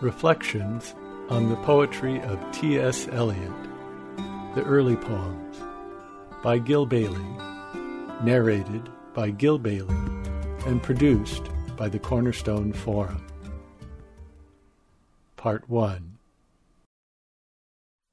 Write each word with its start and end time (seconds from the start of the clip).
Reflections 0.00 0.94
on 1.28 1.50
the 1.50 1.56
Poetry 1.56 2.22
of 2.22 2.40
T.S. 2.52 3.06
Eliot, 3.12 3.52
The 4.54 4.62
Early 4.64 4.96
Poems, 4.96 5.60
by 6.42 6.58
Gil 6.58 6.86
Bailey, 6.86 7.22
narrated 8.24 8.88
by 9.12 9.28
Gil 9.28 9.58
Bailey, 9.58 9.94
and 10.64 10.82
produced 10.82 11.50
by 11.76 11.90
the 11.90 11.98
Cornerstone 11.98 12.72
Forum. 12.72 13.26
Part 15.36 15.68
1 15.68 16.16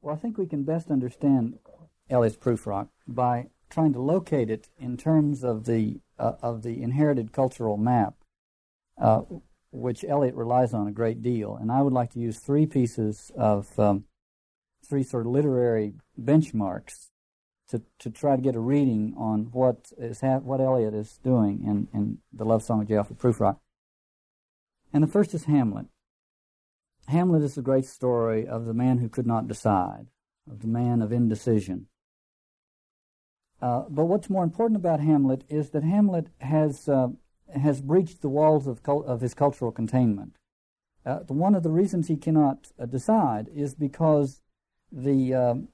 Well, 0.02 0.14
I 0.14 0.18
think 0.18 0.38
we 0.38 0.46
can 0.46 0.64
best 0.64 0.92
understand 0.92 1.58
Eliot's 2.10 2.36
Prufrock 2.36 2.90
by 3.08 3.48
trying 3.70 3.94
to 3.94 4.02
locate 4.02 4.50
it 4.50 4.68
in 4.78 4.98
terms 4.98 5.42
of 5.42 5.66
the 5.66 6.02
uh, 6.20 6.34
of 6.42 6.64
the 6.64 6.82
inherited 6.82 7.32
cultural 7.32 7.78
map, 7.78 8.16
uh, 9.00 9.22
which 9.78 10.04
Eliot 10.04 10.36
relies 10.36 10.74
on 10.74 10.88
a 10.88 10.92
great 10.92 11.22
deal. 11.22 11.56
And 11.56 11.72
I 11.72 11.82
would 11.82 11.94
like 11.94 12.12
to 12.14 12.20
use 12.20 12.40
three 12.40 12.66
pieces 12.66 13.32
of 13.36 13.78
um, 13.80 14.06
three 14.86 15.04
sort 15.04 15.26
of 15.26 15.32
literary 15.32 15.94
benchmarks 16.20 17.10
to 17.70 17.82
to 18.00 18.10
try 18.10 18.36
to 18.36 18.42
get 18.42 18.56
a 18.56 18.60
reading 18.60 19.14
on 19.18 19.50
what 19.52 19.92
is 19.98 20.22
ha- 20.22 20.40
what 20.40 20.62
Eliot 20.62 20.94
is 20.94 21.20
doing 21.24 21.64
in 21.66 21.88
in 21.94 22.20
the 22.34 22.46
Love 22.46 22.64
Song 22.64 22.82
of 22.82 22.88
J. 22.88 22.96
Alfred 22.96 23.20
Prufrock. 23.20 23.58
And 24.94 25.04
the 25.04 25.08
first 25.08 25.34
is 25.34 25.46
Hamlet. 25.46 25.88
Hamlet 27.08 27.44
is 27.44 27.56
the 27.56 27.62
great 27.62 27.86
story 27.86 28.48
of 28.48 28.66
the 28.66 28.74
man 28.74 28.98
who 28.98 29.10
could 29.10 29.28
not 29.28 29.48
decide, 29.48 30.08
of 30.50 30.62
the 30.62 30.68
man 30.68 31.02
of 31.02 31.12
indecision. 31.12 31.88
Uh, 33.62 33.84
but 33.90 34.06
what's 34.06 34.30
more 34.30 34.44
important 34.44 34.78
about 34.78 35.00
Hamlet 35.00 35.44
is 35.50 35.72
that 35.72 35.84
Hamlet 35.84 36.28
has 36.40 36.88
uh, 36.88 37.08
has 37.56 37.82
breached 37.82 38.22
the 38.22 38.30
walls 38.30 38.68
of 38.68 38.84
cult- 38.84 39.06
of 39.06 39.22
his 39.22 39.34
cultural 39.34 39.72
containment. 39.72 40.38
Uh, 41.06 41.20
one 41.28 41.56
of 41.56 41.64
the 41.64 41.72
reasons 41.72 42.08
he 42.08 42.18
cannot 42.18 42.72
uh, 42.80 42.86
decide 42.86 43.48
is 43.56 43.74
because 43.74 44.42
the, 44.92 45.34
um, 45.34 45.70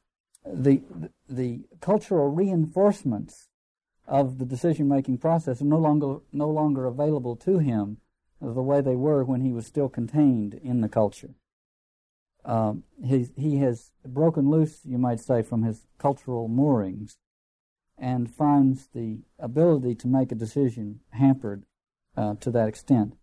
the 0.46 0.82
the 1.28 1.62
cultural 1.82 2.30
reinforcements 2.30 3.48
of 4.08 4.38
the 4.38 4.46
decision 4.46 4.88
making 4.88 5.18
process 5.18 5.62
are 5.62 5.66
no 5.66 5.78
longer 5.78 6.18
no 6.32 6.50
longer 6.50 6.86
available 6.86 7.36
to 7.36 7.60
him 7.60 7.98
the 8.42 8.62
way 8.62 8.82
they 8.82 8.96
were 8.96 9.24
when 9.24 9.42
he 9.42 9.52
was 9.52 9.66
still 9.66 9.90
contained 9.90 10.54
in 10.54 10.82
the 10.82 10.90
culture. 10.90 11.36
Um, 12.46 12.84
he 13.02 13.30
he 13.38 13.58
has 13.58 13.92
broken 14.06 14.50
loose, 14.50 14.82
you 14.84 14.98
might 14.98 15.22
say, 15.22 15.42
from 15.42 15.64
his 15.64 15.88
cultural 15.98 16.48
moorings 16.48 17.18
and 17.98 18.30
finds 18.30 18.88
the 18.94 19.20
ability 19.40 19.96
to 19.96 20.08
make 20.08 20.32
a 20.32 20.36
decision 20.36 21.00
hampered 21.12 21.64
uh, 22.18 22.36
to 22.40 22.52
that 22.52 22.68
extent. 22.68 23.16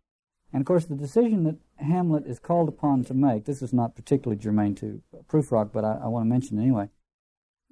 And 0.52 0.62
of 0.62 0.66
course, 0.66 0.84
the 0.84 0.96
decision 0.96 1.44
that 1.44 1.58
Hamlet 1.76 2.26
is 2.26 2.38
called 2.38 2.68
upon 2.68 3.04
to 3.04 3.14
make, 3.14 3.44
this 3.44 3.62
is 3.62 3.72
not 3.72 3.94
particularly 3.94 4.40
germane 4.40 4.74
to 4.76 5.00
Prufrock, 5.28 5.72
but 5.72 5.84
I, 5.84 6.00
I 6.04 6.08
want 6.08 6.24
to 6.24 6.28
mention 6.28 6.58
it 6.58 6.62
anyway. 6.62 6.88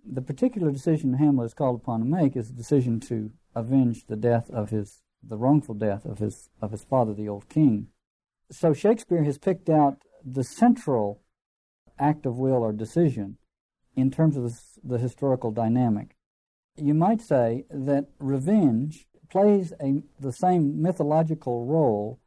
The 0.05 0.23
particular 0.23 0.71
decision 0.71 1.15
Hamlet 1.15 1.47
is 1.47 1.55
called 1.55 1.81
upon 1.81 2.01
to 2.01 2.07
make 2.07 2.37
is 2.37 2.49
the 2.49 2.57
decision 2.57 3.01
to 3.01 3.33
avenge 3.55 4.07
the 4.07 4.17
death 4.17 4.49
of 4.51 4.71
his, 4.71 5.03
the 5.23 5.37
wrongful 5.37 5.75
death 5.75 6.05
of 6.05 6.19
his, 6.19 6.51
of 6.63 6.71
his 6.71 6.85
father, 6.85 7.13
the 7.13 7.29
old 7.29 7.49
king. 7.49 7.89
So 8.51 8.73
Shakespeare 8.73 9.25
has 9.25 9.39
picked 9.39 9.69
out 9.69 9.99
the 10.25 10.45
central 10.45 11.23
act 11.99 12.27
of 12.27 12.39
will 12.39 12.63
or 12.63 12.73
decision 12.73 13.39
in 13.97 14.11
terms 14.11 14.37
of 14.37 14.45
the, 14.45 14.61
the 14.85 14.99
historical 14.99 15.51
dynamic 15.51 16.15
you 16.81 16.95
might 16.95 17.21
say 17.21 17.65
that 17.71 18.07
revenge 18.19 19.08
plays 19.29 19.73
a, 19.81 20.03
the 20.19 20.33
same 20.33 20.81
mythological 20.81 21.67
role 21.67 22.21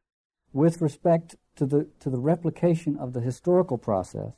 with 0.53 0.81
respect 0.81 1.35
to 1.55 1.65
the, 1.65 1.87
to 1.99 2.09
the 2.09 2.19
replication 2.19 2.97
of 2.97 3.13
the 3.13 3.21
historical 3.21 3.77
process 3.77 4.33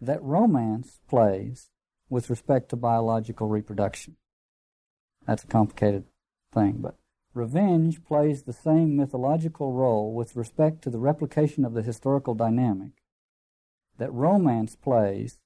that 0.00 0.22
romance 0.22 1.00
plays 1.08 1.70
with 2.08 2.30
respect 2.30 2.68
to 2.68 2.76
biological 2.76 3.48
reproduction. 3.48 4.16
That's 5.26 5.44
a 5.44 5.48
complicated 5.48 6.04
thing, 6.52 6.78
but 6.80 6.96
revenge 7.34 8.04
plays 8.04 8.42
the 8.42 8.52
same 8.52 8.96
mythological 8.96 9.72
role 9.72 10.14
with 10.14 10.36
respect 10.36 10.82
to 10.82 10.90
the 10.90 10.98
replication 10.98 11.64
of 11.64 11.74
the 11.74 11.82
historical 11.82 12.34
dynamic 12.34 12.92
that 13.98 14.12
romance 14.12 14.76
plays 14.76 15.38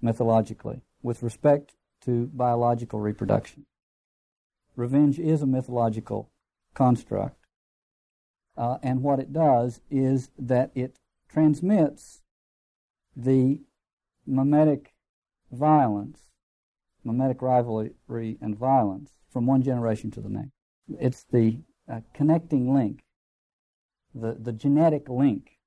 mythologically 0.00 0.82
with 1.02 1.22
respect 1.22 1.74
to 2.02 2.30
biological 2.32 3.00
reproduction. 3.00 3.66
Revenge 4.78 5.18
is 5.18 5.42
a 5.42 5.46
mythological 5.46 6.30
construct, 6.72 7.44
uh, 8.56 8.78
and 8.80 9.02
what 9.02 9.18
it 9.18 9.32
does 9.32 9.80
is 9.90 10.30
that 10.38 10.70
it 10.72 11.00
transmits 11.28 12.22
the 13.16 13.62
mimetic 14.24 14.94
violence, 15.50 16.20
mimetic 17.02 17.42
rivalry 17.42 18.38
and 18.40 18.56
violence 18.56 19.14
from 19.28 19.46
one 19.46 19.62
generation 19.62 20.12
to 20.12 20.20
the 20.20 20.28
next. 20.28 20.52
It's 21.00 21.24
the 21.24 21.58
uh, 21.92 22.02
connecting 22.14 22.72
link, 22.72 23.00
the, 24.14 24.36
the 24.40 24.52
genetic 24.52 25.08
link 25.08 25.58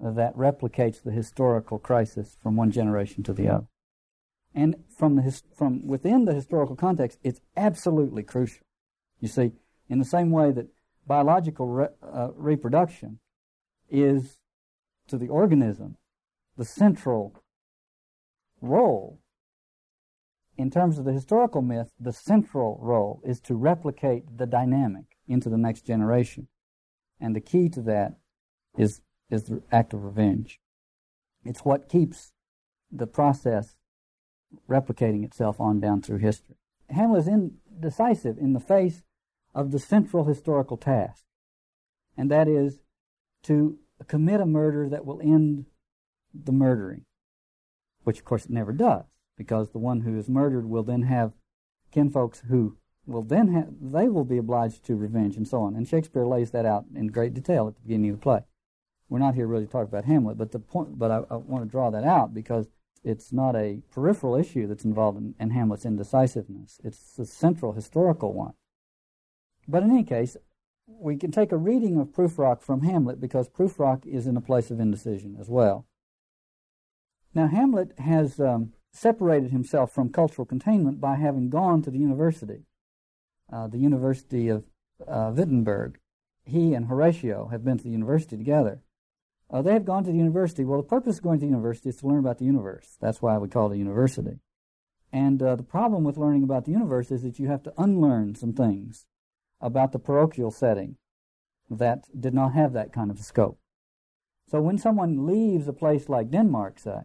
that 0.00 0.36
replicates 0.36 1.02
the 1.02 1.10
historical 1.10 1.80
crisis 1.80 2.36
from 2.40 2.54
one 2.54 2.70
generation 2.70 3.24
to 3.24 3.32
the 3.32 3.48
other. 3.48 3.66
And 4.54 4.76
from, 4.96 5.16
the, 5.16 5.42
from 5.56 5.86
within 5.86 6.24
the 6.24 6.34
historical 6.34 6.76
context, 6.76 7.18
it's 7.22 7.40
absolutely 7.56 8.22
crucial. 8.22 8.66
You 9.20 9.28
see, 9.28 9.52
in 9.88 9.98
the 9.98 10.04
same 10.04 10.30
way 10.30 10.52
that 10.52 10.68
biological 11.06 11.66
re, 11.66 11.86
uh, 12.02 12.28
reproduction 12.34 13.18
is 13.90 14.38
to 15.08 15.16
the 15.16 15.28
organism 15.28 15.96
the 16.56 16.64
central 16.64 17.42
role, 18.60 19.20
in 20.56 20.70
terms 20.70 20.98
of 20.98 21.04
the 21.04 21.12
historical 21.12 21.62
myth, 21.62 21.92
the 21.98 22.12
central 22.12 22.78
role 22.80 23.22
is 23.24 23.40
to 23.40 23.54
replicate 23.54 24.36
the 24.36 24.46
dynamic 24.46 25.16
into 25.26 25.48
the 25.48 25.56
next 25.56 25.86
generation. 25.86 26.48
And 27.20 27.34
the 27.34 27.40
key 27.40 27.68
to 27.70 27.80
that 27.82 28.18
is, 28.76 29.00
is 29.30 29.44
the 29.44 29.62
act 29.72 29.94
of 29.94 30.04
revenge. 30.04 30.60
It's 31.44 31.60
what 31.60 31.88
keeps 31.88 32.32
the 32.90 33.06
process 33.06 33.74
replicating 34.68 35.24
itself 35.24 35.60
on 35.60 35.80
down 35.80 36.02
through 36.02 36.18
history. 36.18 36.56
Hamlet 36.90 37.22
is 37.22 37.28
indecisive 37.28 38.38
in 38.38 38.52
the 38.52 38.60
face 38.60 39.02
of 39.54 39.70
the 39.70 39.78
central 39.78 40.24
historical 40.24 40.76
task, 40.76 41.24
and 42.16 42.30
that 42.30 42.48
is 42.48 42.80
to 43.44 43.78
commit 44.06 44.40
a 44.40 44.46
murder 44.46 44.88
that 44.88 45.04
will 45.04 45.20
end 45.20 45.66
the 46.34 46.52
murdering, 46.52 47.04
which 48.04 48.18
of 48.18 48.24
course 48.24 48.46
it 48.46 48.50
never 48.50 48.72
does, 48.72 49.04
because 49.36 49.70
the 49.70 49.78
one 49.78 50.00
who 50.00 50.16
is 50.16 50.28
murdered 50.28 50.68
will 50.68 50.82
then 50.82 51.02
have 51.02 51.32
kinfolks 51.92 52.42
who 52.48 52.76
will 53.06 53.22
then 53.22 53.52
have, 53.52 53.68
they 53.80 54.08
will 54.08 54.24
be 54.24 54.38
obliged 54.38 54.84
to 54.84 54.96
revenge 54.96 55.36
and 55.36 55.46
so 55.46 55.62
on. 55.62 55.74
And 55.74 55.86
Shakespeare 55.88 56.26
lays 56.26 56.50
that 56.52 56.64
out 56.64 56.86
in 56.94 57.08
great 57.08 57.34
detail 57.34 57.68
at 57.68 57.74
the 57.74 57.82
beginning 57.82 58.10
of 58.10 58.16
the 58.16 58.22
play. 58.22 58.40
We're 59.08 59.18
not 59.18 59.34
here 59.34 59.46
really 59.46 59.66
to 59.66 59.72
talk 59.72 59.88
about 59.88 60.04
Hamlet, 60.04 60.38
but 60.38 60.52
the 60.52 60.58
point, 60.58 60.98
but 60.98 61.10
I, 61.10 61.16
I 61.30 61.36
want 61.36 61.64
to 61.64 61.70
draw 61.70 61.90
that 61.90 62.04
out 62.04 62.32
because 62.32 62.68
it's 63.04 63.32
not 63.32 63.56
a 63.56 63.82
peripheral 63.90 64.36
issue 64.36 64.66
that's 64.66 64.84
involved 64.84 65.18
in, 65.18 65.34
in 65.40 65.50
Hamlet's 65.50 65.84
indecisiveness. 65.84 66.80
It's 66.84 67.18
a 67.18 67.26
central 67.26 67.72
historical 67.72 68.32
one. 68.32 68.54
But 69.66 69.82
in 69.82 69.90
any 69.90 70.04
case, 70.04 70.36
we 70.86 71.16
can 71.16 71.30
take 71.30 71.52
a 71.52 71.56
reading 71.56 71.98
of 71.98 72.08
Prufrock 72.08 72.60
from 72.60 72.82
Hamlet 72.82 73.20
because 73.20 73.48
Prufrock 73.48 74.06
is 74.06 74.26
in 74.26 74.36
a 74.36 74.40
place 74.40 74.70
of 74.70 74.80
indecision 74.80 75.36
as 75.40 75.48
well. 75.48 75.86
Now, 77.34 77.48
Hamlet 77.48 77.98
has 77.98 78.38
um, 78.38 78.72
separated 78.92 79.50
himself 79.50 79.90
from 79.90 80.10
cultural 80.10 80.44
containment 80.44 81.00
by 81.00 81.16
having 81.16 81.48
gone 81.48 81.82
to 81.82 81.90
the 81.90 81.98
university, 81.98 82.64
uh, 83.52 83.68
the 83.68 83.78
University 83.78 84.48
of 84.48 84.64
uh, 85.06 85.32
Wittenberg. 85.34 85.98
He 86.44 86.74
and 86.74 86.86
Horatio 86.86 87.48
have 87.48 87.64
been 87.64 87.78
to 87.78 87.84
the 87.84 87.90
university 87.90 88.36
together. 88.36 88.81
Uh, 89.52 89.60
they 89.60 89.74
have 89.74 89.84
gone 89.84 90.02
to 90.04 90.10
the 90.10 90.16
university. 90.16 90.64
Well, 90.64 90.80
the 90.80 90.88
purpose 90.88 91.18
of 91.18 91.24
going 91.24 91.38
to 91.40 91.44
the 91.44 91.50
university 91.50 91.90
is 91.90 91.96
to 91.96 92.06
learn 92.06 92.20
about 92.20 92.38
the 92.38 92.46
universe. 92.46 92.96
That's 93.00 93.20
why 93.20 93.36
we 93.36 93.48
call 93.48 93.70
it 93.70 93.74
a 93.74 93.78
university. 93.78 94.40
And 95.12 95.42
uh, 95.42 95.56
the 95.56 95.62
problem 95.62 96.04
with 96.04 96.16
learning 96.16 96.42
about 96.42 96.64
the 96.64 96.72
universe 96.72 97.10
is 97.10 97.22
that 97.22 97.38
you 97.38 97.48
have 97.48 97.62
to 97.64 97.74
unlearn 97.76 98.34
some 98.34 98.54
things 98.54 99.04
about 99.60 99.92
the 99.92 99.98
parochial 99.98 100.50
setting 100.50 100.96
that 101.68 102.04
did 102.18 102.32
not 102.32 102.54
have 102.54 102.72
that 102.72 102.94
kind 102.94 103.10
of 103.10 103.18
scope. 103.18 103.58
So 104.48 104.60
when 104.60 104.78
someone 104.78 105.26
leaves 105.26 105.68
a 105.68 105.72
place 105.72 106.08
like 106.08 106.30
Denmark, 106.30 106.78
say, 106.78 107.00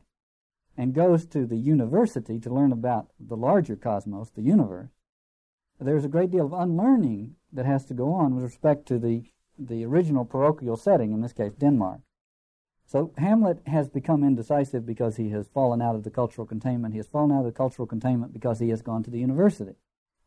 and 0.77 0.93
goes 0.93 1.25
to 1.27 1.45
the 1.45 1.57
university 1.57 2.39
to 2.39 2.53
learn 2.53 2.71
about 2.71 3.07
the 3.19 3.35
larger 3.35 3.75
cosmos, 3.75 4.29
the 4.29 4.41
universe, 4.41 4.89
there's 5.79 6.05
a 6.05 6.09
great 6.09 6.31
deal 6.31 6.45
of 6.45 6.53
unlearning 6.53 7.35
that 7.51 7.65
has 7.65 7.85
to 7.85 7.93
go 7.93 8.13
on 8.13 8.35
with 8.35 8.43
respect 8.43 8.87
to 8.87 8.97
the, 8.97 9.23
the 9.59 9.85
original 9.85 10.25
parochial 10.25 10.77
setting, 10.77 11.11
in 11.11 11.21
this 11.21 11.33
case, 11.33 11.53
Denmark. 11.53 12.01
So 12.87 13.11
Hamlet 13.17 13.59
has 13.67 13.89
become 13.89 14.23
indecisive 14.23 14.85
because 14.85 15.17
he 15.17 15.29
has 15.31 15.49
fallen 15.49 15.81
out 15.81 15.95
of 15.95 16.05
the 16.05 16.09
cultural 16.09 16.47
containment. 16.47 16.93
He 16.93 16.99
has 16.99 17.07
fallen 17.07 17.33
out 17.33 17.39
of 17.39 17.45
the 17.45 17.51
cultural 17.51 17.85
containment 17.85 18.31
because 18.31 18.59
he 18.59 18.69
has 18.69 18.81
gone 18.81 19.03
to 19.03 19.11
the 19.11 19.19
university 19.19 19.75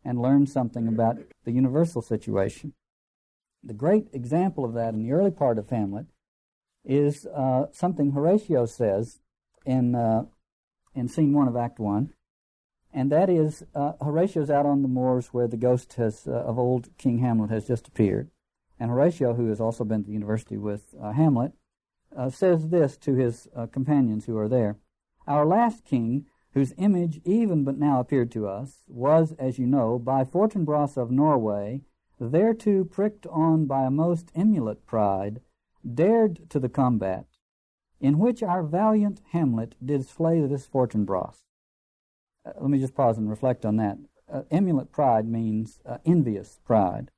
and 0.04 0.20
learned 0.20 0.50
something 0.50 0.86
about 0.86 1.16
the 1.44 1.52
universal 1.52 2.02
situation. 2.02 2.74
The 3.64 3.72
great 3.72 4.08
example 4.12 4.66
of 4.66 4.74
that 4.74 4.92
in 4.92 5.02
the 5.02 5.12
early 5.12 5.30
part 5.30 5.56
of 5.56 5.70
Hamlet 5.70 6.06
is 6.84 7.26
uh, 7.26 7.66
something 7.72 8.12
Horatio 8.12 8.66
says 8.66 9.20
in 9.64 9.94
uh, 9.94 10.24
in 10.94 11.08
scene 11.08 11.32
one 11.32 11.48
of 11.48 11.56
Act 11.56 11.78
One, 11.78 12.12
and 12.92 13.10
that 13.10 13.30
is 13.30 13.64
uh, 13.74 13.92
Horatio's 14.02 14.50
out 14.50 14.66
on 14.66 14.82
the 14.82 14.88
moors 14.88 15.28
where 15.28 15.48
the 15.48 15.56
ghost 15.56 15.94
has 15.94 16.26
uh, 16.26 16.32
of 16.32 16.58
old 16.58 16.88
King 16.98 17.18
Hamlet 17.18 17.50
has 17.50 17.66
just 17.66 17.88
appeared, 17.88 18.30
and 18.78 18.90
Horatio, 18.90 19.34
who 19.34 19.48
has 19.48 19.60
also 19.60 19.84
been 19.84 20.02
to 20.02 20.06
the 20.06 20.14
university 20.14 20.56
with 20.56 20.94
uh, 21.00 21.12
Hamlet, 21.12 21.52
uh, 22.16 22.30
says 22.30 22.68
this 22.68 22.96
to 22.98 23.14
his 23.14 23.48
companions 23.72 24.26
who 24.26 24.36
are 24.36 24.48
there: 24.48 24.78
"Our 25.26 25.46
last 25.46 25.84
king." 25.84 26.26
Whose 26.52 26.74
image 26.76 27.20
even 27.24 27.62
but 27.62 27.78
now 27.78 28.00
appeared 28.00 28.32
to 28.32 28.48
us, 28.48 28.82
was, 28.88 29.30
as 29.38 29.56
you 29.56 29.68
know, 29.68 30.00
by 30.00 30.24
Fortinbras 30.24 30.96
of 30.96 31.12
Norway, 31.12 31.82
thereto 32.20 32.84
pricked 32.84 33.26
on 33.28 33.66
by 33.66 33.84
a 33.84 33.90
most 33.90 34.30
emulate 34.34 34.84
pride, 34.86 35.40
dared 35.94 36.50
to 36.50 36.58
the 36.58 36.68
combat, 36.68 37.26
in 38.00 38.18
which 38.18 38.42
our 38.42 38.62
valiant 38.62 39.20
Hamlet 39.30 39.74
did 39.84 40.06
slay 40.06 40.44
this 40.46 40.66
Fortinbras. 40.66 41.44
Uh, 42.44 42.52
let 42.60 42.70
me 42.70 42.78
just 42.78 42.94
pause 42.94 43.18
and 43.18 43.28
reflect 43.28 43.64
on 43.64 43.76
that. 43.76 43.98
Uh, 44.30 44.42
emulate 44.50 44.92
pride 44.92 45.26
means 45.26 45.80
uh, 45.86 45.98
envious 46.04 46.60
pride. 46.64 47.10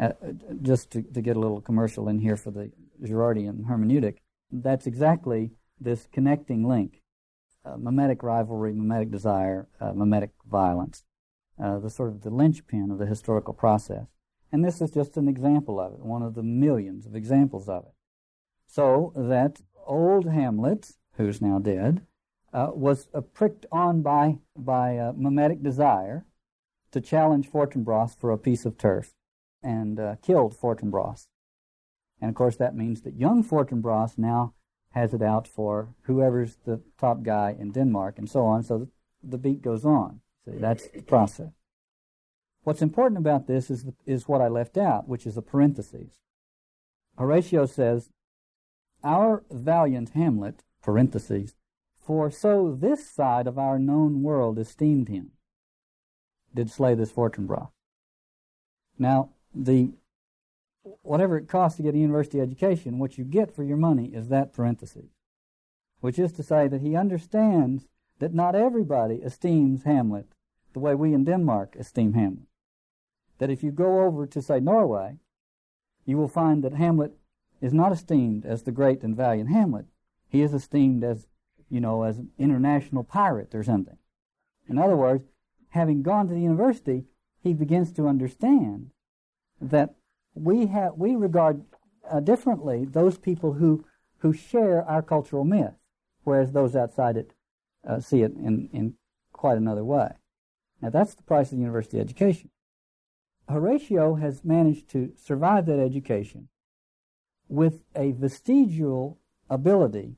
Uh, 0.00 0.12
uh, 0.22 0.32
just 0.62 0.90
to, 0.90 1.02
to, 1.02 1.20
get 1.20 1.36
a 1.36 1.40
little 1.40 1.60
commercial 1.60 2.08
in 2.08 2.20
here 2.20 2.36
for 2.36 2.52
the 2.52 2.70
Girardian 3.02 3.64
hermeneutic, 3.64 4.18
that's 4.50 4.86
exactly 4.86 5.52
this 5.80 6.08
connecting 6.12 6.66
link. 6.66 7.02
Uh, 7.64 7.76
mimetic 7.76 8.22
rivalry, 8.22 8.72
mimetic 8.72 9.10
desire, 9.10 9.68
mimetic 9.94 10.30
violence, 10.50 11.04
the 11.58 11.90
sort 11.90 12.08
of 12.08 12.22
the 12.22 12.30
linchpin 12.30 12.90
of 12.90 12.98
the 12.98 13.06
historical 13.06 13.52
process. 13.52 14.06
And 14.50 14.64
this 14.64 14.80
is 14.80 14.90
just 14.90 15.16
an 15.16 15.28
example 15.28 15.78
of 15.78 15.92
it, 15.92 16.00
one 16.00 16.22
of 16.22 16.34
the 16.34 16.42
millions 16.42 17.04
of 17.04 17.14
examples 17.14 17.68
of 17.68 17.84
it. 17.84 17.92
So 18.66 19.12
that 19.14 19.60
old 19.86 20.30
Hamlet, 20.30 20.92
who's 21.16 21.42
now 21.42 21.58
dead, 21.58 22.06
uh, 22.52 22.70
was 22.72 23.08
uh, 23.12 23.20
pricked 23.20 23.66
on 23.70 24.02
by, 24.02 24.38
by 24.56 24.96
uh, 24.96 25.12
mimetic 25.14 25.62
desire 25.62 26.24
to 26.92 27.00
challenge 27.00 27.50
Fortinbras 27.50 28.18
for 28.18 28.30
a 28.30 28.38
piece 28.38 28.64
of 28.64 28.78
turf 28.78 29.12
and 29.62 30.00
uh, 30.00 30.16
killed 30.22 30.54
Fortinbras. 30.56 31.26
And 32.20 32.28
of 32.28 32.34
course, 32.34 32.56
that 32.56 32.76
means 32.76 33.02
that 33.02 33.16
young 33.16 33.44
Fortinbras 33.44 34.18
now 34.18 34.54
has 34.92 35.14
it 35.14 35.22
out 35.22 35.46
for 35.46 35.94
whoever's 36.02 36.56
the 36.64 36.80
top 36.98 37.22
guy 37.22 37.54
in 37.58 37.70
Denmark 37.70 38.18
and 38.18 38.28
so 38.28 38.44
on. 38.44 38.62
So 38.62 38.78
the, 38.78 38.88
the 39.22 39.38
beat 39.38 39.62
goes 39.62 39.84
on. 39.84 40.20
See, 40.44 40.58
that's 40.58 40.88
the 40.88 41.02
process. 41.02 41.52
What's 42.64 42.82
important 42.82 43.18
about 43.18 43.46
this 43.46 43.70
is, 43.70 43.86
is 44.06 44.28
what 44.28 44.40
I 44.40 44.48
left 44.48 44.76
out, 44.76 45.08
which 45.08 45.26
is 45.26 45.36
the 45.36 45.42
parentheses. 45.42 46.18
Horatio 47.16 47.66
says, 47.66 48.10
Our 49.02 49.44
valiant 49.50 50.10
Hamlet, 50.10 50.64
parentheses, 50.82 51.54
for 51.98 52.30
so 52.30 52.76
this 52.78 53.08
side 53.08 53.46
of 53.46 53.58
our 53.58 53.78
known 53.78 54.22
world 54.22 54.58
esteemed 54.58 55.08
him, 55.08 55.32
did 56.54 56.70
slay 56.70 56.94
this 56.94 57.12
Fortinbras. 57.12 57.68
Now, 58.98 59.30
the 59.54 59.92
whatever 61.02 61.36
it 61.36 61.48
costs 61.48 61.76
to 61.76 61.82
get 61.82 61.94
a 61.94 61.98
university 61.98 62.40
education, 62.40 62.98
what 62.98 63.18
you 63.18 63.24
get 63.24 63.54
for 63.54 63.62
your 63.62 63.76
money 63.76 64.06
is 64.06 64.28
that 64.28 64.52
parenthesis, 64.52 65.10
which 66.00 66.18
is 66.18 66.32
to 66.32 66.42
say 66.42 66.68
that 66.68 66.80
he 66.80 66.96
understands 66.96 67.88
that 68.18 68.34
not 68.34 68.54
everybody 68.54 69.16
esteems 69.16 69.84
Hamlet 69.84 70.26
the 70.72 70.80
way 70.80 70.94
we 70.94 71.14
in 71.14 71.24
Denmark 71.24 71.76
esteem 71.76 72.14
Hamlet. 72.14 72.46
That 73.38 73.50
if 73.50 73.62
you 73.62 73.70
go 73.70 74.04
over 74.04 74.26
to, 74.26 74.42
say, 74.42 74.60
Norway, 74.60 75.18
you 76.04 76.16
will 76.16 76.28
find 76.28 76.62
that 76.64 76.74
Hamlet 76.74 77.12
is 77.60 77.72
not 77.72 77.92
esteemed 77.92 78.44
as 78.44 78.62
the 78.62 78.72
great 78.72 79.02
and 79.02 79.16
valiant 79.16 79.50
Hamlet. 79.50 79.86
He 80.28 80.42
is 80.42 80.52
esteemed 80.52 81.04
as, 81.04 81.26
you 81.68 81.80
know, 81.80 82.02
as 82.02 82.18
an 82.18 82.30
international 82.38 83.04
pirate 83.04 83.54
or 83.54 83.62
something. 83.62 83.98
In 84.68 84.78
other 84.78 84.96
words, 84.96 85.24
having 85.70 86.02
gone 86.02 86.28
to 86.28 86.34
the 86.34 86.40
university, 86.40 87.04
he 87.40 87.52
begins 87.52 87.92
to 87.92 88.08
understand 88.08 88.90
that 89.60 89.94
we 90.40 90.66
have 90.66 90.94
we 90.96 91.16
regard 91.16 91.64
uh, 92.10 92.20
differently 92.20 92.84
those 92.84 93.18
people 93.18 93.54
who 93.54 93.84
who 94.18 94.32
share 94.32 94.84
our 94.84 95.02
cultural 95.02 95.44
myth, 95.44 95.74
whereas 96.24 96.52
those 96.52 96.74
outside 96.74 97.16
it 97.16 97.34
uh, 97.88 98.00
see 98.00 98.22
it 98.22 98.32
in 98.32 98.68
in 98.72 98.94
quite 99.32 99.56
another 99.56 99.84
way. 99.84 100.12
Now 100.80 100.90
that's 100.90 101.14
the 101.14 101.22
price 101.22 101.52
of 101.52 101.58
university 101.58 101.98
education. 102.00 102.50
Horatio 103.48 104.16
has 104.16 104.44
managed 104.44 104.90
to 104.90 105.12
survive 105.16 105.66
that 105.66 105.78
education 105.80 106.48
with 107.48 107.80
a 107.96 108.12
vestigial 108.12 109.18
ability 109.48 110.16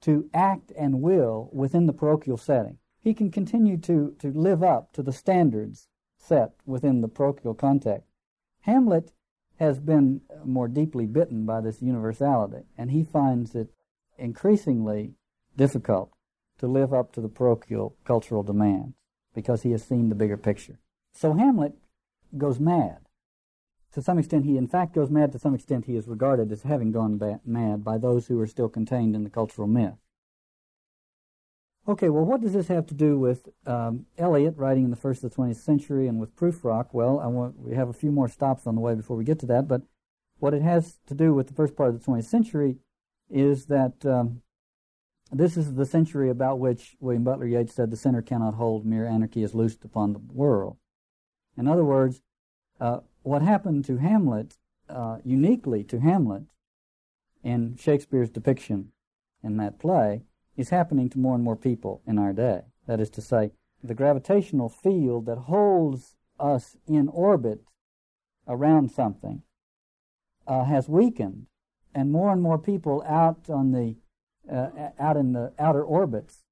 to 0.00 0.28
act 0.34 0.72
and 0.76 1.00
will 1.00 1.48
within 1.52 1.86
the 1.86 1.92
parochial 1.92 2.36
setting. 2.36 2.78
He 3.00 3.14
can 3.14 3.30
continue 3.30 3.76
to, 3.78 4.14
to 4.18 4.32
live 4.32 4.62
up 4.62 4.92
to 4.94 5.02
the 5.02 5.12
standards 5.12 5.88
set 6.18 6.52
within 6.66 7.00
the 7.00 7.08
parochial 7.08 7.54
context. 7.54 8.08
Hamlet 8.62 9.12
has 9.58 9.78
been 9.78 10.20
more 10.44 10.68
deeply 10.68 11.06
bitten 11.06 11.44
by 11.44 11.60
this 11.60 11.82
universality, 11.82 12.64
and 12.76 12.90
he 12.90 13.02
finds 13.04 13.54
it 13.54 13.68
increasingly 14.16 15.14
difficult 15.56 16.10
to 16.58 16.66
live 16.66 16.92
up 16.92 17.12
to 17.12 17.20
the 17.20 17.28
parochial 17.28 17.96
cultural 18.04 18.42
demands 18.42 18.94
because 19.34 19.62
he 19.62 19.72
has 19.72 19.84
seen 19.84 20.08
the 20.08 20.14
bigger 20.14 20.36
picture. 20.36 20.78
So 21.12 21.34
Hamlet 21.34 21.74
goes 22.36 22.60
mad. 22.60 22.98
To 23.92 24.02
some 24.02 24.18
extent, 24.18 24.44
he 24.44 24.56
in 24.56 24.68
fact 24.68 24.94
goes 24.94 25.10
mad. 25.10 25.32
To 25.32 25.38
some 25.38 25.54
extent, 25.54 25.86
he 25.86 25.96
is 25.96 26.06
regarded 26.06 26.52
as 26.52 26.62
having 26.62 26.92
gone 26.92 27.20
mad 27.44 27.84
by 27.84 27.98
those 27.98 28.26
who 28.26 28.38
are 28.40 28.46
still 28.46 28.68
contained 28.68 29.16
in 29.16 29.24
the 29.24 29.30
cultural 29.30 29.66
myth. 29.66 29.94
Okay, 31.88 32.10
well, 32.10 32.24
what 32.24 32.42
does 32.42 32.52
this 32.52 32.68
have 32.68 32.86
to 32.88 32.94
do 32.94 33.18
with 33.18 33.48
um, 33.66 34.04
Eliot 34.18 34.54
writing 34.58 34.84
in 34.84 34.90
the 34.90 34.96
first 34.96 35.24
of 35.24 35.30
the 35.30 35.36
20th 35.36 35.56
century 35.56 36.06
and 36.06 36.20
with 36.20 36.36
Prufrock? 36.36 36.88
Well, 36.92 37.18
I 37.18 37.28
want, 37.28 37.58
we 37.58 37.74
have 37.76 37.88
a 37.88 37.94
few 37.94 38.12
more 38.12 38.28
stops 38.28 38.66
on 38.66 38.74
the 38.74 38.82
way 38.82 38.94
before 38.94 39.16
we 39.16 39.24
get 39.24 39.38
to 39.38 39.46
that, 39.46 39.66
but 39.66 39.80
what 40.38 40.52
it 40.52 40.60
has 40.60 40.98
to 41.06 41.14
do 41.14 41.32
with 41.32 41.46
the 41.46 41.54
first 41.54 41.74
part 41.74 41.88
of 41.88 41.98
the 41.98 42.04
20th 42.04 42.26
century 42.26 42.76
is 43.30 43.66
that 43.66 44.04
um, 44.04 44.42
this 45.32 45.56
is 45.56 45.76
the 45.76 45.86
century 45.86 46.28
about 46.28 46.58
which 46.58 46.94
William 47.00 47.24
Butler 47.24 47.46
Yeats 47.46 47.74
said 47.74 47.90
the 47.90 47.96
center 47.96 48.20
cannot 48.20 48.54
hold, 48.54 48.84
mere 48.84 49.06
anarchy 49.06 49.42
is 49.42 49.54
loosed 49.54 49.82
upon 49.82 50.12
the 50.12 50.20
world. 50.30 50.76
In 51.56 51.66
other 51.66 51.84
words, 51.84 52.20
uh, 52.78 53.00
what 53.22 53.40
happened 53.40 53.86
to 53.86 53.96
Hamlet, 53.96 54.58
uh, 54.90 55.18
uniquely 55.24 55.84
to 55.84 56.00
Hamlet, 56.00 56.42
in 57.42 57.76
Shakespeare's 57.76 58.28
depiction 58.28 58.92
in 59.42 59.56
that 59.56 59.78
play, 59.78 60.24
is 60.58 60.70
happening 60.70 61.08
to 61.08 61.18
more 61.18 61.36
and 61.36 61.44
more 61.44 61.56
people 61.56 62.02
in 62.06 62.18
our 62.18 62.32
day. 62.32 62.62
That 62.86 63.00
is 63.00 63.08
to 63.10 63.22
say, 63.22 63.52
the 63.82 63.94
gravitational 63.94 64.68
field 64.68 65.26
that 65.26 65.38
holds 65.38 66.16
us 66.38 66.76
in 66.86 67.08
orbit 67.08 67.60
around 68.48 68.90
something 68.90 69.42
uh, 70.46 70.64
has 70.64 70.88
weakened, 70.88 71.46
and 71.94 72.10
more 72.10 72.32
and 72.32 72.42
more 72.42 72.58
people 72.58 73.04
out 73.06 73.48
on 73.48 73.70
the 73.72 73.96
uh, 74.52 74.90
out 74.98 75.16
in 75.16 75.32
the 75.32 75.52
outer 75.58 75.84
orbits 75.84 76.44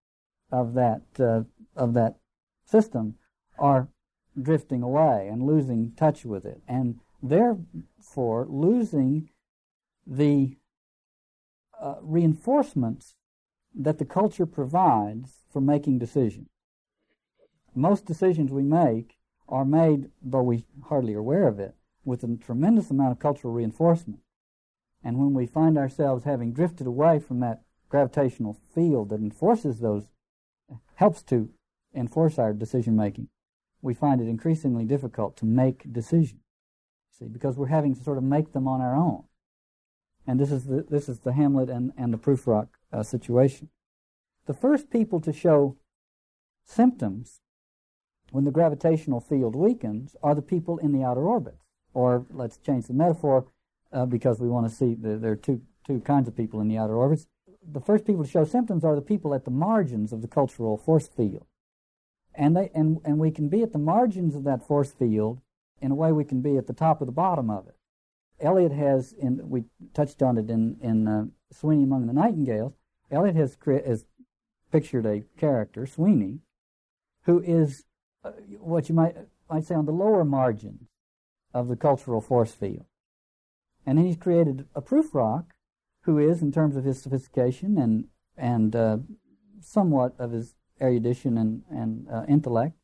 of 0.53 0.75
that 0.75 1.03
uh, 1.19 1.43
of 1.75 1.95
that 1.95 2.17
system 2.65 3.15
are 3.59 3.89
drifting 4.41 4.83
away 4.83 5.29
and 5.33 5.43
losing 5.43 5.93
touch 5.97 6.25
with 6.25 6.45
it, 6.45 6.61
and 6.69 7.01
therefore 7.23 8.47
losing 8.49 9.31
the 10.07 10.57
uh, 11.81 11.97
reinforcements 12.03 13.17
that 13.77 13.99
the 13.99 14.05
culture 14.05 14.47
provides 14.47 15.45
for 15.53 15.61
making 15.61 15.99
decisions. 15.99 16.49
Most 17.75 18.07
decisions 18.07 18.51
we 18.51 18.63
make 18.63 19.19
are 19.49 19.65
made, 19.65 20.11
though 20.23 20.43
we 20.43 20.65
hardly 20.89 21.15
are 21.15 21.21
aware 21.21 21.47
of 21.47 21.61
it, 21.61 21.75
with 22.05 22.25
a 22.25 22.37
tremendous 22.37 22.91
amount 22.91 23.13
of 23.13 23.19
cultural 23.19 23.53
reinforcement. 23.53 24.21
And 25.05 25.19
when 25.19 25.35
we 25.35 25.47
find 25.47 25.77
ourselves 25.77 26.25
having 26.25 26.53
drifted 26.53 26.87
away 26.87 27.19
from 27.19 27.41
that 27.41 27.63
gravitational 27.89 28.57
field 28.75 29.11
that 29.11 29.21
enforces 29.21 29.81
those, 29.81 30.09
helps 30.95 31.23
to 31.25 31.51
enforce 31.95 32.39
our 32.39 32.53
decision 32.53 32.97
making, 32.97 33.29
we 33.83 33.95
find 33.95 34.21
it 34.21 34.29
increasingly 34.29 34.85
difficult 34.85 35.37
to 35.37 35.45
make 35.45 35.93
decisions. 35.93 36.41
See, 37.13 37.27
because 37.27 37.57
we're 37.57 37.67
having 37.67 37.95
to 37.95 38.03
sort 38.03 38.19
of 38.19 38.25
make 38.25 38.53
them 38.53 38.67
on 38.67 38.81
our 38.81 38.97
own. 38.97 39.25
And 40.27 40.41
this 40.41 40.51
is 40.51 40.65
the, 40.65 40.85
this 40.89 41.09
is 41.09 41.21
the 41.21 41.33
Hamlet 41.33 41.71
and, 41.71 41.93
and 41.97 42.13
the 42.13 42.19
Prufrock 42.19 42.69
uh, 42.93 43.03
situation. 43.03 43.69
The 44.47 44.55
first 44.55 44.91
people 44.91 45.21
to 45.21 45.33
show 45.33 45.77
symptoms 46.65 47.41
when 48.31 48.45
the 48.45 48.51
gravitational 48.51 49.21
field 49.21 49.55
weakens 49.55 50.17
are 50.23 50.35
the 50.35 50.43
people 50.43 50.79
in 50.79 50.93
the 50.93 51.05
outer 51.05 51.27
orbits. 51.27 51.63
Or 51.95 52.27
let's 52.31 52.57
change 52.59 52.87
the 52.87 52.95
metaphor 52.95 53.47
uh, 53.93 54.07
because 54.07 54.41
we 54.41 54.49
want 54.49 54.69
to 54.69 54.75
see 54.75 54.95
the, 54.95 55.17
there 55.17 55.33
are 55.33 55.37
two, 55.37 55.63
two 55.87 56.01
kinds 56.01 56.29
of 56.29 56.37
people 56.37 56.61
in 56.61 56.69
the 56.69 56.77
outer 56.77 56.95
orbits. 56.95 57.27
The 57.63 57.81
first 57.81 58.05
people 58.05 58.25
to 58.25 58.31
show 58.31 58.45
symptoms 58.45 58.85
are 58.85 58.95
the 58.95 59.01
people 59.01 59.35
at 59.35 59.45
the 59.45 59.51
margins 59.51 60.13
of 60.13 60.23
the 60.23 60.29
cultural 60.29 60.77
force 60.77 61.09
field 61.09 61.47
and 62.37 62.57
they 62.57 62.71
and 62.75 63.01
and 63.05 63.19
we 63.19 63.31
can 63.31 63.49
be 63.49 63.63
at 63.63 63.73
the 63.73 63.79
margins 63.79 64.35
of 64.35 64.45
that 64.45 64.67
force 64.67 64.93
field 64.93 65.41
in 65.81 65.91
a 65.91 65.95
way 65.95 66.13
we 66.13 66.25
can 66.25 66.41
be 66.41 66.57
at 66.57 66.67
the 66.67 66.73
top 66.73 67.01
or 67.01 67.05
the 67.05 67.13
bottom 67.13 67.51
of 67.51 67.67
it. 67.67 67.75
Eliot 68.41 68.73
has, 68.73 69.13
in 69.13 69.49
we 69.49 69.65
touched 69.95 70.23
on 70.23 70.37
it 70.39 70.51
in 70.51 70.77
in 70.83 71.09
uh, 71.09 71.25
Sweeney 71.53 71.85
Among 71.85 72.07
the 72.07 72.13
Nightingales, 72.13 72.75
Eliot 73.11 73.37
has, 73.37 73.57
has 73.65 74.07
pictured 74.71 75.07
a 75.07 75.25
character, 75.39 75.87
Sweeney, 75.87 76.41
who 77.23 77.41
is 77.41 77.85
uh, 78.25 78.33
what 78.59 78.89
you 78.89 78.95
might, 78.95 79.17
might 79.51 79.65
say 79.65 79.75
on 79.75 79.87
the 79.87 79.93
lower 79.93 80.25
margins 80.25 80.89
of 81.55 81.69
the 81.69 81.77
cultural 81.77 82.21
force 82.21 82.53
field. 82.53 82.85
And 83.87 83.99
then 83.99 84.07
he's 84.07 84.17
created 84.17 84.67
a 84.75 84.83
Prufrock, 84.83 85.47
who 86.03 86.19
is, 86.19 86.43
in 86.43 86.53
terms 86.53 86.77
of 86.77 86.85
his 86.85 87.01
sophistication 87.01 87.79
and, 87.79 88.07
and 88.37 88.75
uh, 88.75 88.99
somewhat 89.61 90.15
of 90.19 90.33
his 90.33 90.55
erudition 90.81 91.39
and, 91.39 91.63
and 91.71 92.07
uh, 92.13 92.25
intellect, 92.29 92.77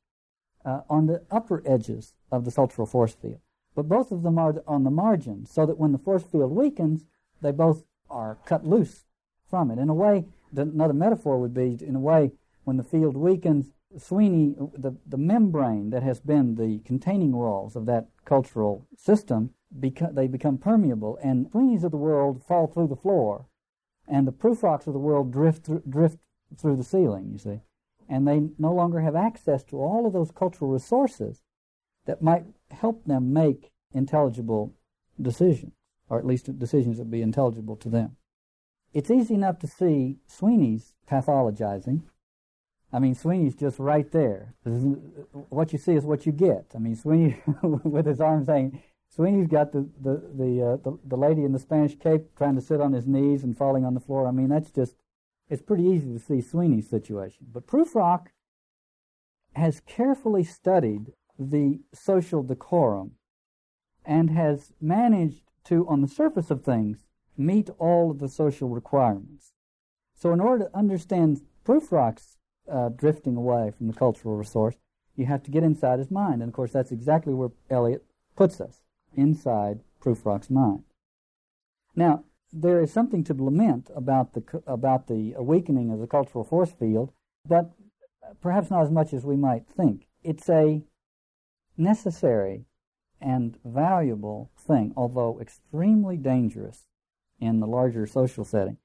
uh, 0.64 0.80
on 0.88 1.06
the 1.06 1.23
upper 1.30 1.62
edges 1.66 2.14
of 2.30 2.44
the 2.44 2.52
cultural 2.52 2.87
force 2.87 3.14
field. 3.14 3.40
But 3.74 3.88
both 3.88 4.12
of 4.12 4.22
them 4.22 4.38
are 4.38 4.62
on 4.66 4.84
the 4.84 4.90
margin, 4.90 5.46
so 5.46 5.64
that 5.66 5.78
when 5.78 5.92
the 5.92 5.98
force 5.98 6.24
field 6.24 6.52
weakens, 6.52 7.06
they 7.40 7.52
both 7.52 7.84
are 8.10 8.38
cut 8.44 8.66
loose 8.66 9.06
from 9.48 9.70
it. 9.70 9.78
In 9.78 9.88
a 9.88 9.94
way, 9.94 10.26
another 10.54 10.92
metaphor 10.92 11.38
would 11.38 11.54
be, 11.54 11.78
in 11.80 11.96
a 11.96 12.00
way, 12.00 12.32
when 12.64 12.76
the 12.76 12.84
field 12.84 13.16
weakens, 13.16 13.72
Sweeney, 13.98 14.54
the, 14.76 14.96
the 15.06 15.16
membrane 15.16 15.90
that 15.90 16.02
has 16.02 16.20
been 16.20 16.54
the 16.54 16.80
containing 16.84 17.32
walls 17.32 17.76
of 17.76 17.86
that 17.86 18.08
cultural 18.24 18.86
system, 18.96 19.50
beca- 19.78 20.14
they 20.14 20.26
become 20.26 20.58
permeable, 20.58 21.18
and 21.22 21.50
Sweeneys 21.50 21.84
of 21.84 21.90
the 21.90 21.96
world 21.96 22.42
fall 22.44 22.66
through 22.66 22.88
the 22.88 22.96
floor, 22.96 23.46
and 24.06 24.26
the 24.26 24.32
Prufrocks 24.32 24.86
of 24.86 24.92
the 24.92 24.98
world 24.98 25.32
drift, 25.32 25.66
th- 25.66 25.82
drift 25.88 26.18
through 26.56 26.76
the 26.76 26.84
ceiling, 26.84 27.30
you 27.32 27.38
see. 27.38 27.60
And 28.08 28.26
they 28.26 28.48
no 28.58 28.72
longer 28.72 29.00
have 29.00 29.16
access 29.16 29.62
to 29.64 29.76
all 29.76 30.06
of 30.06 30.12
those 30.12 30.30
cultural 30.30 30.70
resources 30.70 31.42
that 32.06 32.23
might 32.23 32.44
help 32.71 33.04
them 33.04 33.32
make 33.32 33.71
intelligible 33.94 34.75
decisions, 35.21 35.73
or 36.09 36.18
at 36.18 36.26
least 36.26 36.59
decisions 36.59 36.99
that 36.99 37.11
be 37.11 37.23
intelligible 37.23 37.76
to 37.76 37.88
them. 37.88 38.16
It's 38.92 39.11
easy 39.11 39.35
enough 39.35 39.59
to 39.61 39.66
see 39.66 40.18
Sweeney's 40.26 40.94
pathologizing. 41.11 42.02
I 42.92 42.99
mean, 42.99 43.14
Sweeney's 43.14 43.54
just 43.54 43.78
right 43.78 44.11
there. 44.12 44.54
What 45.49 45.73
you 45.73 45.78
see 45.78 45.94
is 45.94 46.04
what 46.04 46.26
you 46.26 46.32
get. 46.32 46.66
I 46.75 46.78
mean, 46.78 46.94
Sweeney, 46.94 47.40
with 47.62 48.04
his 48.04 48.21
arm 48.21 48.44
saying, 48.44 48.82
Sweeney's 49.09 49.49
got 49.49 49.73
the 49.73 49.88
the 50.00 50.23
the, 50.35 50.62
uh, 50.62 50.76
the, 50.76 50.99
the 51.04 51.16
lady 51.16 51.44
in 51.44 51.52
the 51.52 51.59
Spanish 51.59 51.99
cape 51.99 52.35
trying 52.37 52.54
to 52.54 52.61
sit 52.61 52.80
on 52.80 52.92
his 52.92 53.06
knees 53.06 53.44
and 53.44 53.56
falling 53.56 53.85
on 53.85 53.94
the 53.94 54.00
floor. 54.00 54.26
I 54.26 54.30
mean, 54.30 54.49
that's 54.49 54.71
just 54.71 54.97
it's 55.49 55.62
pretty 55.62 55.85
easy 55.85 56.12
to 56.12 56.18
see 56.18 56.40
Sweeney's 56.40 56.88
situation. 56.88 57.47
But 57.52 57.66
Prufrock 57.66 58.28
has 59.54 59.80
carefully 59.80 60.44
studied 60.44 61.12
the 61.50 61.80
social 61.94 62.42
decorum 62.42 63.12
and 64.04 64.30
has 64.30 64.72
managed 64.80 65.42
to, 65.64 65.87
on 65.88 66.00
the 66.00 66.08
surface 66.08 66.50
of 66.50 66.64
things, 66.64 67.04
meet 67.37 67.70
all 67.78 68.11
of 68.11 68.18
the 68.18 68.28
social 68.28 68.68
requirements. 68.68 69.52
So, 70.14 70.32
in 70.32 70.40
order 70.40 70.64
to 70.64 70.76
understand 70.76 71.42
Prufrock's 71.64 72.37
uh, 72.70 72.90
drifting 72.90 73.37
away 73.37 73.72
from 73.76 73.88
the 73.88 73.94
cultural 73.94 74.37
resource, 74.37 74.76
you 75.16 75.26
have 75.26 75.42
to 75.44 75.50
get 75.50 75.62
inside 75.62 75.99
his 75.99 76.11
mind. 76.11 76.42
And 76.42 76.49
of 76.49 76.52
course, 76.52 76.72
that's 76.72 76.92
exactly 76.92 77.34
where 77.34 77.50
Eliot 77.70 78.04
puts 78.37 78.61
us 78.61 78.82
inside 79.14 79.80
Prufrock's 80.00 80.50
mind. 80.50 80.84
Now, 81.94 82.25
there 82.52 82.80
is 82.80 82.92
something 82.92 83.25
to 83.25 83.34
lament 83.34 83.90
about 83.94 84.34
the 84.34 84.62
about 84.66 85.06
the 85.06 85.34
weakening 85.38 85.90
of 85.90 86.00
the 86.00 86.06
cultural 86.06 86.44
force 86.44 86.72
field, 86.72 87.12
but 87.49 87.72
perhaps 88.40 88.70
not 88.70 88.82
as 88.82 88.90
much 88.90 89.12
as 89.12 89.25
we 89.25 89.37
might 89.37 89.66
think. 89.66 90.06
It's 90.22 90.49
a 90.49 90.82
necessary 91.76 92.64
and 93.20 93.56
valuable 93.64 94.50
thing, 94.58 94.92
although 94.96 95.40
extremely 95.40 96.16
dangerous 96.16 96.86
in 97.40 97.60
the 97.60 97.66
larger 97.66 98.06
social 98.06 98.44
setting. 98.44 98.78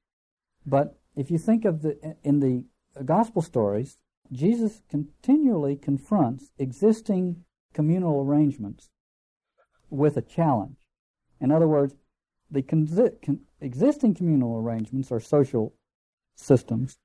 But 0.66 1.00
if 1.16 1.32
you 1.32 1.38
think 1.38 1.66
of 1.66 1.82
the 1.82 2.16
in 2.24 2.40
the 2.40 2.66
gospel 3.04 3.42
stories, 3.42 3.98
Jesus 4.32 4.82
continually 4.90 5.76
confronts 5.76 6.52
existing 6.58 7.44
communal 7.74 8.22
arrangements 8.22 8.90
with 9.90 10.18
a 10.18 10.22
challenge. 10.22 10.88
In 11.40 11.52
other 11.52 11.68
words, 11.68 11.96
the 12.50 12.62
con- 12.62 12.88
con- 13.24 13.42
existing 13.62 14.16
communal 14.16 14.58
arrangements 14.58 15.12
or 15.12 15.20
social 15.20 15.74
systems 16.36 16.98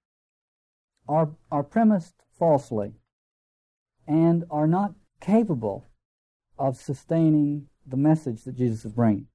are, 1.09 1.31
are 1.51 1.63
premised 1.63 2.15
falsely 2.39 2.93
and 4.07 4.45
are 4.51 4.67
not 4.67 4.95
capable 5.23 5.87
of 6.59 6.77
sustaining 6.77 7.69
the 7.87 7.97
message 7.97 8.45
that 8.45 8.57
Jesus 8.57 8.85
is 8.85 8.93
bringing. 8.93 9.29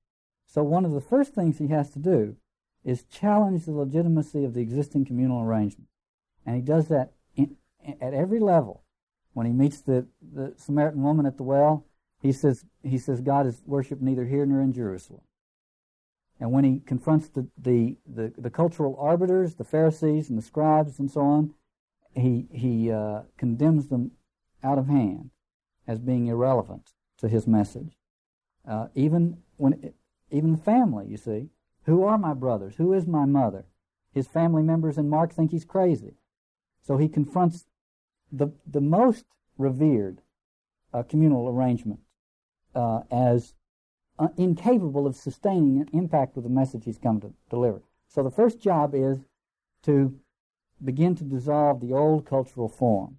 So, 0.45 0.63
one 0.63 0.85
of 0.85 0.91
the 0.91 1.01
first 1.01 1.33
things 1.33 1.57
he 1.57 1.67
has 1.69 1.89
to 1.91 1.99
do 1.99 2.35
is 2.83 3.03
challenge 3.03 3.65
the 3.65 3.71
legitimacy 3.71 4.45
of 4.45 4.53
the 4.53 4.61
existing 4.61 5.05
communal 5.05 5.41
arrangement. 5.41 5.89
And 6.45 6.55
he 6.55 6.61
does 6.61 6.87
that 6.89 7.11
in, 7.35 7.57
at 8.01 8.13
every 8.13 8.39
level. 8.39 8.83
When 9.33 9.45
he 9.45 9.51
meets 9.51 9.81
the, 9.81 10.07
the 10.21 10.53
Samaritan 10.57 11.03
woman 11.03 11.25
at 11.25 11.37
the 11.37 11.43
well, 11.43 11.85
he 12.21 12.31
says, 12.31 12.65
he 12.83 12.97
says 12.97 13.21
God 13.21 13.45
is 13.45 13.61
worshipped 13.65 14.01
neither 14.01 14.25
here 14.25 14.45
nor 14.45 14.61
in 14.61 14.73
Jerusalem. 14.73 15.21
And 16.39 16.51
when 16.51 16.63
he 16.63 16.79
confronts 16.79 17.29
the, 17.29 17.47
the, 17.57 17.97
the, 18.07 18.33
the 18.37 18.49
cultural 18.49 18.95
arbiters, 18.99 19.55
the 19.55 19.63
Pharisees 19.63 20.29
and 20.29 20.37
the 20.37 20.43
scribes 20.43 20.99
and 20.99 21.11
so 21.11 21.21
on, 21.21 21.53
he, 22.15 22.47
he 22.51 22.91
uh, 22.91 23.23
condemns 23.37 23.89
them 23.89 24.11
out 24.63 24.77
of 24.77 24.87
hand 24.87 25.31
as 25.87 25.99
being 25.99 26.27
irrelevant 26.27 26.93
to 27.17 27.27
his 27.27 27.47
message. 27.47 27.97
Uh, 28.67 28.87
even 28.93 29.37
when, 29.55 29.93
even 30.29 30.51
the 30.51 30.57
family, 30.57 31.07
you 31.07 31.17
see, 31.17 31.49
who 31.85 32.03
are 32.03 32.17
my 32.17 32.33
brothers? 32.33 32.75
Who 32.75 32.93
is 32.93 33.07
my 33.07 33.25
mother? 33.25 33.65
His 34.13 34.27
family 34.27 34.63
members 34.63 34.97
in 34.97 35.09
Mark 35.09 35.31
think 35.31 35.51
he's 35.51 35.65
crazy. 35.65 36.15
So 36.81 36.97
he 36.97 37.07
confronts 37.07 37.65
the, 38.31 38.49
the 38.65 38.81
most 38.81 39.25
revered 39.57 40.21
uh, 40.93 41.03
communal 41.03 41.47
arrangement 41.47 42.01
uh, 42.75 43.01
as 43.09 43.53
uh, 44.19 44.29
incapable 44.37 45.07
of 45.07 45.15
sustaining 45.15 45.79
an 45.79 45.89
impact 45.93 46.35
with 46.35 46.43
the 46.43 46.49
message 46.49 46.85
he's 46.85 46.97
come 46.97 47.21
to 47.21 47.33
deliver. 47.49 47.81
So 48.07 48.23
the 48.23 48.31
first 48.31 48.59
job 48.59 48.93
is 48.93 49.19
to 49.83 50.19
begin 50.83 51.15
to 51.15 51.23
dissolve 51.23 51.81
the 51.81 51.93
old 51.93 52.25
cultural 52.25 52.69
form 52.69 53.17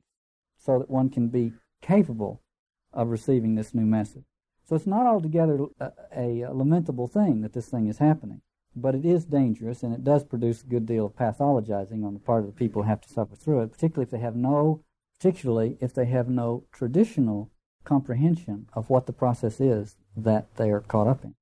so 0.57 0.79
that 0.79 0.91
one 0.91 1.09
can 1.09 1.29
be 1.29 1.53
capable 1.81 2.43
of 2.93 3.09
receiving 3.09 3.55
this 3.55 3.75
new 3.75 3.87
message. 3.87 4.25
So 4.65 4.77
it's 4.77 4.87
not 4.87 5.07
altogether 5.07 5.67
a, 5.81 6.43
a, 6.43 6.53
lamentable 6.53 7.07
thing 7.07 7.41
that 7.41 7.55
this 7.55 7.69
thing 7.69 7.87
is 7.87 7.99
happening, 7.99 8.43
but 8.77 8.95
it 8.95 9.05
is 9.05 9.25
dangerous 9.25 9.83
and 9.83 9.95
it 9.95 10.05
does 10.05 10.25
produce 10.25 10.63
a 10.63 10.67
good 10.67 10.85
deal 10.87 11.07
of 11.07 11.17
pathologizing 11.17 12.05
on 12.05 12.15
the 12.15 12.21
part 12.21 12.41
of 12.41 12.47
the 12.47 12.59
people 12.59 12.83
who 12.83 12.89
have 12.89 13.01
to 13.01 13.09
suffer 13.09 13.35
through 13.35 13.63
it, 13.63 13.73
particularly 13.73 14.05
if 14.05 14.11
they 14.11 14.19
have 14.19 14.37
no, 14.37 14.83
particularly 15.19 15.79
if 15.81 15.95
they 15.95 16.07
have 16.07 16.29
no 16.29 16.65
traditional 16.73 17.51
comprehension 17.85 18.69
of 18.75 18.91
what 18.91 19.07
the 19.07 19.13
process 19.13 19.61
is 19.61 19.97
that 20.17 20.55
they 20.57 20.71
are 20.71 20.81
caught 20.81 21.07
up 21.07 21.25
in. 21.25 21.35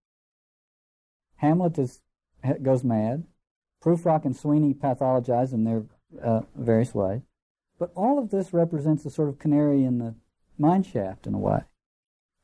Hamlet 1.36 1.78
is, 1.78 2.00
goes 2.62 2.84
mad. 2.84 3.24
Prufrock 3.82 4.24
and 4.24 4.36
Sweeney 4.36 4.72
pathologize 4.74 5.52
in 5.52 5.64
their 5.64 5.84
uh, 6.22 6.42
various 6.56 6.94
ways. 6.94 7.22
But 7.78 7.92
all 7.94 8.18
of 8.18 8.30
this 8.30 8.52
represents 8.52 9.04
a 9.04 9.10
sort 9.10 9.28
of 9.28 9.38
canary 9.38 9.84
in 9.84 9.98
the 9.98 10.14
mine 10.58 10.82
shaft 10.82 11.26
in 11.26 11.34
a 11.34 11.38
way. 11.38 11.60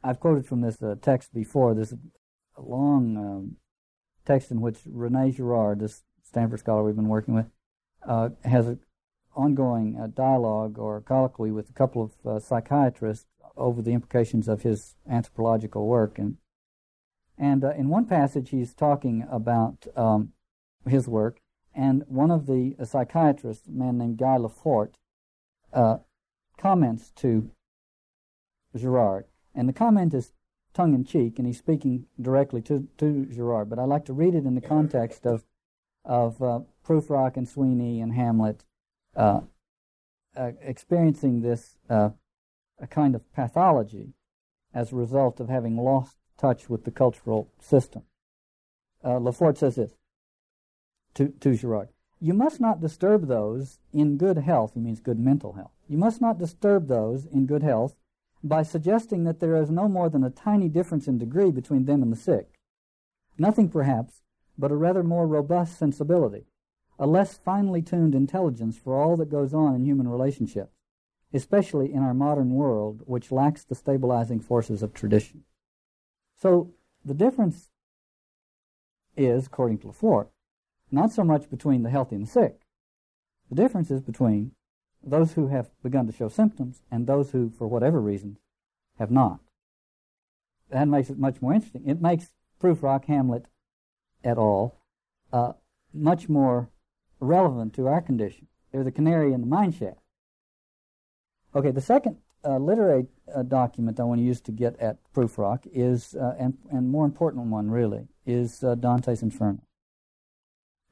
I've 0.02 0.20
quoted 0.20 0.46
from 0.46 0.60
this 0.60 0.82
uh, 0.82 0.96
text 1.00 1.32
before. 1.32 1.72
A 1.72 2.60
long 2.60 3.16
um, 3.16 3.56
text 4.26 4.50
in 4.50 4.60
which 4.60 4.80
Rene 4.86 5.30
Girard, 5.30 5.80
this 5.80 6.02
Stanford 6.22 6.60
scholar 6.60 6.82
we've 6.82 6.96
been 6.96 7.08
working 7.08 7.34
with, 7.34 7.46
uh, 8.06 8.30
has 8.44 8.66
an 8.66 8.80
ongoing 9.34 9.98
uh, 9.98 10.08
dialogue 10.08 10.78
or 10.78 11.00
colloquy 11.00 11.50
with 11.50 11.70
a 11.70 11.72
couple 11.72 12.02
of 12.02 12.26
uh, 12.26 12.38
psychiatrists 12.38 13.26
over 13.56 13.80
the 13.82 13.92
implications 13.92 14.48
of 14.48 14.62
his 14.62 14.96
anthropological 15.08 15.86
work. 15.86 16.18
And, 16.18 16.36
and 17.38 17.64
uh, 17.64 17.72
in 17.72 17.88
one 17.88 18.06
passage, 18.06 18.50
he's 18.50 18.74
talking 18.74 19.26
about 19.30 19.86
um, 19.96 20.32
his 20.86 21.08
work, 21.08 21.40
and 21.74 22.04
one 22.06 22.30
of 22.30 22.46
the 22.46 22.74
uh, 22.78 22.84
psychiatrists, 22.84 23.68
a 23.68 23.70
man 23.70 23.98
named 23.98 24.18
Guy 24.18 24.36
Lefort, 24.36 24.94
uh, 25.72 25.98
comments 26.58 27.10
to 27.16 27.50
Girard. 28.76 29.26
And 29.54 29.68
the 29.68 29.72
comment 29.72 30.14
is 30.14 30.32
tongue 30.74 30.94
in 30.94 31.04
cheek, 31.04 31.38
and 31.38 31.46
he's 31.46 31.58
speaking 31.58 32.06
directly 32.20 32.62
to, 32.62 32.88
to 32.98 33.26
Girard. 33.26 33.68
But 33.68 33.78
I 33.78 33.84
like 33.84 34.04
to 34.06 34.12
read 34.12 34.34
it 34.34 34.46
in 34.46 34.54
the 34.54 34.60
context 34.60 35.26
of, 35.26 35.44
of 36.04 36.42
uh, 36.42 36.60
and 36.88 37.48
Sweeney 37.48 38.00
and 38.00 38.12
Hamlet 38.14 38.64
uh, 39.16 39.42
uh, 40.36 40.52
experiencing 40.62 41.42
this 41.42 41.76
uh, 41.88 42.10
a 42.80 42.86
kind 42.86 43.14
of 43.14 43.32
pathology 43.34 44.14
as 44.74 44.92
a 44.92 44.96
result 44.96 45.40
of 45.40 45.48
having 45.48 45.76
lost 45.76 46.16
touch 46.38 46.68
with 46.68 46.84
the 46.84 46.90
cultural 46.90 47.50
system. 47.60 48.02
Uh, 49.04 49.18
Lefort 49.18 49.58
says 49.58 49.76
this 49.76 49.92
to, 51.14 51.28
to 51.40 51.54
Girard. 51.54 51.88
You 52.20 52.34
must 52.34 52.60
not 52.60 52.80
disturb 52.80 53.26
those 53.26 53.78
in 53.92 54.16
good 54.16 54.38
health, 54.38 54.72
he 54.74 54.80
means 54.80 55.00
good 55.00 55.18
mental 55.18 55.54
health. 55.54 55.72
You 55.88 55.98
must 55.98 56.20
not 56.20 56.38
disturb 56.38 56.88
those 56.88 57.26
in 57.26 57.46
good 57.46 57.62
health 57.62 57.94
by 58.42 58.62
suggesting 58.62 59.24
that 59.24 59.40
there 59.40 59.56
is 59.56 59.70
no 59.70 59.88
more 59.88 60.08
than 60.08 60.24
a 60.24 60.30
tiny 60.30 60.68
difference 60.68 61.06
in 61.06 61.18
degree 61.18 61.50
between 61.50 61.84
them 61.84 62.02
and 62.02 62.12
the 62.12 62.16
sick. 62.16 62.58
Nothing, 63.38 63.68
perhaps, 63.68 64.22
but 64.58 64.72
a 64.72 64.76
rather 64.76 65.02
more 65.02 65.26
robust 65.26 65.78
sensibility, 65.78 66.46
a 66.98 67.06
less 67.06 67.38
finely 67.38 67.82
tuned 67.82 68.14
intelligence 68.14 68.76
for 68.76 69.00
all 69.00 69.16
that 69.16 69.30
goes 69.30 69.54
on 69.54 69.74
in 69.74 69.84
human 69.84 70.08
relationships, 70.08 70.74
especially 71.32 71.92
in 71.92 72.02
our 72.02 72.14
modern 72.14 72.50
world, 72.50 73.02
which 73.06 73.32
lacks 73.32 73.64
the 73.64 73.74
stabilizing 73.74 74.40
forces 74.40 74.82
of 74.82 74.92
tradition. 74.92 75.44
So 76.36 76.72
the 77.04 77.14
difference 77.14 77.70
is, 79.16 79.46
according 79.46 79.78
to 79.78 79.88
Lefort, 79.88 80.28
not 80.90 81.12
so 81.12 81.24
much 81.24 81.48
between 81.48 81.82
the 81.82 81.90
healthy 81.90 82.16
and 82.16 82.26
the 82.26 82.30
sick. 82.30 82.60
The 83.48 83.56
difference 83.56 83.90
is 83.90 84.02
between 84.02 84.52
those 85.04 85.32
who 85.32 85.48
have 85.48 85.70
begun 85.82 86.06
to 86.06 86.12
show 86.12 86.28
symptoms 86.28 86.82
and 86.90 87.06
those 87.06 87.30
who, 87.30 87.50
for 87.50 87.66
whatever 87.66 88.00
reason, 88.00 88.38
have 88.98 89.10
not. 89.10 89.40
That 90.70 90.88
makes 90.88 91.10
it 91.10 91.18
much 91.18 91.42
more 91.42 91.52
interesting. 91.52 91.88
It 91.88 92.00
makes 92.00 92.32
Prufrock 92.60 93.04
Hamlet, 93.06 93.46
et 94.24 94.38
al. 94.38 94.78
Uh, 95.32 95.52
much 95.92 96.28
more 96.28 96.70
relevant 97.20 97.74
to 97.74 97.86
our 97.86 98.00
condition. 98.00 98.46
They're 98.70 98.84
the 98.84 98.92
canary 98.92 99.32
in 99.32 99.40
the 99.40 99.46
mine 99.46 99.72
shaft. 99.72 99.98
Okay, 101.54 101.70
the 101.70 101.80
second 101.80 102.16
uh, 102.44 102.56
literary 102.56 103.06
uh, 103.34 103.42
document 103.42 104.00
I 104.00 104.04
want 104.04 104.20
to 104.20 104.24
use 104.24 104.40
to 104.42 104.52
get 104.52 104.78
at 104.80 104.98
Prufrock 105.14 105.66
is, 105.72 106.14
uh, 106.14 106.34
and, 106.38 106.56
and 106.70 106.90
more 106.90 107.04
important 107.04 107.46
one 107.46 107.70
really, 107.70 108.08
is 108.26 108.64
uh, 108.64 108.74
Dante's 108.74 109.22
Inferno. 109.22 109.62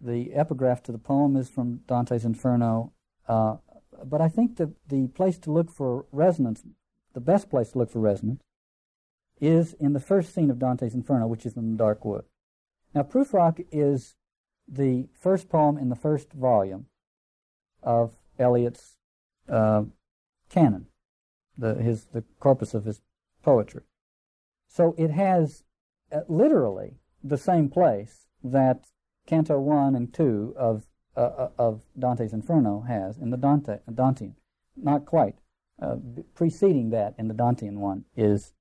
The 0.01 0.33
epigraph 0.35 0.83
to 0.85 0.93
the 0.93 0.99
poem 0.99 1.37
is 1.37 1.49
from 1.49 1.81
Dante's 1.87 2.25
Inferno, 2.25 2.93
uh, 3.29 3.57
but 4.05 4.21
I 4.21 4.29
think 4.29 4.57
that 4.57 4.71
the 4.89 5.09
place 5.09 5.39
to 5.39 5.53
look 5.53 5.71
for 5.71 6.07
resonance, 6.13 6.63
the 7.15 7.21
best 7.21 7.51
place 7.51 7.73
to 7.73 7.79
look 7.79 7.91
for 7.91 8.01
resonance, 8.01 8.43
is 9.41 9.73
in 9.75 9.93
the 9.93 10.01
first 10.01 10.35
scene 10.35 10.51
of 10.51 10.59
Dante's 10.59 10.95
Inferno, 10.95 11.27
which 11.27 11.47
is 11.47 11.57
in 11.57 11.73
the 11.73 11.79
dark 11.79 12.05
wood. 12.05 12.25
Now, 12.95 13.03
Prufrock 13.03 13.65
is 13.71 14.17
the 14.69 15.09
first 15.13 15.49
poem 15.49 15.79
in 15.79 15.89
the 15.89 15.97
first 15.97 16.33
volume 16.33 16.87
of 17.83 18.17
Eliot's 18.39 18.97
uh, 19.49 19.85
canon, 20.49 20.87
the, 21.57 21.75
his, 21.75 22.07
the 22.13 22.25
corpus 22.39 22.75
of 22.75 22.85
his 22.85 23.01
poetry. 23.43 23.83
So 24.69 24.95
it 24.99 25.11
has 25.11 25.65
uh, 26.13 26.21
literally 26.29 26.99
the 27.23 27.39
same 27.39 27.69
place 27.69 28.27
that 28.43 28.87
Canto 29.27 29.59
1 29.59 29.95
and 29.95 30.13
2 30.13 30.55
of, 30.57 30.87
uh, 31.21 31.49
uh 31.49 31.49
of 31.59 31.83
Dante's 31.99 32.33
Inferno 32.33 32.81
has 32.83 33.19
in 33.19 33.31
the 33.31 33.37
Dante, 33.37 33.79
Dantean. 33.91 34.35
Not 34.77 35.07
quite. 35.07 35.37
Uh, 35.81 35.97
preceding 36.35 36.91
that 36.91 37.15
in 37.19 37.29
the 37.29 37.35
Dantean 37.35 37.79
one 37.79 38.05
is 38.15 38.53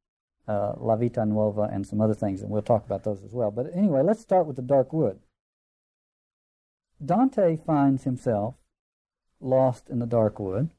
uh, 0.48 0.74
La 0.78 0.96
Vita 0.96 1.26
Nuova 1.26 1.70
and 1.72 1.86
some 1.86 2.00
other 2.02 2.14
things, 2.14 2.42
and 2.42 2.50
we'll 2.50 2.62
talk 2.62 2.86
about 2.86 3.04
those 3.04 3.24
as 3.24 3.34
well. 3.34 3.52
But 3.52 3.68
anyway, 3.76 4.02
let's 4.02 4.22
start 4.22 4.48
with 4.48 4.56
the 4.56 4.62
Dark 4.62 4.94
Wood. 4.94 5.20
Dante 7.04 7.56
finds 7.56 8.04
himself 8.04 8.56
lost 9.40 9.90
in 9.90 10.00
the 10.00 10.06
dark 10.06 10.40
wood, 10.40 10.70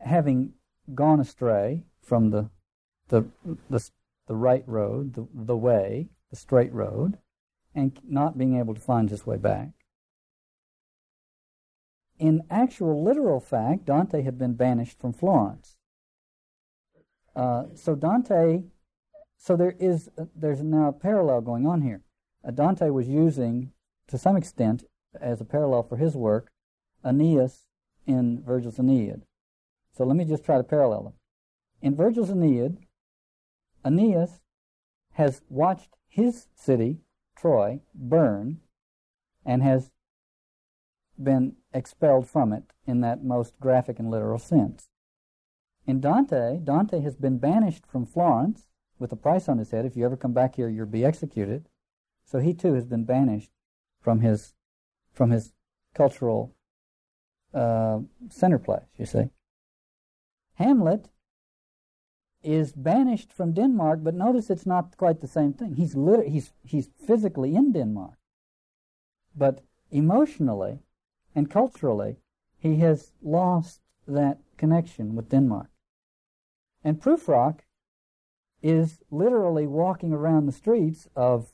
having 0.00 0.54
gone 0.94 1.20
astray 1.20 1.84
from 2.02 2.30
the 2.30 2.50
the 3.08 3.24
the, 3.70 3.88
the 4.26 4.34
right 4.34 4.64
road, 4.66 5.14
the, 5.14 5.26
the 5.32 5.56
way, 5.56 6.08
the 6.30 6.36
straight 6.36 6.72
road, 6.72 7.18
and 7.78 8.00
not 8.02 8.36
being 8.36 8.58
able 8.58 8.74
to 8.74 8.80
find 8.80 9.08
his 9.08 9.24
way 9.24 9.36
back. 9.36 9.68
In 12.18 12.42
actual 12.50 13.04
literal 13.04 13.38
fact, 13.38 13.84
Dante 13.84 14.22
had 14.22 14.36
been 14.36 14.54
banished 14.54 14.98
from 14.98 15.12
Florence. 15.12 15.76
Uh, 17.36 17.66
so 17.76 17.94
Dante, 17.94 18.64
so 19.36 19.56
there 19.56 19.76
is 19.78 20.10
uh, 20.18 20.24
there's 20.34 20.60
now 20.60 20.88
a 20.88 20.92
parallel 20.92 21.40
going 21.40 21.68
on 21.68 21.82
here. 21.82 22.02
Uh, 22.44 22.50
Dante 22.50 22.90
was 22.90 23.06
using, 23.06 23.70
to 24.08 24.18
some 24.18 24.36
extent, 24.36 24.82
as 25.20 25.40
a 25.40 25.44
parallel 25.44 25.84
for 25.84 25.96
his 25.96 26.16
work, 26.16 26.50
Aeneas 27.04 27.68
in 28.08 28.42
Virgil's 28.42 28.80
Aeneid. 28.80 29.22
So 29.96 30.04
let 30.04 30.16
me 30.16 30.24
just 30.24 30.44
try 30.44 30.56
to 30.56 30.64
parallel 30.64 31.04
them. 31.04 31.12
In 31.80 31.94
Virgil's 31.94 32.30
Aeneid, 32.30 32.78
Aeneas 33.84 34.40
has 35.12 35.42
watched 35.48 35.90
his 36.08 36.48
city, 36.56 36.98
Troy, 37.38 37.80
burn, 37.94 38.58
and 39.44 39.62
has 39.62 39.90
been 41.22 41.56
expelled 41.72 42.28
from 42.28 42.52
it 42.52 42.72
in 42.86 43.00
that 43.00 43.24
most 43.24 43.58
graphic 43.60 43.98
and 43.98 44.10
literal 44.10 44.38
sense. 44.38 44.88
In 45.86 46.00
Dante, 46.00 46.58
Dante 46.62 47.00
has 47.00 47.16
been 47.16 47.38
banished 47.38 47.86
from 47.86 48.06
Florence 48.06 48.66
with 48.98 49.12
a 49.12 49.16
price 49.16 49.48
on 49.48 49.58
his 49.58 49.70
head. 49.70 49.84
If 49.84 49.96
you 49.96 50.04
ever 50.04 50.16
come 50.16 50.32
back 50.32 50.56
here, 50.56 50.68
you'll 50.68 50.86
be 50.86 51.04
executed. 51.04 51.68
So 52.24 52.40
he 52.40 52.52
too 52.52 52.74
has 52.74 52.86
been 52.86 53.04
banished 53.04 53.50
from 54.00 54.20
his 54.20 54.54
from 55.12 55.30
his 55.30 55.52
cultural 55.94 56.54
uh, 57.54 58.00
center 58.30 58.58
place. 58.58 58.86
You 58.96 59.06
see, 59.06 59.30
Hamlet 60.54 61.08
is 62.42 62.72
banished 62.72 63.32
from 63.32 63.52
Denmark, 63.52 64.00
but 64.02 64.14
notice 64.14 64.50
it's 64.50 64.66
not 64.66 64.96
quite 64.96 65.20
the 65.20 65.28
same 65.28 65.52
thing. 65.52 65.74
He's 65.74 65.94
lit- 65.94 66.28
he's 66.28 66.52
he's 66.64 66.88
physically 67.06 67.54
in 67.54 67.72
Denmark, 67.72 68.18
but 69.36 69.62
emotionally 69.90 70.80
and 71.34 71.50
culturally, 71.50 72.16
he 72.58 72.76
has 72.76 73.12
lost 73.22 73.80
that 74.06 74.38
connection 74.56 75.14
with 75.14 75.28
Denmark. 75.28 75.68
And 76.84 77.00
Prufrock 77.00 77.60
is 78.62 79.00
literally 79.10 79.66
walking 79.66 80.12
around 80.12 80.46
the 80.46 80.52
streets 80.52 81.08
of 81.14 81.52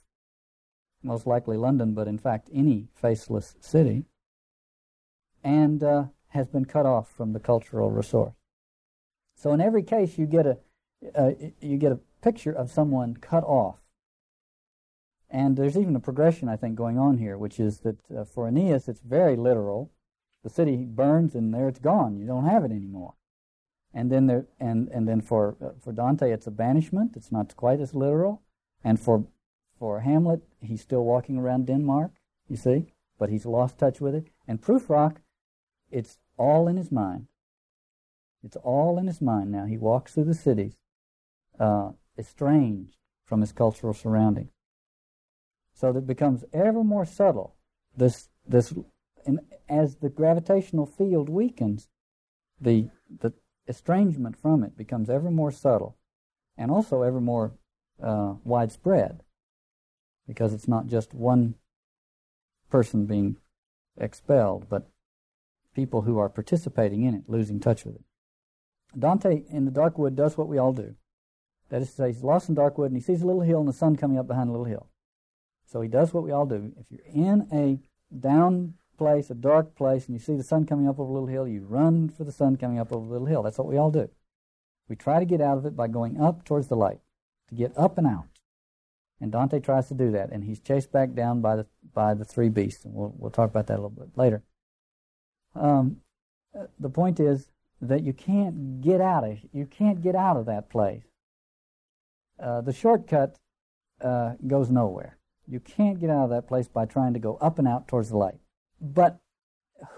most 1.02 1.26
likely 1.26 1.56
London, 1.56 1.92
but 1.94 2.08
in 2.08 2.18
fact 2.18 2.48
any 2.52 2.88
faceless 2.94 3.56
city, 3.60 4.04
and 5.42 5.82
uh, 5.82 6.04
has 6.28 6.48
been 6.48 6.64
cut 6.64 6.86
off 6.86 7.08
from 7.08 7.32
the 7.32 7.40
cultural 7.40 7.90
resource. 7.90 8.34
So 9.36 9.52
in 9.52 9.60
every 9.60 9.82
case, 9.82 10.16
you 10.16 10.26
get 10.26 10.46
a 10.46 10.58
uh, 11.14 11.32
you 11.60 11.76
get 11.76 11.92
a 11.92 12.00
picture 12.22 12.52
of 12.52 12.70
someone 12.70 13.16
cut 13.16 13.44
off, 13.44 13.78
and 15.30 15.56
there's 15.56 15.76
even 15.76 15.96
a 15.96 16.00
progression 16.00 16.48
I 16.48 16.56
think 16.56 16.76
going 16.76 16.98
on 16.98 17.18
here, 17.18 17.36
which 17.36 17.58
is 17.60 17.80
that 17.80 17.98
uh, 18.10 18.24
for 18.24 18.46
Aeneas 18.48 18.88
it's 18.88 19.00
very 19.00 19.36
literal. 19.36 19.90
The 20.42 20.50
city 20.50 20.84
burns, 20.84 21.34
and 21.34 21.54
there 21.54 21.68
it's 21.68 21.78
gone. 21.78 22.18
You 22.18 22.26
don't 22.26 22.44
have 22.44 22.64
it 22.64 22.70
anymore 22.70 23.14
and 23.94 24.10
then 24.10 24.26
there 24.26 24.46
and 24.58 24.88
and 24.88 25.08
then 25.08 25.20
for 25.20 25.56
uh, 25.64 25.70
for 25.80 25.92
Dante 25.92 26.32
it's 26.32 26.48
a 26.48 26.50
banishment. 26.50 27.12
It's 27.16 27.30
not 27.30 27.56
quite 27.56 27.80
as 27.80 27.94
literal, 27.94 28.42
and 28.82 28.98
for 28.98 29.24
for 29.78 30.00
Hamlet 30.00 30.42
he's 30.60 30.82
still 30.82 31.04
walking 31.04 31.38
around 31.38 31.66
Denmark. 31.66 32.10
You 32.48 32.56
see, 32.56 32.92
but 33.18 33.30
he's 33.30 33.46
lost 33.46 33.78
touch 33.78 34.00
with 34.00 34.14
it. 34.14 34.26
And 34.46 34.60
Prufrock, 34.60 35.18
it's 35.90 36.18
all 36.36 36.68
in 36.68 36.76
his 36.76 36.90
mind. 36.90 37.28
It's 38.42 38.56
all 38.56 38.98
in 38.98 39.06
his 39.06 39.22
mind 39.22 39.50
now. 39.50 39.64
He 39.64 39.78
walks 39.78 40.12
through 40.12 40.24
the 40.24 40.34
cities, 40.34 40.76
uh, 41.58 41.90
estranged 42.18 42.96
from 43.24 43.40
his 43.40 43.52
cultural 43.52 43.94
surroundings. 43.94 44.50
So 45.74 45.92
that 45.92 46.06
becomes 46.06 46.44
ever 46.52 46.84
more 46.84 47.04
subtle. 47.04 47.56
This 47.96 48.28
this, 48.46 48.74
and 49.26 49.40
as 49.68 49.96
the 49.96 50.08
gravitational 50.08 50.86
field 50.86 51.28
weakens, 51.28 51.88
the 52.60 52.88
the 53.20 53.32
estrangement 53.66 54.36
from 54.36 54.62
it 54.62 54.76
becomes 54.76 55.08
ever 55.08 55.30
more 55.30 55.50
subtle 55.50 55.96
and 56.56 56.70
also 56.70 57.02
ever 57.02 57.20
more 57.20 57.54
uh, 58.02 58.34
widespread 58.44 59.22
because 60.26 60.52
it's 60.52 60.68
not 60.68 60.86
just 60.86 61.14
one 61.14 61.54
person 62.70 63.06
being 63.06 63.36
expelled, 63.98 64.68
but 64.68 64.88
people 65.74 66.02
who 66.02 66.18
are 66.18 66.28
participating 66.28 67.04
in 67.04 67.14
it 67.14 67.24
losing 67.26 67.60
touch 67.60 67.84
with 67.84 67.96
it. 67.96 68.04
Dante 68.98 69.42
in 69.50 69.64
the 69.64 69.70
dark 69.70 69.98
wood 69.98 70.14
does 70.14 70.36
what 70.36 70.48
we 70.48 70.58
all 70.58 70.72
do. 70.72 70.94
That 71.74 71.82
is 71.82 71.88
to 71.88 71.94
say, 71.96 72.12
he's 72.12 72.22
lost 72.22 72.48
in 72.48 72.54
dark 72.54 72.78
wood 72.78 72.92
and 72.92 72.96
he 72.96 73.02
sees 73.02 73.20
a 73.20 73.26
little 73.26 73.42
hill 73.42 73.58
and 73.58 73.68
the 73.68 73.72
sun 73.72 73.96
coming 73.96 74.16
up 74.16 74.28
behind 74.28 74.48
a 74.48 74.52
little 74.52 74.64
hill. 74.64 74.86
So 75.66 75.80
he 75.80 75.88
does 75.88 76.14
what 76.14 76.22
we 76.22 76.30
all 76.30 76.46
do. 76.46 76.72
If 76.78 76.86
you're 76.88 77.00
in 77.12 77.48
a 77.52 77.80
down 78.16 78.74
place, 78.96 79.28
a 79.28 79.34
dark 79.34 79.74
place, 79.74 80.06
and 80.06 80.14
you 80.14 80.20
see 80.20 80.36
the 80.36 80.44
sun 80.44 80.66
coming 80.66 80.86
up 80.86 81.00
over 81.00 81.10
a 81.10 81.12
little 81.12 81.26
hill, 81.26 81.48
you 81.48 81.66
run 81.68 82.10
for 82.10 82.22
the 82.22 82.30
sun 82.30 82.54
coming 82.54 82.78
up 82.78 82.92
over 82.92 83.04
a 83.04 83.08
little 83.08 83.26
hill. 83.26 83.42
That's 83.42 83.58
what 83.58 83.66
we 83.66 83.76
all 83.76 83.90
do. 83.90 84.08
We 84.88 84.94
try 84.94 85.18
to 85.18 85.24
get 85.24 85.40
out 85.40 85.58
of 85.58 85.66
it 85.66 85.74
by 85.74 85.88
going 85.88 86.20
up 86.20 86.44
towards 86.44 86.68
the 86.68 86.76
light, 86.76 87.00
to 87.48 87.56
get 87.56 87.76
up 87.76 87.98
and 87.98 88.06
out. 88.06 88.26
And 89.20 89.32
Dante 89.32 89.58
tries 89.58 89.88
to 89.88 89.94
do 89.94 90.12
that, 90.12 90.30
and 90.30 90.44
he's 90.44 90.60
chased 90.60 90.92
back 90.92 91.12
down 91.12 91.40
by 91.40 91.56
the 91.56 91.66
by 91.92 92.14
the 92.14 92.24
three 92.24 92.50
beasts, 92.50 92.84
and 92.84 92.94
we'll 92.94 93.12
we'll 93.18 93.32
talk 93.32 93.50
about 93.50 93.66
that 93.66 93.80
a 93.80 93.82
little 93.82 93.90
bit 93.90 94.16
later. 94.16 94.44
Um, 95.56 96.02
the 96.78 96.88
point 96.90 97.18
is 97.18 97.50
that 97.80 98.04
you 98.04 98.12
can't 98.12 98.80
get 98.80 99.00
out 99.00 99.24
of 99.24 99.38
you 99.52 99.66
can't 99.66 100.00
get 100.00 100.14
out 100.14 100.36
of 100.36 100.46
that 100.46 100.70
place. 100.70 101.02
Uh, 102.42 102.60
the 102.60 102.72
shortcut 102.72 103.38
uh, 104.02 104.34
goes 104.46 104.70
nowhere. 104.70 105.18
You 105.46 105.60
can't 105.60 106.00
get 106.00 106.10
out 106.10 106.24
of 106.24 106.30
that 106.30 106.48
place 106.48 106.68
by 106.68 106.86
trying 106.86 107.14
to 107.14 107.20
go 107.20 107.36
up 107.36 107.58
and 107.58 107.68
out 107.68 107.86
towards 107.86 108.10
the 108.10 108.16
light. 108.16 108.38
But 108.80 109.18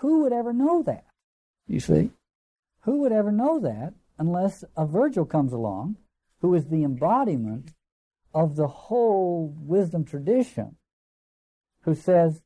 who 0.00 0.22
would 0.22 0.32
ever 0.32 0.52
know 0.52 0.82
that? 0.82 1.04
You 1.66 1.80
see? 1.80 2.10
Who 2.80 3.00
would 3.00 3.12
ever 3.12 3.32
know 3.32 3.58
that 3.60 3.94
unless 4.18 4.64
a 4.76 4.86
Virgil 4.86 5.24
comes 5.24 5.52
along 5.52 5.96
who 6.40 6.54
is 6.54 6.66
the 6.66 6.84
embodiment 6.84 7.72
of 8.34 8.56
the 8.56 8.68
whole 8.68 9.54
wisdom 9.58 10.04
tradition 10.04 10.76
who 11.82 11.94
says, 11.94 12.42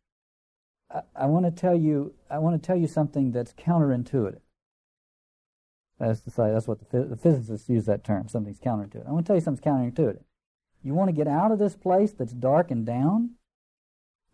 I, 0.91 1.01
I 1.17 1.27
want 1.27 1.47
to 1.47 1.51
tell 1.51 1.77
you, 1.77 2.15
I 2.31 2.39
want 2.39 2.61
to 2.61 2.67
tell 2.67 2.77
you 2.77 2.87
something 2.87 3.33
that's 3.33 3.53
counterintuitive. 3.53 4.41
That's 6.01 6.21
to 6.23 6.31
say, 6.31 6.51
that's 6.51 6.67
what 6.67 6.91
the, 6.91 7.05
the 7.05 7.17
physicists 7.17 7.69
use 7.69 7.85
that 7.85 8.03
term. 8.03 8.27
Something's 8.27 8.59
counterintuitive. 8.59 9.07
I 9.07 9.13
want 9.13 9.27
to 9.27 9.31
tell 9.31 9.37
you 9.37 9.43
something's 9.43 9.65
counterintuitive. 9.65 10.23
You 10.83 10.95
want 10.95 11.09
to 11.09 11.15
get 11.15 11.29
out 11.29 11.53
of 11.53 11.59
this 11.59 11.77
place 11.77 12.13
that's 12.13 12.33
dark 12.33 12.71
and 12.71 12.87
down? 12.87 13.33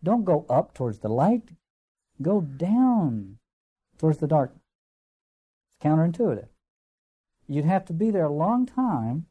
Don't 0.02 0.24
go 0.24 0.46
up 0.48 0.74
towards 0.74 1.00
the 1.00 1.08
light. 1.08 1.50
Go 2.22 2.40
down 2.40 3.38
towards 3.98 4.18
the 4.18 4.28
dark. 4.28 4.54
It's 5.68 5.84
counterintuitive. 5.84 6.46
You'd 7.48 7.64
have 7.64 7.84
to 7.86 7.92
be 7.92 8.12
there 8.12 8.26
a 8.26 8.32
long 8.32 8.64
time 8.64 9.26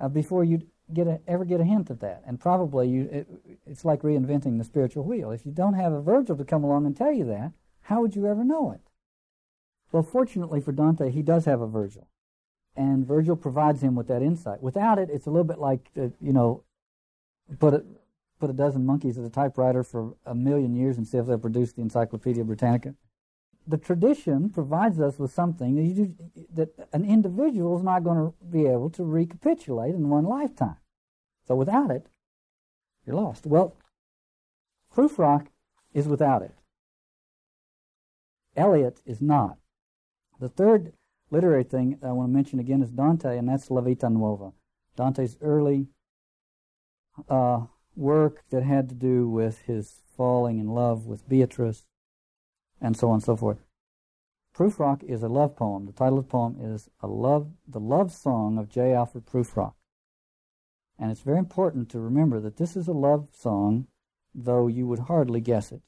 uh, 0.00 0.08
before 0.08 0.42
you'd 0.42 0.66
get 0.92 1.06
a, 1.06 1.20
ever 1.28 1.44
get 1.44 1.60
a 1.60 1.64
hint 1.64 1.90
of 1.90 2.00
that. 2.00 2.22
And 2.26 2.40
probably 2.40 2.88
you, 2.88 3.08
it, 3.12 3.28
it's 3.66 3.84
like 3.84 4.02
reinventing 4.02 4.58
the 4.58 4.64
spiritual 4.64 5.04
wheel. 5.04 5.30
If 5.30 5.46
you 5.46 5.52
don't 5.52 5.74
have 5.74 5.92
a 5.92 6.02
Virgil 6.02 6.36
to 6.36 6.44
come 6.44 6.64
along 6.64 6.86
and 6.86 6.96
tell 6.96 7.12
you 7.12 7.24
that, 7.26 7.52
how 7.82 8.00
would 8.00 8.16
you 8.16 8.26
ever 8.26 8.42
know 8.42 8.72
it? 8.72 8.80
Well, 9.92 10.02
fortunately 10.02 10.60
for 10.60 10.72
Dante, 10.72 11.10
he 11.10 11.22
does 11.22 11.44
have 11.44 11.60
a 11.60 11.66
Virgil. 11.66 12.08
And 12.74 13.06
Virgil 13.06 13.36
provides 13.36 13.82
him 13.82 13.94
with 13.94 14.08
that 14.08 14.22
insight. 14.22 14.62
Without 14.62 14.98
it, 14.98 15.10
it's 15.10 15.26
a 15.26 15.30
little 15.30 15.44
bit 15.44 15.58
like, 15.58 15.90
uh, 15.96 16.08
you 16.20 16.32
know, 16.32 16.64
put 17.58 17.74
a, 17.74 17.84
put 18.40 18.48
a 18.48 18.54
dozen 18.54 18.86
monkeys 18.86 19.18
at 19.18 19.24
a 19.24 19.30
typewriter 19.30 19.84
for 19.84 20.14
a 20.24 20.34
million 20.34 20.74
years 20.74 20.96
and 20.96 21.06
see 21.06 21.18
if 21.18 21.26
they'll 21.26 21.38
produce 21.38 21.74
the 21.74 21.82
Encyclopedia 21.82 22.42
Britannica. 22.42 22.94
The 23.66 23.76
tradition 23.76 24.48
provides 24.48 24.98
us 24.98 25.18
with 25.18 25.30
something 25.30 25.76
that, 25.76 25.82
you, 25.82 26.16
that 26.54 26.88
an 26.92 27.04
individual 27.04 27.76
is 27.76 27.84
not 27.84 28.02
going 28.02 28.16
to 28.16 28.34
be 28.44 28.66
able 28.66 28.88
to 28.90 29.04
recapitulate 29.04 29.94
in 29.94 30.08
one 30.08 30.24
lifetime. 30.24 30.78
So 31.46 31.54
without 31.54 31.90
it, 31.90 32.06
you're 33.06 33.16
lost. 33.16 33.46
Well, 33.46 33.76
Prufrock 34.94 35.48
is 35.92 36.08
without 36.08 36.42
it. 36.42 36.54
Eliot 38.56 39.00
is 39.04 39.20
not. 39.20 39.58
The 40.42 40.48
third 40.48 40.94
literary 41.30 41.62
thing 41.62 42.00
I 42.02 42.10
want 42.10 42.28
to 42.28 42.34
mention 42.34 42.58
again 42.58 42.82
is 42.82 42.90
Dante, 42.90 43.38
and 43.38 43.48
that's 43.48 43.70
La 43.70 43.80
Vita 43.80 44.10
Nuova. 44.10 44.50
Dante's 44.96 45.36
early 45.40 45.86
uh, 47.28 47.66
work 47.94 48.42
that 48.50 48.64
had 48.64 48.88
to 48.88 48.96
do 48.96 49.28
with 49.28 49.60
his 49.66 50.00
falling 50.16 50.58
in 50.58 50.66
love 50.66 51.06
with 51.06 51.28
Beatrice, 51.28 51.84
and 52.80 52.96
so 52.96 53.10
on 53.10 53.14
and 53.14 53.22
so 53.22 53.36
forth. 53.36 53.62
Prufrock 54.52 55.04
is 55.04 55.22
a 55.22 55.28
love 55.28 55.54
poem. 55.54 55.86
The 55.86 55.92
title 55.92 56.18
of 56.18 56.24
the 56.26 56.30
poem 56.32 56.56
is 56.60 56.90
a 57.00 57.06
love, 57.06 57.52
the 57.68 57.78
love 57.78 58.10
song 58.10 58.58
of 58.58 58.68
J. 58.68 58.94
Alfred 58.94 59.26
Prufrock. 59.26 59.74
And 60.98 61.12
it's 61.12 61.20
very 61.20 61.38
important 61.38 61.88
to 61.90 62.00
remember 62.00 62.40
that 62.40 62.56
this 62.56 62.76
is 62.76 62.88
a 62.88 62.92
love 62.92 63.28
song, 63.32 63.86
though 64.34 64.66
you 64.66 64.88
would 64.88 65.06
hardly 65.06 65.40
guess 65.40 65.70
it. 65.70 65.82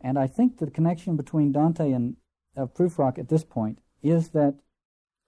And 0.00 0.20
I 0.20 0.28
think 0.28 0.58
the 0.58 0.70
connection 0.70 1.16
between 1.16 1.50
Dante 1.50 1.90
and 1.90 2.16
uh, 2.56 2.66
Rock 2.96 3.18
at 3.18 3.28
this 3.28 3.44
point 3.44 3.78
is 4.02 4.30
that 4.30 4.54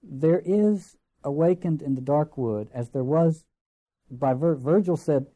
there 0.02 0.42
is 0.44 0.96
awakened 1.24 1.82
in 1.82 1.94
the 1.94 2.00
dark 2.00 2.36
wood, 2.36 2.68
as 2.72 2.90
there 2.90 3.04
was 3.04 3.44
by 4.10 4.34
Vir- 4.34 4.56
Virgil 4.56 4.96
said, 4.96 5.26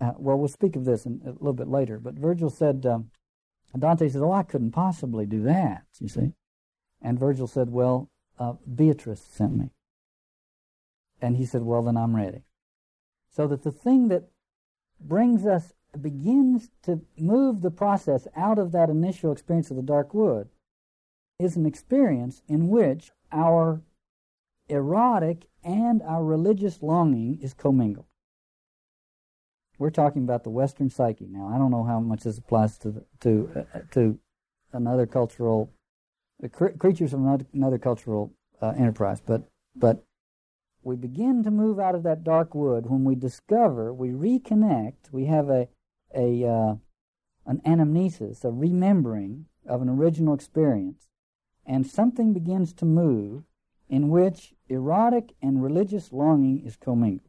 uh, 0.00 0.12
well, 0.16 0.36
we'll 0.36 0.48
speak 0.48 0.76
of 0.76 0.84
this 0.84 1.06
in, 1.06 1.20
a 1.24 1.30
little 1.30 1.52
bit 1.52 1.68
later, 1.68 1.98
but 1.98 2.14
Virgil 2.14 2.50
said, 2.50 2.84
um, 2.86 3.10
Dante 3.78 4.08
said, 4.08 4.22
oh, 4.22 4.32
I 4.32 4.42
couldn't 4.42 4.72
possibly 4.72 5.26
do 5.26 5.42
that, 5.44 5.84
you 5.98 6.08
see. 6.08 6.32
And 7.00 7.18
Virgil 7.18 7.46
said, 7.46 7.70
well, 7.70 8.10
uh, 8.38 8.54
Beatrice 8.74 9.22
sent 9.22 9.56
me. 9.56 9.70
And 11.22 11.36
he 11.36 11.46
said, 11.46 11.62
well, 11.62 11.82
then 11.82 11.96
I'm 11.96 12.16
ready. 12.16 12.42
So 13.30 13.46
that 13.46 13.62
the 13.62 13.70
thing 13.70 14.08
that 14.08 14.28
brings 15.00 15.46
us, 15.46 15.72
begins 16.00 16.70
to 16.82 17.00
move 17.18 17.62
the 17.62 17.70
process 17.70 18.28
out 18.36 18.58
of 18.58 18.72
that 18.72 18.90
initial 18.90 19.32
experience 19.32 19.70
of 19.70 19.76
the 19.76 19.82
dark 19.82 20.14
wood 20.14 20.48
is 21.40 21.56
an 21.56 21.66
experience 21.66 22.42
in 22.48 22.68
which 22.68 23.10
our 23.32 23.80
erotic 24.68 25.46
and 25.64 26.02
our 26.02 26.24
religious 26.24 26.82
longing 26.82 27.38
is 27.40 27.54
commingled. 27.54 28.06
We're 29.78 29.90
talking 29.90 30.22
about 30.24 30.44
the 30.44 30.50
Western 30.50 30.90
psyche 30.90 31.26
now. 31.26 31.48
I 31.48 31.56
don't 31.56 31.70
know 31.70 31.84
how 31.84 32.00
much 32.00 32.24
this 32.24 32.38
applies 32.38 32.76
to 32.78 33.02
to 33.20 33.66
uh, 33.74 33.78
to 33.92 34.18
another 34.72 35.06
cultural 35.06 35.72
uh, 36.44 36.48
cr- 36.48 36.76
creatures 36.78 37.14
of 37.14 37.20
another, 37.20 37.46
another 37.54 37.78
cultural 37.78 38.34
uh, 38.60 38.74
enterprise, 38.76 39.22
but 39.24 39.48
but 39.74 40.04
we 40.82 40.96
begin 40.96 41.42
to 41.44 41.50
move 41.50 41.78
out 41.78 41.94
of 41.94 42.02
that 42.02 42.24
dark 42.24 42.54
wood 42.54 42.86
when 42.86 43.04
we 43.04 43.14
discover, 43.14 43.92
we 43.92 44.10
reconnect, 44.10 45.12
we 45.12 45.26
have 45.26 45.48
a 45.48 45.68
a 46.14 46.44
uh, 46.44 46.74
an 47.46 47.60
anamnesis, 47.66 48.44
a 48.44 48.50
remembering 48.50 49.46
of 49.66 49.80
an 49.80 49.88
original 49.88 50.34
experience, 50.34 51.08
and 51.70 51.86
something 51.86 52.32
begins 52.32 52.72
to 52.72 52.84
move 52.84 53.44
in 53.88 54.08
which 54.08 54.54
erotic 54.68 55.34
and 55.40 55.62
religious 55.62 56.12
longing 56.12 56.60
is 56.66 56.74
commingled. 56.74 57.28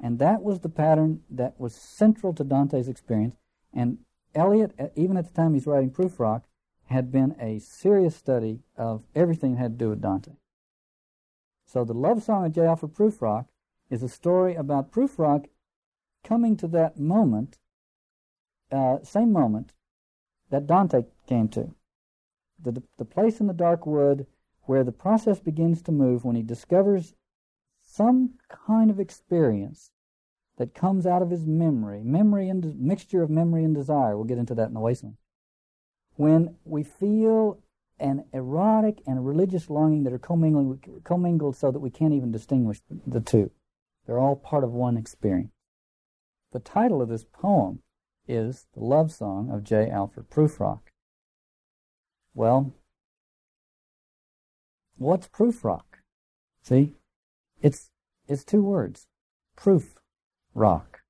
And 0.00 0.18
that 0.18 0.42
was 0.42 0.58
the 0.58 0.68
pattern 0.68 1.20
that 1.30 1.54
was 1.58 1.72
central 1.72 2.34
to 2.34 2.42
Dante's 2.42 2.88
experience. 2.88 3.36
And 3.72 3.98
Eliot, 4.34 4.72
even 4.96 5.16
at 5.16 5.28
the 5.28 5.32
time 5.32 5.54
he's 5.54 5.68
writing 5.68 5.92
Prufrock, 5.92 6.42
had 6.86 7.12
been 7.12 7.36
a 7.40 7.60
serious 7.60 8.16
study 8.16 8.58
of 8.76 9.04
everything 9.14 9.54
that 9.54 9.60
had 9.60 9.78
to 9.78 9.84
do 9.84 9.90
with 9.90 10.00
Dante. 10.00 10.32
So 11.64 11.84
the 11.84 11.94
love 11.94 12.24
song 12.24 12.44
of 12.44 12.52
J. 12.52 12.62
Alfred 12.62 12.92
Prufrock 12.92 13.46
is 13.88 14.02
a 14.02 14.08
story 14.08 14.56
about 14.56 14.90
Prufrock 14.90 15.46
coming 16.24 16.56
to 16.56 16.66
that 16.68 16.98
moment, 16.98 17.58
uh, 18.72 18.98
same 19.04 19.32
moment 19.32 19.74
that 20.50 20.66
Dante 20.66 21.04
came 21.28 21.46
to. 21.50 21.74
The, 22.62 22.82
the 22.98 23.04
place 23.04 23.40
in 23.40 23.46
the 23.46 23.52
dark 23.52 23.86
wood 23.86 24.26
where 24.62 24.84
the 24.84 24.92
process 24.92 25.40
begins 25.40 25.80
to 25.82 25.92
move 25.92 26.24
when 26.24 26.36
he 26.36 26.42
discovers 26.42 27.14
some 27.82 28.34
kind 28.48 28.90
of 28.90 29.00
experience 29.00 29.90
that 30.58 30.74
comes 30.74 31.06
out 31.06 31.22
of 31.22 31.30
his 31.30 31.46
memory, 31.46 32.02
memory 32.02 32.48
and 32.48 32.62
de- 32.62 32.74
mixture 32.74 33.22
of 33.22 33.30
memory 33.30 33.64
and 33.64 33.74
desire. 33.74 34.16
We'll 34.16 34.26
get 34.26 34.38
into 34.38 34.54
that 34.56 34.68
in 34.68 34.74
the 34.74 34.80
wasteland. 34.80 35.16
When 36.16 36.56
we 36.64 36.82
feel 36.82 37.60
an 38.00 38.24
erotic 38.32 39.02
and 39.06 39.18
a 39.18 39.22
religious 39.22 39.70
longing 39.70 40.04
that 40.04 40.12
are 40.12 40.18
commingled, 40.18 40.84
commingled 41.04 41.56
so 41.56 41.70
that 41.70 41.80
we 41.80 41.90
can't 41.90 42.12
even 42.12 42.30
distinguish 42.30 42.80
the 43.06 43.20
two. 43.20 43.50
They're 44.06 44.18
all 44.18 44.36
part 44.36 44.64
of 44.64 44.72
one 44.72 44.96
experience. 44.96 45.52
The 46.52 46.60
title 46.60 47.02
of 47.02 47.08
this 47.08 47.24
poem 47.24 47.80
is 48.26 48.66
The 48.74 48.84
Love 48.84 49.12
Song 49.12 49.50
of 49.50 49.64
J. 49.64 49.90
Alfred 49.90 50.30
Prufrock. 50.30 50.87
Well, 52.38 52.72
What's 54.96 55.26
proof 55.26 55.64
rock? 55.64 55.98
See? 56.62 56.94
It's 57.60 57.90
it's 58.28 58.44
two 58.44 58.62
words. 58.62 59.08
Proof 59.56 59.96
rock. 60.54 61.00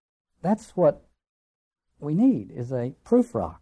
That's 0.40 0.70
what 0.70 1.06
we 2.00 2.14
need 2.14 2.50
is 2.50 2.72
a 2.72 2.94
proof 3.04 3.34
rock. 3.34 3.60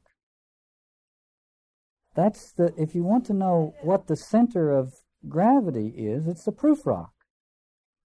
That's 2.14 2.52
the 2.52 2.72
if 2.76 2.94
you 2.94 3.02
want 3.02 3.26
to 3.26 3.32
know 3.32 3.74
what 3.82 4.06
the 4.06 4.14
center 4.14 4.70
of 4.70 5.02
gravity 5.28 5.88
is, 5.96 6.28
it's 6.28 6.46
a 6.46 6.52
proof 6.52 6.86
rock. 6.86 7.14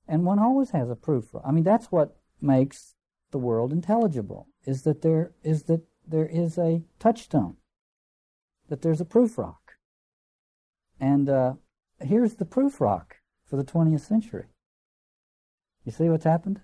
And 0.08 0.26
one 0.26 0.40
always 0.40 0.72
has 0.72 0.90
a 0.90 0.96
proof 0.96 1.36
rock. 1.36 1.44
I 1.46 1.52
mean 1.52 1.64
that's 1.64 1.92
what 1.92 2.18
makes 2.42 2.96
the 3.30 3.38
world 3.38 3.72
intelligible 3.72 4.48
is 4.66 4.82
that 4.84 5.04
there 5.04 5.34
is 5.44 5.64
that 5.66 5.84
there 6.08 6.26
is 6.26 6.58
a 6.58 6.82
touchstone. 6.98 7.58
That 8.72 8.84
there's 8.84 9.02
a 9.02 9.06
proof 9.06 9.38
rock. 9.38 9.74
And 10.98 11.28
uh, 11.28 11.56
here's 12.00 12.36
the 12.36 12.46
proof 12.46 12.80
rock 12.80 13.18
for 13.46 13.58
the 13.58 13.66
20th 13.66 14.00
century. 14.00 14.46
You 15.84 15.92
see 15.92 16.08
what's 16.08 16.24
happened? 16.24 16.62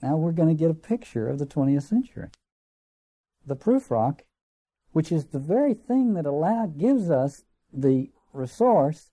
Now 0.00 0.16
we're 0.16 0.30
going 0.30 0.48
to 0.48 0.54
get 0.54 0.70
a 0.70 0.74
picture 0.74 1.28
of 1.28 1.40
the 1.40 1.44
20th 1.44 1.82
century. 1.82 2.28
The 3.44 3.56
proof 3.56 3.90
rock, 3.90 4.22
which 4.92 5.10
is 5.10 5.26
the 5.26 5.40
very 5.40 5.74
thing 5.74 6.14
that 6.14 6.24
allow, 6.24 6.66
gives 6.66 7.10
us 7.10 7.42
the 7.72 8.12
resource 8.32 9.10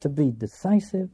to 0.00 0.08
be 0.08 0.32
decisive 0.32 1.10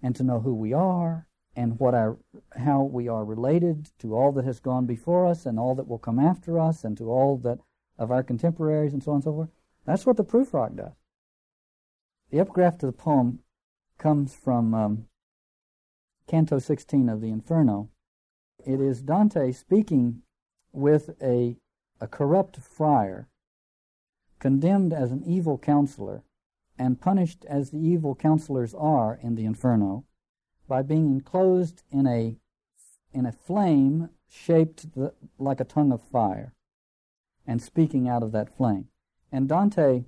and 0.00 0.14
to 0.14 0.22
know 0.22 0.38
who 0.38 0.54
we 0.54 0.72
are 0.72 1.26
and 1.56 1.80
what 1.80 1.94
our, 1.94 2.18
how 2.56 2.82
we 2.82 3.08
are 3.08 3.24
related 3.24 3.90
to 3.98 4.14
all 4.14 4.30
that 4.30 4.44
has 4.44 4.60
gone 4.60 4.86
before 4.86 5.26
us 5.26 5.44
and 5.44 5.58
all 5.58 5.74
that 5.74 5.88
will 5.88 5.98
come 5.98 6.20
after 6.20 6.60
us 6.60 6.84
and 6.84 6.96
to 6.96 7.10
all 7.10 7.36
that 7.36 7.58
of 8.00 8.10
our 8.10 8.22
contemporaries 8.22 8.94
and 8.94 9.04
so 9.04 9.12
on 9.12 9.16
and 9.16 9.24
so 9.24 9.32
forth. 9.32 9.50
That's 9.84 10.06
what 10.06 10.16
the 10.16 10.24
proof 10.24 10.54
rock 10.54 10.74
does. 10.74 10.94
The 12.30 12.40
epigraph 12.40 12.78
to 12.78 12.86
the 12.86 12.92
poem 12.92 13.40
comes 13.98 14.34
from 14.34 14.72
um, 14.72 15.06
Canto 16.26 16.58
16 16.58 17.08
of 17.10 17.20
the 17.20 17.28
Inferno. 17.28 17.90
It 18.64 18.80
is 18.80 19.02
Dante 19.02 19.52
speaking 19.52 20.22
with 20.72 21.10
a, 21.22 21.56
a 22.00 22.06
corrupt 22.06 22.56
friar, 22.56 23.28
condemned 24.38 24.94
as 24.94 25.12
an 25.12 25.22
evil 25.26 25.58
counselor, 25.58 26.22
and 26.78 27.00
punished 27.00 27.44
as 27.46 27.70
the 27.70 27.78
evil 27.78 28.14
counselors 28.14 28.74
are 28.74 29.18
in 29.22 29.34
the 29.34 29.44
Inferno, 29.44 30.06
by 30.66 30.80
being 30.80 31.12
enclosed 31.12 31.82
in 31.90 32.06
a 32.06 32.36
in 33.12 33.26
a 33.26 33.32
flame 33.32 34.08
shaped 34.28 34.94
the, 34.94 35.12
like 35.36 35.58
a 35.58 35.64
tongue 35.64 35.90
of 35.90 36.00
fire 36.00 36.54
and 37.46 37.60
speaking 37.60 38.08
out 38.08 38.22
of 38.22 38.32
that 38.32 38.56
flame. 38.56 38.88
And 39.32 39.48
Dante 39.48 40.04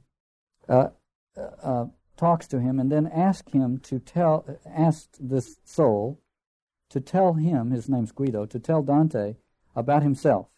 uh, 0.68 0.88
uh, 1.37 1.40
uh 1.40 1.87
talks 2.16 2.47
to 2.47 2.61
him 2.61 2.79
and 2.79 2.90
then 2.90 3.07
asks 3.07 3.53
him 3.53 3.79
to 3.79 3.99
tell, 3.99 4.45
asked 4.66 5.16
this 5.21 5.59
soul 5.64 6.21
to 6.90 7.01
tell 7.01 7.35
him, 7.35 7.71
his 7.71 7.88
name's 7.88 8.12
Guido, 8.12 8.45
to 8.47 8.59
tell 8.59 8.83
Dante 8.83 9.37
about 9.75 10.03
himself. 10.03 10.49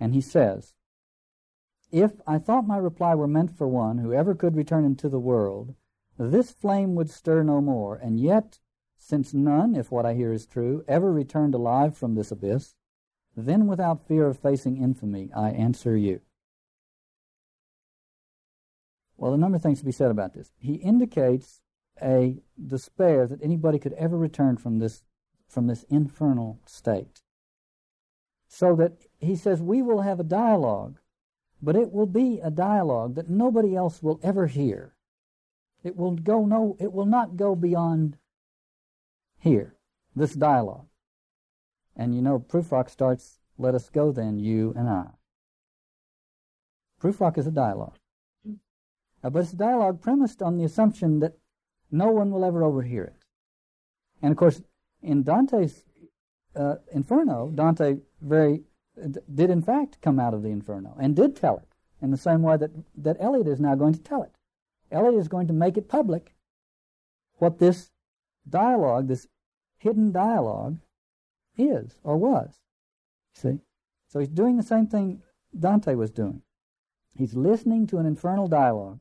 And 0.00 0.12
he 0.12 0.20
says, 0.20 0.74
If 1.92 2.20
I 2.26 2.38
thought 2.38 2.66
my 2.66 2.78
reply 2.78 3.14
were 3.14 3.28
meant 3.28 3.56
for 3.56 3.68
one 3.68 3.98
who 3.98 4.12
ever 4.12 4.34
could 4.34 4.56
return 4.56 4.84
into 4.84 5.08
the 5.08 5.20
world, 5.20 5.74
this 6.18 6.50
flame 6.50 6.94
would 6.96 7.10
stir 7.10 7.42
no 7.42 7.60
more, 7.60 7.96
and 7.96 8.18
yet, 8.18 8.58
since 8.96 9.32
none, 9.32 9.74
if 9.74 9.90
what 9.90 10.04
I 10.04 10.14
hear 10.14 10.32
is 10.32 10.46
true, 10.46 10.84
ever 10.86 11.12
returned 11.12 11.54
alive 11.54 11.96
from 11.96 12.14
this 12.14 12.30
abyss, 12.30 12.74
then 13.36 13.66
without 13.66 14.06
fear 14.06 14.26
of 14.26 14.38
facing 14.38 14.76
infamy, 14.76 15.30
I 15.34 15.50
answer 15.50 15.96
you. 15.96 16.20
Well, 19.16 19.34
a 19.34 19.38
number 19.38 19.56
of 19.56 19.62
things 19.62 19.78
to 19.78 19.84
be 19.84 19.92
said 19.92 20.10
about 20.10 20.34
this. 20.34 20.50
He 20.58 20.74
indicates 20.74 21.60
a 22.02 22.42
despair 22.66 23.26
that 23.26 23.42
anybody 23.42 23.78
could 23.78 23.92
ever 23.94 24.16
return 24.18 24.56
from 24.56 24.78
this 24.78 25.04
from 25.48 25.66
this 25.66 25.84
infernal 25.90 26.58
state. 26.64 27.22
So 28.48 28.74
that 28.76 28.94
he 29.18 29.36
says 29.36 29.60
we 29.60 29.82
will 29.82 30.00
have 30.00 30.18
a 30.18 30.24
dialogue, 30.24 30.98
but 31.60 31.76
it 31.76 31.92
will 31.92 32.06
be 32.06 32.40
a 32.42 32.50
dialogue 32.50 33.14
that 33.14 33.28
nobody 33.28 33.76
else 33.76 34.02
will 34.02 34.18
ever 34.22 34.46
hear. 34.46 34.94
It 35.84 35.96
will 35.96 36.12
go 36.12 36.44
no 36.44 36.76
it 36.80 36.92
will 36.92 37.06
not 37.06 37.36
go 37.36 37.54
beyond 37.54 38.16
here, 39.38 39.76
this 40.14 40.34
dialogue. 40.34 40.86
And 41.96 42.14
you 42.14 42.22
know, 42.22 42.38
Prufrock 42.38 42.88
starts, 42.88 43.38
let 43.58 43.74
us 43.74 43.90
go 43.90 44.12
then, 44.12 44.38
you 44.38 44.72
and 44.76 44.88
I. 44.88 45.06
Prufrock 47.00 47.36
is 47.36 47.46
a 47.46 47.50
dialogue. 47.50 47.98
Uh, 49.24 49.30
but 49.30 49.40
it's 49.40 49.52
a 49.52 49.56
dialogue 49.56 50.00
premised 50.00 50.42
on 50.42 50.56
the 50.56 50.64
assumption 50.64 51.20
that 51.20 51.36
no 51.90 52.10
one 52.10 52.30
will 52.30 52.44
ever 52.44 52.64
overhear 52.64 53.04
it. 53.04 53.24
And 54.22 54.30
of 54.30 54.36
course, 54.36 54.62
in 55.02 55.22
Dante's 55.22 55.84
uh, 56.56 56.76
Inferno, 56.92 57.50
Dante 57.54 57.98
very 58.20 58.62
did 59.34 59.50
in 59.50 59.62
fact 59.62 60.00
come 60.02 60.20
out 60.20 60.34
of 60.34 60.42
the 60.42 60.50
Inferno 60.50 60.96
and 61.00 61.16
did 61.16 61.34
tell 61.34 61.56
it 61.56 61.68
in 62.02 62.10
the 62.10 62.16
same 62.16 62.42
way 62.42 62.56
that, 62.56 62.70
that 62.96 63.16
Eliot 63.20 63.46
is 63.46 63.60
now 63.60 63.74
going 63.74 63.94
to 63.94 64.00
tell 64.00 64.22
it. 64.22 64.32
Eliot 64.90 65.20
is 65.20 65.28
going 65.28 65.46
to 65.46 65.52
make 65.52 65.76
it 65.76 65.88
public 65.88 66.34
what 67.38 67.58
this 67.58 67.90
dialogue, 68.48 69.08
this 69.08 69.26
hidden 69.78 70.12
dialogue, 70.12 70.78
is 71.56 71.96
or 72.02 72.16
was. 72.16 72.60
See? 73.34 73.60
So 74.08 74.18
he's 74.20 74.28
doing 74.28 74.56
the 74.56 74.62
same 74.62 74.86
thing 74.86 75.22
Dante 75.58 75.94
was 75.94 76.10
doing. 76.10 76.42
He's 77.14 77.34
listening 77.34 77.86
to 77.88 77.98
an 77.98 78.06
infernal 78.06 78.48
dialogue 78.48 79.00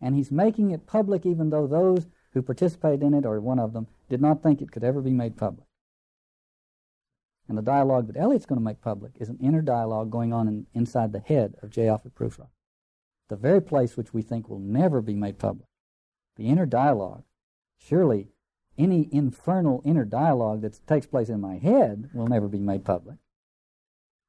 and 0.00 0.14
he's 0.14 0.30
making 0.30 0.70
it 0.70 0.86
public 0.86 1.26
even 1.26 1.50
though 1.50 1.66
those 1.66 2.06
who 2.32 2.42
participated 2.42 3.02
in 3.02 3.14
it, 3.14 3.26
or 3.26 3.40
one 3.40 3.58
of 3.58 3.72
them, 3.72 3.88
did 4.08 4.20
not 4.20 4.42
think 4.42 4.62
it 4.62 4.70
could 4.70 4.84
ever 4.84 5.00
be 5.00 5.12
made 5.12 5.36
public. 5.36 5.66
And 7.48 7.58
the 7.58 7.62
dialogue 7.62 8.06
that 8.06 8.16
Eliot's 8.16 8.46
going 8.46 8.60
to 8.60 8.64
make 8.64 8.80
public 8.80 9.12
is 9.18 9.28
an 9.28 9.38
inner 9.42 9.62
dialogue 9.62 10.10
going 10.10 10.32
on 10.32 10.46
in, 10.46 10.66
inside 10.72 11.12
the 11.12 11.18
head 11.18 11.56
of 11.62 11.70
J. 11.70 11.88
Alfred 11.88 12.14
Prufrock, 12.14 12.50
the 13.28 13.36
very 13.36 13.60
place 13.60 13.96
which 13.96 14.14
we 14.14 14.22
think 14.22 14.48
will 14.48 14.60
never 14.60 15.02
be 15.02 15.16
made 15.16 15.38
public. 15.38 15.66
The 16.36 16.46
inner 16.46 16.66
dialogue, 16.66 17.24
surely 17.76 18.28
any 18.80 19.08
infernal 19.12 19.82
inner 19.84 20.04
dialogue 20.04 20.62
that 20.62 20.80
takes 20.86 21.06
place 21.06 21.28
in 21.28 21.40
my 21.40 21.58
head 21.58 22.10
will 22.12 22.26
never 22.26 22.48
be 22.48 22.58
made 22.58 22.84
public. 22.84 23.16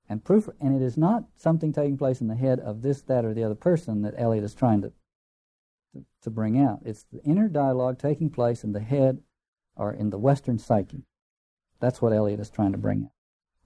And 0.10 0.24
proof, 0.24 0.50
and 0.60 0.76
it 0.76 0.84
is 0.84 0.98
not 0.98 1.26
something 1.36 1.72
taking 1.72 1.98
place 1.98 2.20
in 2.20 2.28
the 2.28 2.36
head 2.36 2.60
of 2.60 2.82
this, 2.82 3.02
that, 3.04 3.24
or 3.24 3.34
the 3.34 3.44
other 3.44 3.56
person 3.56 4.02
that 4.02 4.14
Eliot 4.18 4.44
is 4.44 4.54
trying 4.54 4.82
to 4.82 4.92
to, 5.94 6.06
to 6.22 6.30
bring 6.30 6.60
out. 6.60 6.80
It's 6.86 7.06
the 7.12 7.22
inner 7.24 7.48
dialogue 7.48 8.00
taking 8.00 8.30
place 8.30 8.64
in 8.64 8.72
the 8.72 8.80
head 8.80 9.20
or 9.76 9.92
in 9.94 10.10
the 10.10 10.18
Western 10.18 10.58
psyche. 10.58 11.04
That's 11.80 12.02
what 12.02 12.14
Eliot 12.14 12.40
is 12.40 12.50
trying 12.50 12.72
to 12.72 12.78
bring 12.78 13.04
out. 13.04 13.12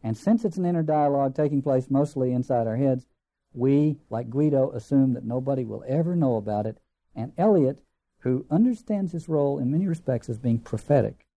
And 0.03 0.17
since 0.17 0.45
it's 0.45 0.57
an 0.57 0.65
inner 0.65 0.83
dialogue 0.83 1.35
taking 1.35 1.61
place 1.61 1.89
mostly 1.89 2.31
inside 2.31 2.67
our 2.67 2.77
heads, 2.77 3.07
we, 3.53 3.97
like 4.09 4.29
Guido, 4.29 4.71
assume 4.71 5.13
that 5.13 5.25
nobody 5.25 5.63
will 5.63 5.83
ever 5.87 6.15
know 6.15 6.35
about 6.35 6.65
it. 6.65 6.79
And 7.15 7.31
Eliot, 7.37 7.81
who 8.25 8.43
understands 8.49 9.11
his 9.11 9.29
role 9.29 9.59
in 9.59 9.69
many 9.69 9.85
respects 9.87 10.29
as 10.29 10.39
being 10.39 10.57
prophetic, 10.57 11.27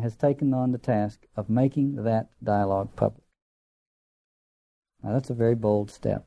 has 0.00 0.14
taken 0.14 0.52
on 0.52 0.70
the 0.70 0.78
task 0.78 1.26
of 1.34 1.48
making 1.48 2.04
that 2.04 2.28
dialogue 2.44 2.94
public. 2.94 3.24
Now, 5.02 5.14
that's 5.14 5.30
a 5.30 5.34
very 5.34 5.54
bold 5.54 5.90
step. 5.90 6.26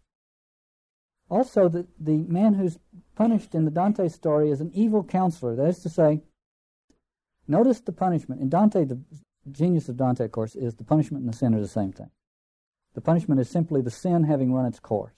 Also, 1.30 1.70
the, 1.70 1.86
the 2.00 2.18
man 2.18 2.56
who's 2.56 2.80
punished 3.16 3.54
in 3.54 3.66
the 3.66 3.72
Dante 3.72 4.08
story 4.08 4.50
is 4.50 4.62
an 4.62 4.72
evil 4.74 5.04
counselor. 5.04 5.56
That 5.56 5.68
is 5.68 5.80
to 5.84 5.90
say, 5.90 6.22
notice 7.48 7.80
the 7.80 7.92
punishment. 7.92 8.42
In 8.42 8.50
Dante, 8.50 8.84
the 8.84 9.00
genius 9.52 9.90
of 9.90 9.98
Dante, 9.98 10.26
of 10.26 10.32
course, 10.32 10.56
is 10.56 10.74
the 10.74 10.84
punishment 10.84 11.24
and 11.24 11.32
the 11.32 11.38
sin 11.38 11.54
are 11.54 11.62
the 11.62 11.68
same 11.68 11.92
thing. 11.92 12.10
The 12.96 13.02
punishment 13.02 13.40
is 13.40 13.48
simply 13.48 13.82
the 13.82 13.92
sin 13.92 14.24
having 14.24 14.54
run 14.54 14.66
its 14.66 14.80
course. 14.80 15.14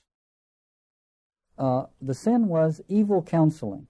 Uh, 1.58 1.86
the 2.02 2.14
sin 2.14 2.48
was 2.50 2.82
evil 2.90 3.22
counseling. 3.22 3.88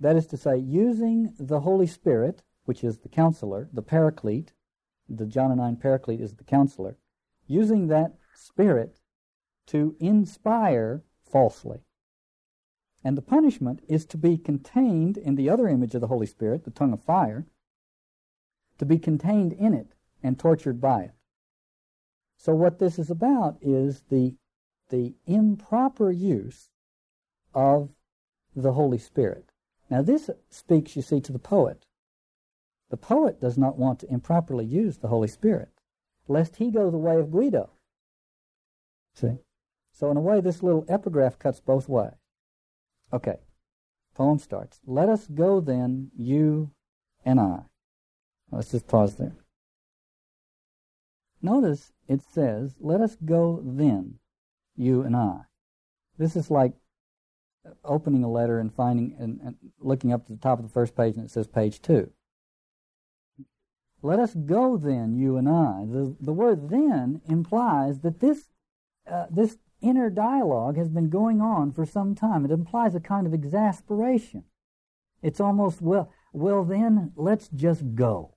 That 0.00 0.16
is 0.16 0.26
to 0.28 0.36
say, 0.38 0.56
using 0.56 1.34
the 1.38 1.60
Holy 1.60 1.86
Spirit, 1.86 2.42
which 2.64 2.82
is 2.82 2.98
the 2.98 3.08
counselor, 3.08 3.68
the 3.72 3.82
paraclete, 3.82 4.54
the 5.08 5.26
Johannine 5.26 5.76
paraclete 5.76 6.20
is 6.20 6.34
the 6.34 6.44
counselor, 6.44 6.96
using 7.46 7.88
that 7.88 8.14
spirit 8.34 9.00
to 9.66 9.94
inspire 10.00 11.02
falsely. 11.22 11.80
And 13.04 13.16
the 13.16 13.22
punishment 13.22 13.80
is 13.88 14.06
to 14.06 14.16
be 14.16 14.38
contained 14.38 15.16
in 15.16 15.34
the 15.34 15.50
other 15.50 15.68
image 15.68 15.94
of 15.94 16.00
the 16.00 16.06
Holy 16.06 16.26
Spirit, 16.26 16.64
the 16.64 16.70
tongue 16.70 16.92
of 16.92 17.02
fire, 17.02 17.46
to 18.78 18.86
be 18.86 18.98
contained 18.98 19.52
in 19.52 19.74
it 19.74 19.94
and 20.22 20.38
tortured 20.38 20.80
by 20.80 21.02
it. 21.02 21.14
So 22.36 22.54
what 22.54 22.78
this 22.78 22.98
is 22.98 23.10
about 23.10 23.58
is 23.60 24.02
the, 24.08 24.36
the 24.88 25.14
improper 25.26 26.10
use 26.10 26.70
of 27.54 27.90
the 28.56 28.72
Holy 28.72 28.98
Spirit. 28.98 29.49
Now 29.90 30.02
this 30.02 30.30
speaks, 30.48 30.94
you 30.94 31.02
see, 31.02 31.20
to 31.20 31.32
the 31.32 31.38
poet. 31.38 31.84
The 32.90 32.96
poet 32.96 33.40
does 33.40 33.58
not 33.58 33.76
want 33.76 33.98
to 34.00 34.12
improperly 34.12 34.64
use 34.64 34.98
the 34.98 35.08
Holy 35.08 35.28
Spirit, 35.28 35.70
lest 36.28 36.56
he 36.56 36.70
go 36.70 36.90
the 36.90 36.96
way 36.96 37.16
of 37.16 37.30
Guido. 37.30 37.70
See? 39.14 39.38
So 39.92 40.10
in 40.10 40.16
a 40.16 40.20
way, 40.20 40.40
this 40.40 40.62
little 40.62 40.84
epigraph 40.88 41.38
cuts 41.38 41.60
both 41.60 41.88
ways. 41.88 42.14
Okay, 43.12 43.38
poem 44.14 44.38
starts. 44.38 44.80
Let 44.86 45.08
us 45.08 45.26
go 45.26 45.60
then, 45.60 46.10
you 46.16 46.70
and 47.24 47.40
I. 47.40 47.62
Let's 48.52 48.70
just 48.70 48.86
pause 48.86 49.16
there. 49.16 49.36
Notice 51.42 51.92
it 52.08 52.22
says, 52.22 52.76
let 52.80 53.00
us 53.00 53.16
go 53.24 53.60
then, 53.64 54.18
you 54.76 55.02
and 55.02 55.16
I. 55.16 55.40
This 56.18 56.36
is 56.36 56.50
like 56.50 56.74
opening 57.84 58.24
a 58.24 58.30
letter 58.30 58.58
and 58.58 58.74
finding 58.74 59.14
and, 59.18 59.40
and 59.44 59.56
looking 59.78 60.12
up 60.12 60.26
to 60.26 60.32
the 60.32 60.38
top 60.38 60.58
of 60.58 60.64
the 60.64 60.72
first 60.72 60.96
page 60.96 61.16
and 61.16 61.24
it 61.24 61.30
says 61.30 61.46
page 61.46 61.82
two. 61.82 62.10
Let 64.02 64.18
us 64.18 64.34
go 64.34 64.78
then, 64.78 65.14
you 65.14 65.36
and 65.36 65.48
I. 65.48 65.84
The, 65.86 66.16
the 66.20 66.32
word 66.32 66.70
then 66.70 67.20
implies 67.28 68.00
that 68.00 68.20
this, 68.20 68.48
uh, 69.10 69.26
this 69.30 69.58
inner 69.82 70.08
dialogue 70.08 70.76
has 70.78 70.88
been 70.88 71.10
going 71.10 71.42
on 71.42 71.72
for 71.72 71.84
some 71.84 72.14
time. 72.14 72.44
It 72.44 72.50
implies 72.50 72.94
a 72.94 73.00
kind 73.00 73.26
of 73.26 73.34
exasperation. 73.34 74.44
It's 75.22 75.40
almost, 75.40 75.82
well, 75.82 76.10
well 76.32 76.64
then, 76.64 77.12
let's 77.14 77.48
just 77.48 77.94
go. 77.94 78.36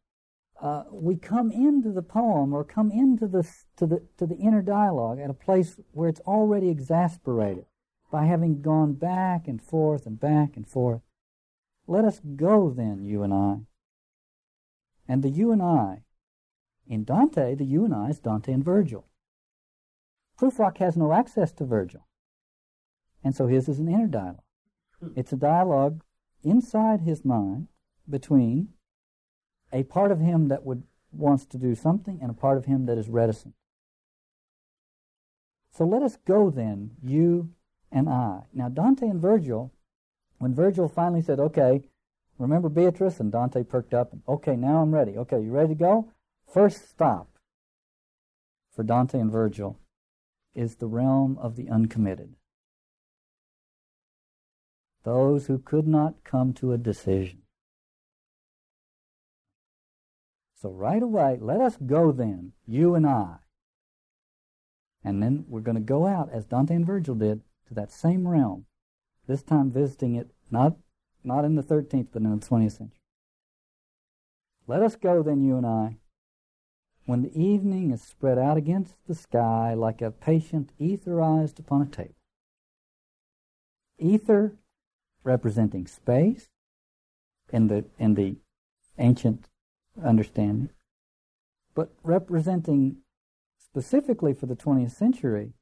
Uh, 0.62 0.84
we 0.92 1.16
come 1.16 1.50
into 1.50 1.92
the 1.92 2.02
poem 2.02 2.54
or 2.54 2.66
come 2.66 2.92
into 2.92 3.28
the, 3.28 3.50
to, 3.78 3.86
the, 3.86 4.06
to 4.18 4.26
the 4.26 4.36
inner 4.36 4.62
dialogue 4.62 5.20
at 5.20 5.30
a 5.30 5.34
place 5.34 5.80
where 5.92 6.10
it's 6.10 6.22
already 6.22 6.70
exasperated 6.70 7.66
by 8.14 8.26
having 8.26 8.62
gone 8.62 8.94
back 8.94 9.48
and 9.48 9.60
forth 9.60 10.06
and 10.06 10.20
back 10.20 10.56
and 10.56 10.68
forth. 10.68 11.02
Let 11.88 12.06
us 12.06 12.22
go 12.36 12.70
then, 12.70 13.04
you 13.04 13.24
and 13.24 13.34
I. 13.34 13.62
And 15.08 15.24
the 15.24 15.32
you 15.32 15.52
and 15.52 15.64
I, 15.64 16.04
in 16.88 17.06
Dante, 17.06 17.56
the 17.56 17.66
you 17.66 17.86
and 17.86 17.94
I 17.94 18.10
is 18.10 18.20
Dante 18.20 18.54
and 18.54 18.64
Virgil. 18.64 19.08
Prufrock 20.40 20.78
has 20.78 20.96
no 20.96 21.12
access 21.12 21.52
to 21.54 21.66
Virgil. 21.66 22.06
And 23.24 23.36
so 23.36 23.48
his 23.48 23.68
is 23.68 23.80
an 23.80 23.88
inner 23.88 24.06
dialogue. 24.06 24.44
It's 25.16 25.34
a 25.34 25.38
dialogue 25.38 26.04
inside 26.44 27.02
his 27.02 27.26
mind 27.26 27.70
between 28.08 28.70
a 29.72 29.86
part 29.86 30.12
of 30.12 30.20
him 30.20 30.50
that 30.50 30.64
would 30.64 30.84
wants 31.12 31.48
to 31.48 31.58
do 31.58 31.74
something 31.74 32.20
and 32.22 32.30
a 32.30 32.36
part 32.36 32.60
of 32.60 32.66
him 32.66 32.86
that 32.86 33.00
is 33.00 33.10
reticent. 33.10 33.56
So 35.72 35.84
let 35.84 36.04
us 36.04 36.18
go 36.28 36.52
then, 36.52 36.92
you 37.02 37.50
and 37.94 38.10
I. 38.10 38.42
Now 38.54 38.68
Dante 38.68 39.08
and 39.08 39.22
Virgil, 39.22 39.72
when 40.40 40.54
Virgil 40.54 40.90
finally 40.90 41.22
said, 41.22 41.40
okay, 41.40 41.84
Remember 42.38 42.70
Beatrice? 42.70 43.20
And 43.20 43.32
Dante 43.32 43.64
perked 43.64 43.94
up. 43.94 44.14
Okay, 44.28 44.56
now 44.56 44.82
I'm 44.82 44.94
ready. 44.94 45.18
Okay, 45.18 45.42
you 45.42 45.52
ready 45.52 45.70
to 45.70 45.76
go? 45.76 46.12
First 46.52 46.90
stop 46.90 47.30
for 48.76 48.84
Dante 48.84 49.20
and 49.20 49.32
Virgil 49.32 49.80
is 50.56 50.76
the 50.76 50.88
realm 50.88 51.38
of 51.40 51.56
the 51.56 51.70
uncommitted. 51.70 52.36
Those 55.04 55.48
who 55.48 55.60
could 55.60 55.88
not 55.88 56.24
come 56.24 56.54
to 56.54 56.72
a 56.72 56.78
decision. 56.78 57.42
So 60.56 60.70
right 60.70 61.04
away, 61.04 61.38
let 61.42 61.60
us 61.60 61.78
go 61.78 62.12
then, 62.12 62.54
you 62.66 62.96
and 62.96 63.06
I. 63.06 63.36
And 65.04 65.22
then 65.22 65.46
we're 65.50 65.60
going 65.60 65.76
to 65.76 65.82
go 65.82 66.08
out, 66.08 66.30
as 66.32 66.46
Dante 66.46 66.74
and 66.74 66.86
Virgil 66.86 67.16
did, 67.16 67.42
that 67.74 67.92
same 67.92 68.28
realm, 68.28 68.66
this 69.28 69.44
time 69.44 69.72
visiting 69.72 70.16
it 70.16 70.30
not, 70.52 70.76
not 71.24 71.46
in 71.46 71.56
the 71.56 71.64
13th, 71.64 72.08
but 72.12 72.22
in 72.22 72.40
the 72.40 72.46
20th 72.46 72.78
century. 72.78 73.00
Let 74.68 74.82
us 74.82 74.96
go 74.96 75.22
then, 75.22 75.42
you 75.42 75.58
and 75.58 75.66
I, 75.66 75.98
when 77.06 77.22
the 77.22 77.38
evening 77.38 77.92
is 77.92 78.02
spread 78.02 78.38
out 78.38 78.58
against 78.58 78.96
the 79.08 79.16
sky 79.16 79.74
like 79.74 80.02
a 80.02 80.12
patient 80.12 80.72
etherized 80.80 81.60
upon 81.60 81.82
a 81.82 81.86
table. 81.86 82.16
Ether 84.00 84.56
representing 85.24 85.88
space 85.88 86.48
in 87.52 87.68
the 87.68 87.86
in 88.00 88.16
the 88.16 88.38
ancient 88.98 89.50
understanding, 90.04 90.70
but 91.76 91.92
representing 92.04 92.98
specifically 93.58 94.34
for 94.34 94.46
the 94.46 94.56
20th 94.56 94.92
century 94.92 95.54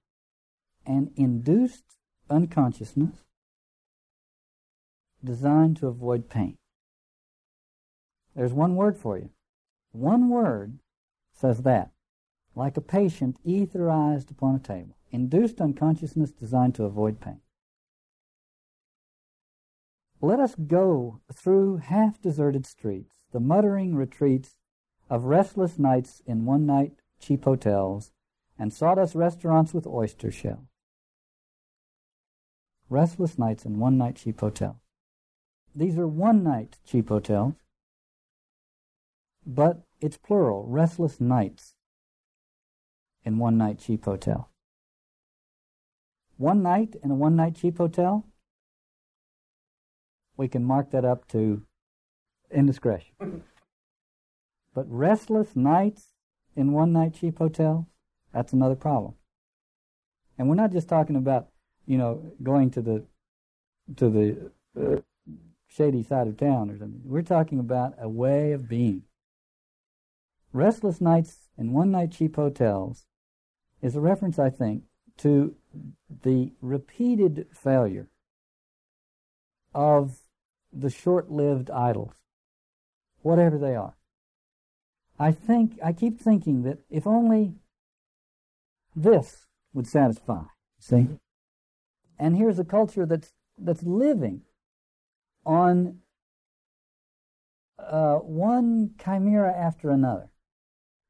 an 0.86 1.12
induced 1.15 1.97
unconsciousness 2.32 3.24
designed 5.24 5.78
to 5.78 5.88
avoid 5.88 6.30
pain. 6.30 6.58
There's 8.36 8.54
one 8.54 8.76
word 8.76 8.98
for 8.98 9.17
you. 9.17 9.30
One 9.91 10.30
word 10.30 10.80
says 11.34 11.63
that. 11.63 11.91
Like 12.56 12.78
a 12.78 12.82
patient 12.82 13.38
etherized 13.46 14.32
upon 14.32 14.56
a 14.56 14.60
table. 14.60 14.96
Induced 15.12 15.62
unconsciousness 15.62 16.32
designed 16.32 16.76
to 16.76 16.86
avoid 16.86 17.20
pain. 17.20 17.41
Let 20.22 20.39
us 20.39 20.56
go 20.56 21.20
through 21.34 21.78
half 21.78 22.22
deserted 22.22 22.65
streets, 22.65 23.24
the 23.32 23.39
muttering 23.39 23.96
retreats 23.96 24.58
of 25.10 25.26
restless 25.26 25.78
nights 25.78 26.22
in 26.26 26.46
one 26.46 26.65
night 26.65 26.94
cheap 27.20 27.44
hotels 27.44 28.12
and 28.58 28.72
sawdust 28.72 29.15
restaurants 29.15 29.74
with 29.74 29.88
oyster 29.88 30.32
shells. 30.32 30.70
Restless 32.91 33.39
nights 33.39 33.63
in 33.63 33.80
one 33.80 33.97
night 33.97 34.17
cheap 34.17 34.41
hotels. 34.41 34.75
These 35.73 35.97
are 35.97 36.08
one 36.08 36.43
night 36.43 36.77
cheap 36.86 37.08
hotels, 37.08 37.54
but 39.45 39.84
it's 40.01 40.17
plural, 40.17 40.65
restless 40.67 41.21
nights 41.21 41.75
in 43.23 43.38
one 43.38 43.58
night 43.58 43.80
cheap 43.80 44.04
hotel. 44.04 44.49
One 46.36 46.62
night 46.62 46.97
in 47.01 47.12
a 47.12 47.15
one 47.15 47.38
night 47.38 47.56
cheap 47.56 47.77
hotel 47.77 48.25
we 50.36 50.49
can 50.49 50.65
mark 50.65 50.91
that 50.91 51.06
up 51.06 51.25
to 51.30 51.62
indiscretion. 52.54 53.13
but 54.75 54.86
restless 54.89 55.56
nights 55.56 56.08
in 56.58 56.73
one 56.73 56.91
night 56.91 57.13
cheap 57.13 57.38
hotels, 57.38 57.86
that's 58.34 58.51
another 58.51 58.75
problem. 58.75 59.13
And 60.38 60.49
we're 60.49 60.56
not 60.56 60.73
just 60.73 60.89
talking 60.89 61.15
about, 61.15 61.47
you 61.86 61.98
know, 61.98 62.34
going 62.41 62.70
to 62.72 62.82
the 62.82 63.04
to 63.98 64.10
the 64.10 64.52
uh, 64.80 65.02
shady 65.67 66.04
side 66.04 66.28
of 66.28 66.38
town 66.38 66.70
or 66.70 66.78
something. 66.78 67.02
We're 67.04 67.22
talking 67.22 67.60
about 67.60 67.96
a 68.00 68.10
way 68.10 68.52
of 68.52 68.67
being. 68.67 69.04
Restless 70.54 71.00
nights 71.00 71.50
in 71.58 71.72
one 71.72 71.91
night 71.91 72.12
cheap 72.12 72.36
hotels 72.36 73.06
is 73.82 73.96
a 73.96 74.02
reference, 74.02 74.38
I 74.38 74.50
think, 74.50 74.84
to 75.17 75.56
the 76.24 76.52
repeated 76.62 77.48
failure 77.54 78.10
of 79.74 80.20
the 80.74 80.89
short-lived 80.89 81.70
idols, 81.70 82.13
whatever 83.22 83.58
they 83.58 83.76
are. 83.76 83.96
I 85.17 85.32
think 85.32 85.80
I 85.84 85.94
keep 85.94 86.20
thinking 86.20 86.63
that 86.63 86.80
if 86.89 87.08
only 87.08 87.54
this 88.96 89.46
would 89.74 89.88
satisfy. 89.88 90.44
See, 90.80 91.08
and 92.21 92.38
here's 92.38 92.60
a 92.60 92.63
culture 92.63 93.05
that's 93.07 93.34
that's 93.57 93.81
living 93.81 94.41
on 95.43 95.97
uh, 97.79 98.17
one 98.17 98.91
chimera 99.03 99.51
after 99.51 99.89
another, 99.89 100.29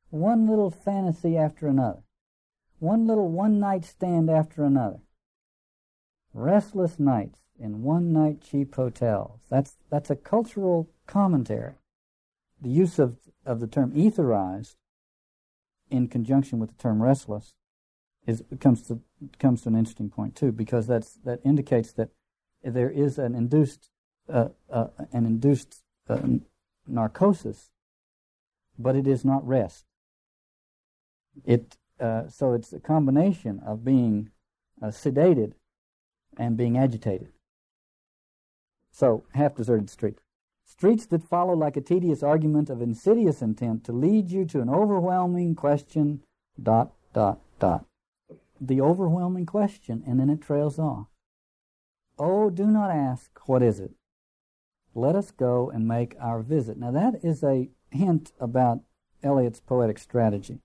one 0.09 0.47
little 0.47 0.71
fantasy 0.71 1.37
after 1.37 1.67
another, 1.67 2.01
one 2.79 3.05
little 3.07 3.29
one 3.29 3.59
night 3.59 3.83
stand 3.83 4.29
after 4.29 4.63
another. 4.63 5.01
Restless 6.33 6.97
nights, 6.97 7.39
in 7.59 7.83
one 7.83 8.13
night 8.13 8.41
cheap 8.41 8.73
hotels. 8.75 9.41
That's, 9.49 9.75
that's 9.89 10.09
a 10.09 10.15
cultural 10.15 10.89
commentary. 11.07 11.73
The 12.61 12.69
use 12.69 12.99
of, 12.99 13.17
of 13.45 13.59
the 13.59 13.67
term 13.67 13.91
etherized 13.91 14.75
in 15.89 16.07
conjunction 16.07 16.59
with 16.59 16.69
the 16.69 16.81
term 16.81 17.03
restless 17.03 17.53
is, 18.27 18.43
comes, 18.59 18.83
to, 18.87 18.99
comes 19.39 19.63
to 19.63 19.69
an 19.69 19.75
interesting 19.75 20.09
point 20.09 20.35
too, 20.35 20.51
because 20.51 20.87
that's, 20.87 21.13
that 21.25 21.39
indicates 21.43 21.91
that 21.93 22.09
there 22.63 22.89
is 22.89 23.17
an 23.17 23.35
induced, 23.35 23.89
uh, 24.29 24.49
uh, 24.69 24.87
an 25.11 25.25
induced 25.25 25.81
uh, 26.09 26.19
narcosis, 26.87 27.71
but 28.77 28.95
it 28.95 29.07
is 29.07 29.25
not 29.25 29.45
rest. 29.47 29.85
It, 31.45 31.77
uh, 31.99 32.27
so 32.27 32.53
it's 32.53 32.73
a 32.73 32.79
combination 32.79 33.61
of 33.65 33.83
being 33.83 34.29
uh, 34.81 34.87
sedated 34.87 35.53
and 36.37 36.57
being 36.57 36.77
agitated. 36.77 37.29
So, 38.91 39.23
half 39.33 39.55
deserted 39.55 39.89
street. 39.89 40.19
Streets 40.65 41.05
that 41.07 41.23
follow 41.23 41.53
like 41.53 41.77
a 41.77 41.81
tedious 41.81 42.23
argument 42.23 42.69
of 42.69 42.81
insidious 42.81 43.41
intent 43.41 43.83
to 43.85 43.91
lead 43.91 44.29
you 44.29 44.45
to 44.45 44.61
an 44.61 44.69
overwhelming 44.69 45.55
question, 45.55 46.23
dot, 46.61 46.91
dot, 47.13 47.39
dot. 47.59 47.85
The 48.63 48.79
overwhelming 48.79 49.47
question, 49.47 50.03
and 50.05 50.19
then 50.19 50.29
it 50.29 50.39
trails 50.39 50.77
off. 50.77 51.07
Oh, 52.19 52.51
do 52.51 52.67
not 52.67 52.91
ask, 52.91 53.31
what 53.47 53.63
is 53.63 53.79
it? 53.79 53.91
Let 54.93 55.15
us 55.15 55.31
go 55.31 55.71
and 55.71 55.87
make 55.87 56.15
our 56.21 56.43
visit. 56.43 56.77
Now, 56.77 56.91
that 56.91 57.15
is 57.23 57.43
a 57.43 57.69
hint 57.89 58.33
about 58.39 58.81
Eliot's 59.23 59.59
poetic 59.59 59.97
strategy. 59.97 60.59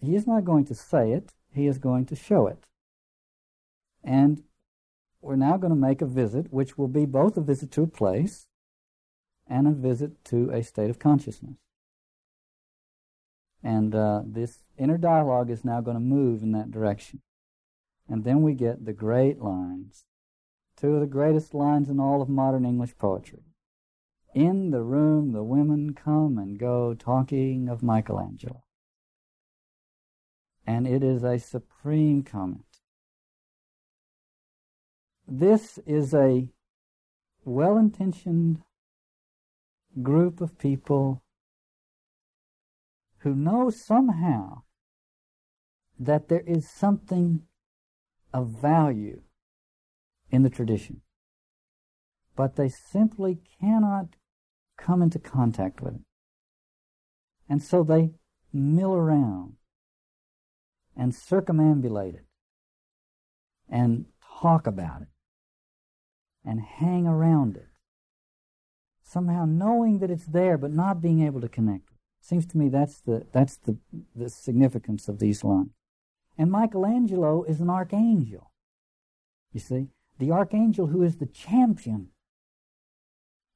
He 0.00 0.16
is 0.16 0.26
not 0.26 0.44
going 0.44 0.64
to 0.66 0.74
say 0.74 1.12
it, 1.12 1.34
he 1.52 1.68
is 1.68 1.78
going 1.78 2.06
to 2.06 2.16
show 2.16 2.48
it. 2.48 2.66
And 4.02 4.42
we're 5.20 5.36
now 5.36 5.56
going 5.56 5.72
to 5.72 5.76
make 5.76 6.02
a 6.02 6.06
visit, 6.06 6.52
which 6.52 6.76
will 6.76 6.88
be 6.88 7.06
both 7.06 7.36
a 7.36 7.40
visit 7.40 7.70
to 7.72 7.82
a 7.82 7.86
place 7.86 8.48
and 9.46 9.68
a 9.68 9.72
visit 9.72 10.24
to 10.24 10.50
a 10.50 10.62
state 10.62 10.90
of 10.90 10.98
consciousness. 10.98 11.56
And 13.62 13.94
uh, 13.94 14.22
this 14.24 14.64
inner 14.78 14.98
dialogue 14.98 15.50
is 15.50 15.64
now 15.64 15.80
going 15.80 15.96
to 15.96 16.00
move 16.00 16.42
in 16.42 16.52
that 16.52 16.70
direction. 16.70 17.22
And 18.08 18.24
then 18.24 18.42
we 18.42 18.54
get 18.54 18.84
the 18.84 18.92
great 18.92 19.40
lines, 19.40 20.04
two 20.76 20.94
of 20.94 21.00
the 21.00 21.06
greatest 21.06 21.54
lines 21.54 21.88
in 21.88 21.98
all 21.98 22.22
of 22.22 22.28
modern 22.28 22.64
English 22.64 22.96
poetry. 22.98 23.42
In 24.34 24.70
the 24.70 24.82
room 24.82 25.32
the 25.32 25.42
women 25.42 25.94
come 25.94 26.38
and 26.38 26.58
go 26.58 26.94
talking 26.94 27.68
of 27.68 27.82
Michelangelo. 27.82 28.62
And 30.66 30.86
it 30.86 31.02
is 31.02 31.22
a 31.22 31.38
supreme 31.38 32.22
comment 32.22 32.66
this 35.28 35.78
is 35.86 36.14
a 36.14 36.48
well 37.44 37.76
intentioned 37.76 38.62
group 40.02 40.40
of 40.40 40.58
people 40.58 41.22
who 43.18 43.34
know 43.34 43.70
somehow 43.70 44.62
that 45.98 46.28
there 46.28 46.44
is 46.46 46.68
something 46.68 47.42
of 48.32 48.48
value 48.48 49.22
in 50.30 50.42
the 50.42 50.50
tradition, 50.50 51.00
but 52.34 52.56
they 52.56 52.68
simply 52.68 53.38
cannot 53.60 54.16
come 54.76 55.02
into 55.02 55.18
contact 55.18 55.80
with 55.80 55.94
it. 55.94 56.00
And 57.48 57.62
so 57.62 57.82
they 57.82 58.10
mill 58.52 58.94
around 58.94 59.54
and 60.96 61.12
circumambulate 61.12 62.14
it 62.14 62.26
and 63.68 64.06
talk 64.40 64.66
about 64.66 65.02
it 65.02 65.08
and 66.44 66.60
hang 66.60 67.06
around 67.06 67.56
it. 67.56 67.68
Somehow 69.02 69.44
knowing 69.44 69.98
that 70.00 70.10
it's 70.10 70.26
there 70.26 70.58
but 70.58 70.72
not 70.72 71.00
being 71.00 71.22
able 71.22 71.40
to 71.40 71.48
connect. 71.48 71.90
With 71.90 71.98
it 72.20 72.26
seems 72.26 72.46
to 72.46 72.58
me 72.58 72.68
that's 72.68 73.00
the 73.00 73.26
that's 73.32 73.56
the, 73.56 73.78
the 74.14 74.28
significance 74.28 75.08
of 75.08 75.18
these 75.18 75.44
lines. 75.44 75.70
And 76.38 76.50
Michelangelo 76.50 77.44
is 77.44 77.60
an 77.60 77.70
archangel. 77.70 78.50
You 79.52 79.60
see? 79.60 79.88
The 80.18 80.30
archangel 80.30 80.88
who 80.88 81.02
is 81.02 81.16
the 81.16 81.26
champion 81.26 82.08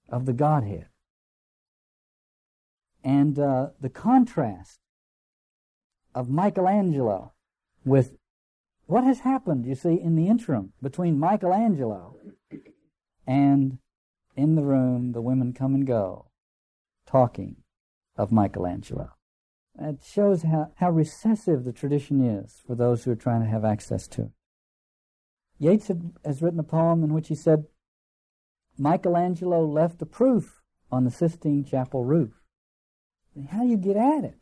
of 0.08 0.26
the 0.26 0.32
Godhead. 0.32 0.88
And 3.02 3.38
uh, 3.38 3.68
the 3.80 3.88
contrast 3.88 4.80
of 6.14 6.28
Michelangelo 6.28 7.32
with 7.84 8.16
what 8.86 9.04
has 9.04 9.20
happened, 9.20 9.66
you 9.66 9.74
see, 9.74 9.94
in 9.94 10.16
the 10.16 10.26
interim 10.26 10.72
between 10.82 11.18
Michelangelo 11.18 12.16
and 13.26 13.78
in 14.36 14.56
the 14.56 14.64
room 14.64 15.12
the 15.12 15.22
women 15.22 15.52
come 15.52 15.74
and 15.74 15.86
go 15.86 16.26
talking 17.06 17.56
of 18.16 18.32
Michelangelo. 18.32 19.10
It 19.80 20.02
shows 20.04 20.42
how, 20.42 20.72
how 20.76 20.90
recessive 20.90 21.64
the 21.64 21.72
tradition 21.72 22.20
is 22.20 22.60
for 22.66 22.74
those 22.74 23.04
who 23.04 23.12
are 23.12 23.16
trying 23.16 23.42
to 23.42 23.48
have 23.48 23.64
access 23.64 24.06
to 24.08 24.22
it. 24.22 24.30
Yeats 25.58 25.88
had, 25.88 26.12
has 26.24 26.42
written 26.42 26.60
a 26.60 26.64
poem 26.64 27.02
in 27.02 27.14
which 27.14 27.28
he 27.28 27.34
said, 27.34 27.66
Michelangelo 28.78 29.64
left 29.64 30.02
a 30.02 30.06
proof 30.06 30.60
on 30.92 31.04
the 31.04 31.10
Sistine 31.10 31.64
Chapel 31.64 32.04
roof. 32.04 32.42
How 33.50 33.62
do 33.62 33.68
you 33.68 33.76
get 33.76 33.96
at 33.96 34.24
it? 34.24 34.38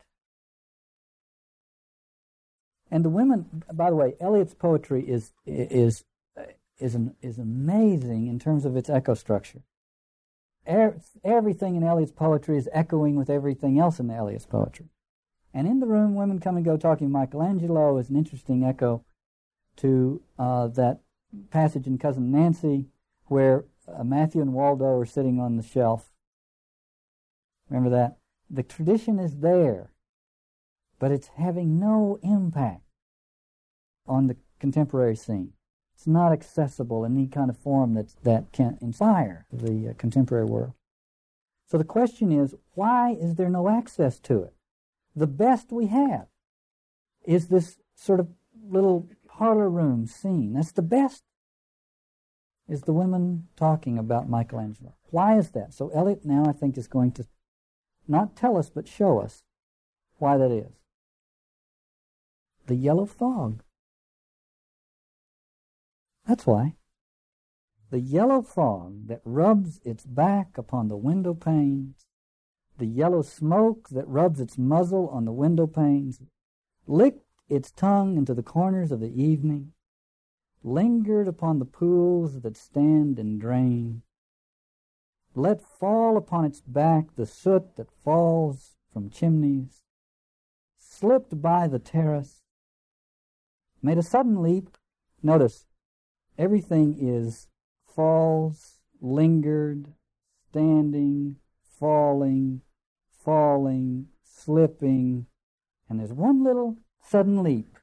And 2.91 3.05
the 3.05 3.09
women, 3.09 3.63
by 3.71 3.89
the 3.89 3.95
way, 3.95 4.15
Eliot's 4.19 4.55
poetry 4.55 5.07
is 5.07 5.31
is 5.45 6.03
is 6.79 6.97
is 7.21 7.37
amazing 7.37 8.27
in 8.27 8.39
terms 8.39 8.65
of 8.65 8.75
its 8.75 8.89
echo 8.89 9.13
structure. 9.13 9.61
Er, 10.67 10.99
everything 11.23 11.75
in 11.75 11.83
Eliot's 11.83 12.11
poetry 12.11 12.57
is 12.57 12.67
echoing 12.73 13.15
with 13.15 13.29
everything 13.29 13.79
else 13.79 13.99
in 13.99 14.09
Eliot's 14.09 14.47
poetry. 14.47 14.87
And 15.53 15.67
in 15.67 15.79
the 15.79 15.87
room, 15.87 16.15
women 16.15 16.39
come 16.39 16.55
and 16.55 16.65
go 16.65 16.77
talking 16.77 17.11
Michelangelo 17.11 17.97
is 17.97 18.09
an 18.09 18.15
interesting 18.15 18.63
echo 18.63 19.03
to 19.77 20.21
uh, 20.37 20.67
that 20.67 20.99
passage 21.49 21.87
in 21.87 21.97
Cousin 21.97 22.31
Nancy 22.31 22.87
where 23.25 23.65
uh, 23.87 24.03
Matthew 24.03 24.41
and 24.41 24.53
Waldo 24.53 24.85
are 24.85 25.05
sitting 25.05 25.39
on 25.39 25.57
the 25.57 25.63
shelf. 25.63 26.11
Remember 27.69 27.89
that? 27.89 28.17
The 28.49 28.63
tradition 28.63 29.19
is 29.19 29.37
there, 29.37 29.91
but 30.99 31.11
it's 31.11 31.29
having 31.37 31.79
no 31.79 32.19
impact 32.23 32.81
on 34.07 34.27
the 34.27 34.37
contemporary 34.59 35.15
scene. 35.15 35.53
It's 35.93 36.07
not 36.07 36.31
accessible 36.31 37.05
in 37.05 37.15
any 37.15 37.27
kind 37.27 37.49
of 37.49 37.57
form 37.57 37.93
that, 37.93 38.13
that 38.23 38.51
can 38.51 38.77
inspire 38.81 39.45
the 39.51 39.89
uh, 39.89 39.93
contemporary 39.97 40.45
world. 40.45 40.73
So 41.67 41.77
the 41.77 41.83
question 41.83 42.31
is, 42.31 42.55
why 42.73 43.11
is 43.11 43.35
there 43.35 43.49
no 43.49 43.69
access 43.69 44.17
to 44.21 44.43
it? 44.43 44.53
The 45.19 45.27
best 45.27 45.73
we 45.73 45.87
have 45.87 46.27
is 47.25 47.49
this 47.49 47.77
sort 47.93 48.21
of 48.21 48.29
little 48.65 49.09
parlor 49.27 49.69
room 49.69 50.05
scene. 50.05 50.53
That's 50.53 50.71
the 50.71 50.81
best 50.81 51.23
is 52.69 52.83
the 52.83 52.93
women 52.93 53.49
talking 53.57 53.97
about 53.97 54.29
Michelangelo. 54.29 54.95
Why 55.09 55.37
is 55.37 55.51
that? 55.51 55.73
So 55.73 55.89
Eliot 55.89 56.23
now, 56.23 56.45
I 56.45 56.53
think, 56.53 56.77
is 56.77 56.87
going 56.87 57.11
to 57.13 57.27
not 58.07 58.37
tell 58.37 58.55
us, 58.55 58.69
but 58.69 58.87
show 58.87 59.19
us 59.19 59.43
why 60.19 60.37
that 60.37 60.51
is. 60.51 60.71
The 62.67 62.75
yellow 62.75 63.05
fog. 63.05 63.61
That's 66.25 66.45
why. 66.45 66.75
The 67.89 67.99
yellow 67.99 68.41
fog 68.41 69.07
that 69.07 69.19
rubs 69.25 69.81
its 69.83 70.05
back 70.05 70.57
upon 70.57 70.87
the 70.87 70.95
window 70.95 71.33
panes, 71.33 72.05
the 72.79 72.87
yellow 72.87 73.21
smoke 73.21 73.89
that 73.89 74.07
rubs 74.07 74.39
its 74.39 74.57
muzzle 74.57 75.09
on 75.09 75.25
the 75.25 75.31
window 75.31 75.67
panes, 75.67 76.21
licked 76.87 77.25
its 77.47 77.71
tongue 77.71 78.17
into 78.17 78.33
the 78.33 78.43
corners 78.43 78.91
of 78.91 78.99
the 78.99 79.21
evening, 79.21 79.73
lingered 80.63 81.27
upon 81.27 81.59
the 81.59 81.65
pools 81.65 82.41
that 82.41 82.57
stand 82.57 83.19
and 83.19 83.39
drain. 83.39 84.01
Let 85.35 85.61
fall 85.61 86.17
upon 86.17 86.45
its 86.45 86.61
back 86.61 87.15
the 87.15 87.25
soot 87.25 87.75
that 87.75 87.91
falls 88.03 88.77
from 88.91 89.09
chimneys, 89.09 89.83
slipped 90.77 91.41
by 91.41 91.67
the 91.67 91.79
terrace, 91.79 92.41
made 93.81 93.97
a 93.97 94.03
sudden 94.03 94.41
leap. 94.41 94.77
Notice, 95.21 95.67
everything 96.37 96.95
is 96.99 97.47
falls, 97.85 98.81
lingered, 99.01 99.93
standing, 100.49 101.35
falling, 101.61 102.61
falling, 103.23 104.07
slipping, 104.23 105.27
and 105.89 105.99
there's 105.99 106.13
one 106.13 106.43
little 106.43 106.77
sudden 107.01 107.43
leap 107.43 107.79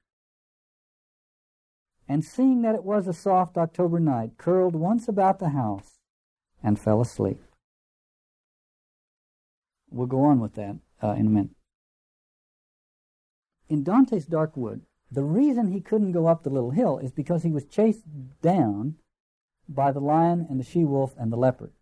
and 2.09 2.25
seeing 2.25 2.63
that 2.63 2.75
it 2.75 2.85
was 2.85 3.09
a 3.09 3.13
soft 3.13 3.57
October 3.59 3.99
night, 3.99 4.39
curled 4.39 4.77
once 4.77 5.09
about 5.09 5.39
the 5.39 5.51
house 5.51 5.99
and 6.63 6.79
fell 6.79 7.01
asleep. 7.01 7.41
We'll 9.91 10.07
go 10.07 10.25
on 10.25 10.41
with 10.41 10.55
that 10.55 10.77
uh, 11.03 11.13
in 11.13 11.27
a 11.27 11.31
minute. 11.31 11.51
In 13.69 13.83
Dante's 13.83 14.27
Dark 14.27 14.57
Wood, 14.57 14.83
the 15.11 15.25
reason 15.25 15.69
he 15.69 15.81
couldn't 15.81 16.13
go 16.13 16.27
up 16.27 16.43
the 16.43 16.51
little 16.51 16.71
hill 16.71 16.99
is 16.99 17.11
because 17.11 17.43
he 17.43 17.51
was 17.51 17.65
chased 17.65 18.05
down 18.41 18.97
by 19.69 19.91
the 19.91 20.01
lion 20.01 20.47
and 20.49 20.61
the 20.61 20.65
she 20.65 20.85
wolf 20.85 21.15
and 21.19 21.33
the 21.33 21.37
leopard. 21.37 21.73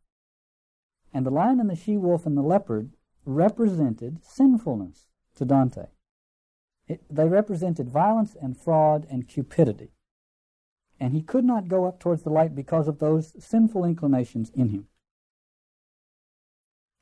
And 1.13 1.27
the 1.27 1.31
lion 1.31 1.61
and 1.61 1.69
the 1.69 1.77
she 1.77 1.97
wolf 1.97 2.25
and 2.25 2.37
the 2.37 2.43
leopard 2.43 2.91
represented 3.25 4.25
sinfulness 4.25 5.07
to 5.37 5.45
Dante. 5.45 5.87
It, 6.87 7.03
they 7.11 7.29
represented 7.29 7.89
violence 7.89 8.37
and 8.41 8.57
fraud 8.57 9.07
and 9.11 9.27
cupidity 9.27 9.95
and 11.01 11.13
he 11.13 11.23
could 11.23 11.45
not 11.45 11.69
go 11.69 11.85
up 11.85 11.99
towards 11.99 12.23
the 12.23 12.31
light 12.31 12.55
because 12.55 12.89
of 12.89 12.99
those 12.99 13.35
sinful 13.45 13.85
inclinations 13.85 14.51
in 14.55 14.71
him. 14.71 14.87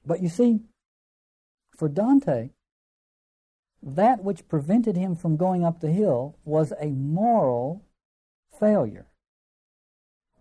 But 0.04 0.20
you 0.20 0.28
see, 0.28 0.60
for 1.76 1.88
Dante, 1.88 2.50
that 3.82 4.24
which 4.24 4.48
prevented 4.48 4.96
him 4.96 5.14
from 5.14 5.36
going 5.36 5.64
up 5.64 5.80
the 5.80 5.92
hill 5.92 6.38
was 6.44 6.72
a 6.80 6.86
moral 6.86 7.84
failure. 8.58 9.06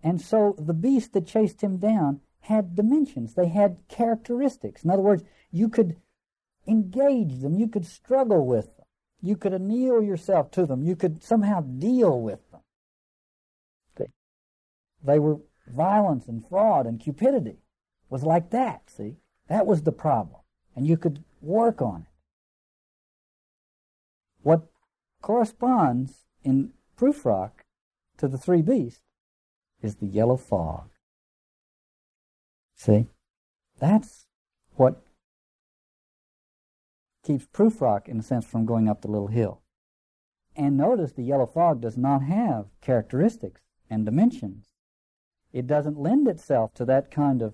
And 0.04 0.20
so 0.20 0.56
the 0.58 0.74
beast 0.74 1.14
that 1.14 1.28
chased 1.28 1.62
him 1.62 1.78
down 1.78 2.22
had 2.42 2.76
dimensions, 2.76 3.34
they 3.34 3.48
had 3.48 3.78
characteristics. 3.88 4.84
In 4.84 4.90
other 4.90 5.02
words, 5.02 5.24
you 5.52 5.70
could 5.70 5.98
engage 6.68 7.40
them, 7.40 7.56
you 7.56 7.68
could 7.68 7.86
struggle 7.86 8.46
with 8.46 8.78
them, 8.78 8.86
you 9.22 9.36
could 9.36 9.54
anneal 9.54 10.02
yourself 10.02 10.52
to 10.52 10.66
them, 10.66 10.84
you 10.84 10.96
could 10.96 11.24
somehow 11.24 11.62
deal 11.62 12.20
with 12.20 12.40
them. 12.52 12.62
They 15.04 15.20
were 15.20 15.38
violence 15.68 16.28
and 16.28 16.48
fraud 16.48 16.86
and 16.86 17.00
cupidity. 17.00 17.58
Was 18.10 18.24
like 18.24 18.50
that, 18.52 18.90
see? 18.90 19.18
That 19.48 19.66
was 19.66 19.84
the 19.84 19.92
problem. 19.92 20.42
And 20.76 20.86
you 20.86 20.98
could 20.98 21.24
work 21.42 21.82
on 21.82 22.02
it. 22.02 22.08
What 24.44 24.68
corresponds 25.22 26.26
in 26.44 26.74
Prufrock 26.98 27.52
to 28.18 28.28
the 28.28 28.38
three 28.38 28.62
beasts 28.62 29.02
is 29.82 29.96
the 29.96 30.08
yellow 30.08 30.38
fog. 30.38 30.91
See? 32.82 33.08
That's 33.80 34.28
what 34.76 35.04
keeps 37.24 37.46
Prufrock, 37.46 38.08
in 38.08 38.20
a 38.20 38.24
sense, 38.24 38.46
from 38.46 38.66
going 38.66 38.90
up 38.90 39.02
the 39.02 39.12
little 39.12 39.28
hill. 39.28 39.62
And 40.56 40.78
notice 40.78 41.12
the 41.12 41.24
yellow 41.24 41.46
fog 41.46 41.82
does 41.82 41.98
not 41.98 42.24
have 42.24 42.66
characteristics 42.82 43.62
and 43.90 44.06
dimensions 44.06 44.72
it 45.54 45.68
doesn't 45.68 46.00
lend 46.00 46.28
itself 46.28 46.74
to 46.76 46.86
that 46.86 47.12
kind 47.12 47.42
of 47.42 47.54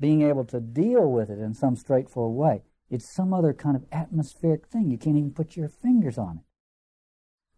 being 0.00 0.22
able 0.22 0.44
to 0.46 0.60
deal 0.60 1.10
with 1.10 1.30
it 1.30 1.38
in 1.38 1.54
some 1.54 1.76
straightforward 1.76 2.36
way. 2.36 2.62
It's 2.90 3.08
some 3.08 3.32
other 3.32 3.52
kind 3.52 3.76
of 3.76 3.84
atmospheric 3.92 4.66
thing. 4.66 4.90
You 4.90 4.98
can't 4.98 5.16
even 5.16 5.32
put 5.32 5.56
your 5.56 5.68
fingers 5.68 6.18
on 6.18 6.38
it. 6.38 6.44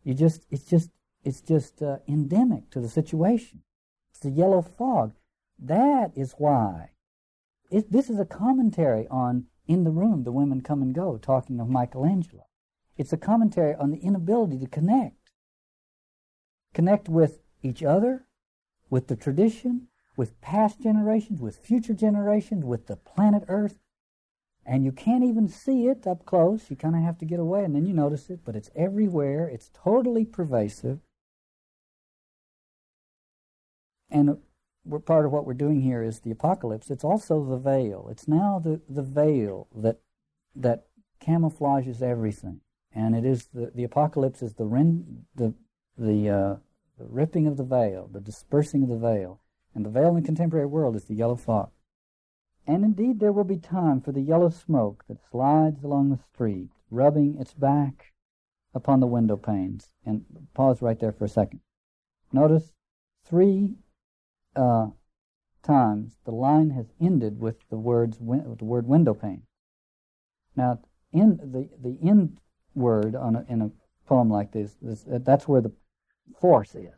You 0.09 0.14
just, 0.14 0.47
it's 0.51 0.64
just, 0.64 0.91
it's 1.25 1.41
just 1.41 1.83
uh, 1.83 1.99
endemic 2.07 2.71
to 2.71 2.81
the 2.81 2.89
situation. 2.89 3.62
It's 4.11 4.21
the 4.21 4.31
yellow 4.31 4.62
fog. 4.62 5.14
That 5.59 6.12
is 6.14 6.35
why. 6.39 6.91
It, 7.71 7.91
this 7.91 8.09
is 8.09 8.19
a 8.19 8.25
commentary 8.25 9.07
on 9.09 9.47
In 9.67 9.85
the 9.85 9.91
Room, 9.91 10.25
the 10.25 10.33
women 10.33 10.61
come 10.61 10.83
and 10.83 10.95
go, 10.95 11.19
talking 11.19 11.61
of 11.61 11.69
Michelangelo. 11.69 12.47
It's 12.97 13.12
a 13.12 13.19
commentary 13.19 13.75
on 13.75 13.91
the 13.91 13.99
inability 13.99 14.59
to 14.59 14.67
connect. 14.67 15.33
Connect 16.73 17.09
with 17.09 17.41
each 17.62 17.83
other, 17.83 18.27
with 18.89 19.09
the 19.09 19.17
tradition, 19.17 19.89
with 20.17 20.41
past 20.41 20.81
generations, 20.81 21.41
with 21.41 21.57
future 21.57 21.95
generations, 21.95 22.64
with 22.64 22.87
the 22.87 22.97
planet 22.97 23.45
Earth. 23.49 23.79
And 24.64 24.85
you 24.85 24.93
can't 24.93 25.25
even 25.25 25.49
see 25.49 25.87
it 25.87 26.07
up 26.07 26.25
close. 26.25 26.71
You 26.71 26.77
kind 26.77 26.97
of 26.97 27.03
have 27.03 27.19
to 27.19 27.25
get 27.25 27.39
away 27.39 27.64
and 27.64 27.75
then 27.75 27.87
you 27.87 27.95
notice 27.95 28.31
it, 28.31 28.41
but 28.45 28.57
it's 28.57 28.71
everywhere. 28.75 29.49
It's 29.49 29.71
totally 29.73 30.25
pervasive. 30.25 31.01
And 34.11 34.39
part 35.05 35.26
of 35.26 35.32
what 35.32 35.47
we're 35.47 35.55
doing 35.55 35.80
here 35.80 36.03
is 36.03 36.20
the 36.20 36.30
apocalypse. 36.30 36.91
It's 36.91 37.05
also 37.05 37.45
the 37.45 37.59
veil. 37.59 38.09
It's 38.11 38.28
now 38.28 38.61
the, 38.62 38.80
the 38.89 39.03
veil 39.03 39.68
that, 39.74 39.99
that 40.55 40.87
camouflages 41.26 42.03
everything. 42.03 42.61
And 42.93 43.14
it 43.14 43.24
is 43.24 43.49
the, 43.53 43.70
the 43.74 43.84
apocalypse 43.84 44.43
is 44.43 44.55
the, 44.55 44.64
the, 45.34 45.55
the 45.99 46.30
uh, 46.30 46.57
the 46.99 47.07
ripping 47.07 47.47
of 47.47 47.57
the 47.57 47.64
veil, 47.64 48.09
the 48.12 48.20
dispersing 48.20 48.82
of 48.82 48.89
the 48.89 48.97
veil. 48.97 49.41
And 49.74 49.84
the 49.84 49.91
veil 49.91 50.09
in 50.09 50.16
the 50.16 50.22
contemporary 50.22 50.66
world 50.66 50.97
is 50.97 51.05
the 51.05 51.14
yellow 51.14 51.37
fog. 51.37 51.70
And 52.66 52.84
indeed, 52.84 53.20
there 53.20 53.32
will 53.32 53.45
be 53.45 53.59
time 53.59 54.01
for 54.01 54.12
the 54.12 54.22
yellow 54.22 54.49
smoke 54.49 55.05
that 55.09 55.18
slides 55.30 55.84
along 55.84 56.11
the 56.11 56.18
street, 56.32 56.70
rubbing 56.91 57.37
its 57.39 57.53
back 57.53 58.12
upon 58.74 59.01
the 59.01 59.07
window 59.07 59.37
panes. 59.37 59.91
And 60.05 60.24
pause 60.55 60.82
right 60.82 60.99
there 60.99 61.12
for 61.12 61.26
a 61.26 61.28
second. 61.28 61.61
Notice 62.32 62.72
three 63.24 63.74
uh, 64.57 64.87
times 65.63 66.17
the 66.25 66.33
line 66.33 66.71
has 66.71 66.87
ended 67.01 67.41
with 67.41 67.57
the 67.71 67.77
words 67.77 68.19
with 68.21 68.59
the 68.59 68.65
word 68.65 68.87
window 68.87 69.15
pane. 69.15 69.43
Now, 70.55 70.81
in 71.13 71.37
the 71.37 71.69
the 71.83 71.99
end 72.09 72.39
word 72.75 73.15
on 73.15 73.37
a, 73.37 73.45
in 73.49 73.63
a 73.63 73.71
poem 74.07 74.31
like 74.31 74.53
this, 74.53 74.77
this, 74.81 75.05
that's 75.07 75.49
where 75.49 75.61
the 75.61 75.73
force 76.41 76.75
is. 76.75 76.95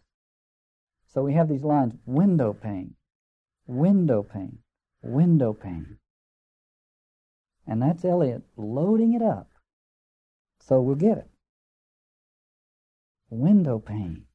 So 1.06 1.22
we 1.22 1.34
have 1.34 1.48
these 1.48 1.64
lines: 1.64 1.94
window 2.06 2.52
pane, 2.52 2.94
window 3.66 4.22
pane, 4.22 4.58
window 5.02 5.52
pane, 5.52 5.98
and 7.66 7.82
that's 7.82 8.04
Eliot 8.04 8.42
loading 8.56 9.14
it 9.14 9.22
up. 9.22 9.50
So 10.60 10.80
we'll 10.80 10.96
get 10.96 11.18
it. 11.18 11.30
Window 13.30 13.78
pane. 13.78 14.27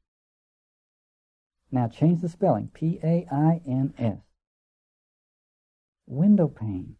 Now 1.73 1.87
change 1.87 2.21
the 2.21 2.29
spelling. 2.29 2.69
P 2.71 2.99
A 3.03 3.27
I 3.31 3.59
N 3.67 3.95
S. 3.97 4.19
Window 6.05 6.47
pane. 6.47 6.97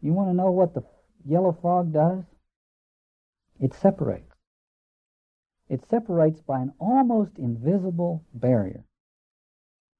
You 0.00 0.12
want 0.12 0.30
to 0.30 0.34
know 0.34 0.52
what 0.52 0.72
the 0.72 0.84
yellow 1.26 1.50
fog 1.60 1.92
does? 1.92 2.22
It 3.58 3.74
separates. 3.74 4.36
It 5.68 5.82
separates 5.90 6.40
by 6.42 6.60
an 6.60 6.72
almost 6.78 7.32
invisible 7.38 8.24
barrier. 8.32 8.84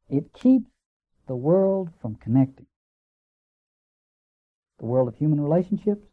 It 0.09 0.33
keeps 0.33 0.71
the 1.27 1.35
world 1.35 1.89
from 2.01 2.15
connecting. 2.15 2.67
The 4.79 4.87
world 4.87 5.09
of 5.09 5.17
human 5.17 5.41
relationships, 5.41 6.07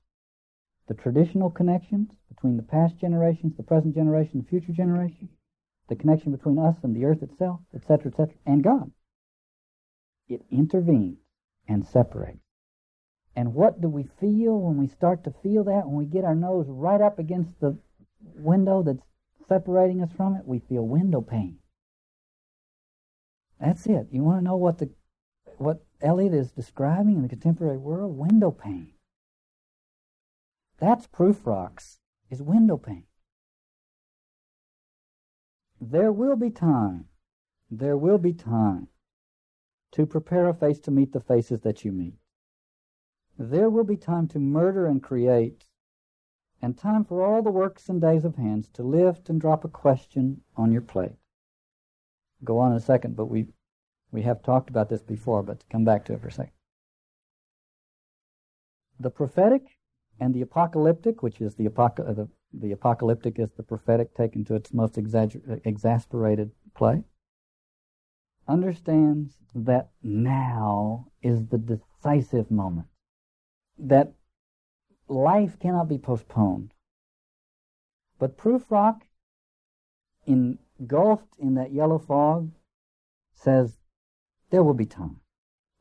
the 0.88 0.96
traditional 0.96 1.52
connections 1.52 2.10
between 2.30 2.58
the 2.58 2.64
past 2.64 2.98
generations, 2.98 3.56
the 3.58 3.64
present 3.64 3.94
generation, 3.94 4.40
the 4.40 4.50
future 4.50 4.74
generation, 4.74 5.30
the 5.88 5.96
connection 5.96 6.32
between 6.32 6.58
us 6.58 6.76
and 6.84 6.96
the 6.96 7.06
earth 7.06 7.22
itself, 7.22 7.60
etc., 7.74 8.12
etc., 8.12 8.34
and 8.46 8.64
God. 8.64 8.92
It 10.28 10.42
intervenes 10.52 11.20
and 11.68 11.86
separates. 11.86 12.40
And 13.36 13.54
what 13.54 13.82
do 13.82 13.90
we 13.90 14.04
feel 14.20 14.60
when 14.60 14.78
we 14.78 14.88
start 14.88 15.24
to 15.26 15.34
feel 15.44 15.64
that? 15.66 15.88
When 15.88 15.98
we 15.98 16.06
get 16.06 16.24
our 16.24 16.36
nose 16.36 16.66
right 16.70 17.02
up 17.02 17.20
against 17.20 17.60
the 17.60 17.78
window 18.22 18.82
that's 18.82 19.04
separating 19.48 20.02
us 20.02 20.12
from 20.16 20.36
it, 20.36 20.48
we 20.48 20.60
feel 20.60 20.88
window 20.88 21.22
pane. 21.22 21.60
That's 23.60 23.86
it. 23.86 24.08
You 24.12 24.24
want 24.24 24.40
to 24.40 24.44
know 24.44 24.56
what 24.56 24.80
the 24.80 24.90
what 25.58 25.86
Eliot 26.02 26.34
is 26.34 26.52
describing 26.52 27.16
in 27.16 27.22
the 27.22 27.30
contemporary 27.30 27.78
world? 27.78 28.18
Window 28.18 28.52
pane. 28.52 28.94
That's 30.80 31.08
Prufrock's 31.08 32.00
is 32.30 32.42
window 32.42 32.78
pane. 32.78 33.06
There 35.92 36.12
will 36.12 36.36
be 36.36 36.50
time, 36.50 37.10
there 37.70 37.96
will 37.96 38.18
be 38.18 38.34
time 38.34 38.88
to 39.92 40.08
prepare 40.08 40.50
a 40.50 40.54
face 40.54 40.80
to 40.80 40.92
meet 40.92 41.12
the 41.12 41.20
faces 41.20 41.62
that 41.62 41.86
you 41.86 41.92
meet. 41.92 42.16
There 43.38 43.70
will 43.70 43.84
be 43.84 43.96
time 43.96 44.28
to 44.30 44.40
murder 44.40 44.88
and 44.88 45.04
create, 45.04 45.68
and 46.60 46.76
time 46.76 47.06
for 47.06 47.24
all 47.24 47.44
the 47.44 47.52
works 47.52 47.88
and 47.88 48.02
days 48.02 48.26
of 48.26 48.36
hands 48.36 48.68
to 48.70 48.82
lift 48.82 49.30
and 49.30 49.40
drop 49.40 49.64
a 49.64 49.68
question 49.68 50.42
on 50.58 50.72
your 50.72 50.82
plate. 50.82 51.18
Go 52.44 52.58
on 52.58 52.72
in 52.72 52.78
a 52.78 52.82
second, 52.82 53.16
but 53.16 53.28
we 53.28 53.54
we 54.12 54.24
have 54.24 54.42
talked 54.42 54.72
about 54.72 54.90
this 54.90 55.04
before, 55.04 55.44
but 55.44 55.60
to 55.60 55.66
come 55.68 55.86
back 55.86 56.06
to 56.06 56.14
it 56.14 56.22
for 56.22 56.30
a 56.30 56.32
second. 56.32 56.54
The 59.00 59.12
prophetic 59.12 59.78
and 60.20 60.34
the 60.34 60.42
apocalyptic, 60.42 61.22
which 61.22 61.42
is 61.42 61.56
the, 61.56 61.68
apoc- 61.68 61.98
the 61.98 62.30
the 62.60 62.72
apocalyptic 62.72 63.40
is 63.40 63.50
the 63.52 63.64
prophetic 63.64 64.16
taken 64.16 64.46
to 64.46 64.56
its 64.56 64.74
most 64.74 64.96
exagger- 64.96 65.62
exasperated 65.66 66.52
play, 66.74 67.04
understands 68.48 69.38
that 69.54 69.90
now 70.04 71.08
is 71.22 71.48
the 71.48 71.58
decisive 71.58 72.52
moment, 72.52 72.88
that 73.78 74.14
life 75.08 75.60
cannot 75.60 75.88
be 75.88 75.98
postponed. 75.98 76.74
But 78.20 78.38
Prufrock, 78.38 79.02
engulfed 80.26 81.38
in 81.38 81.56
that 81.56 81.74
yellow 81.74 82.00
fog, 82.00 82.52
says 83.34 83.78
there 84.50 84.64
will 84.64 84.74
be 84.74 84.86
time. 84.86 85.20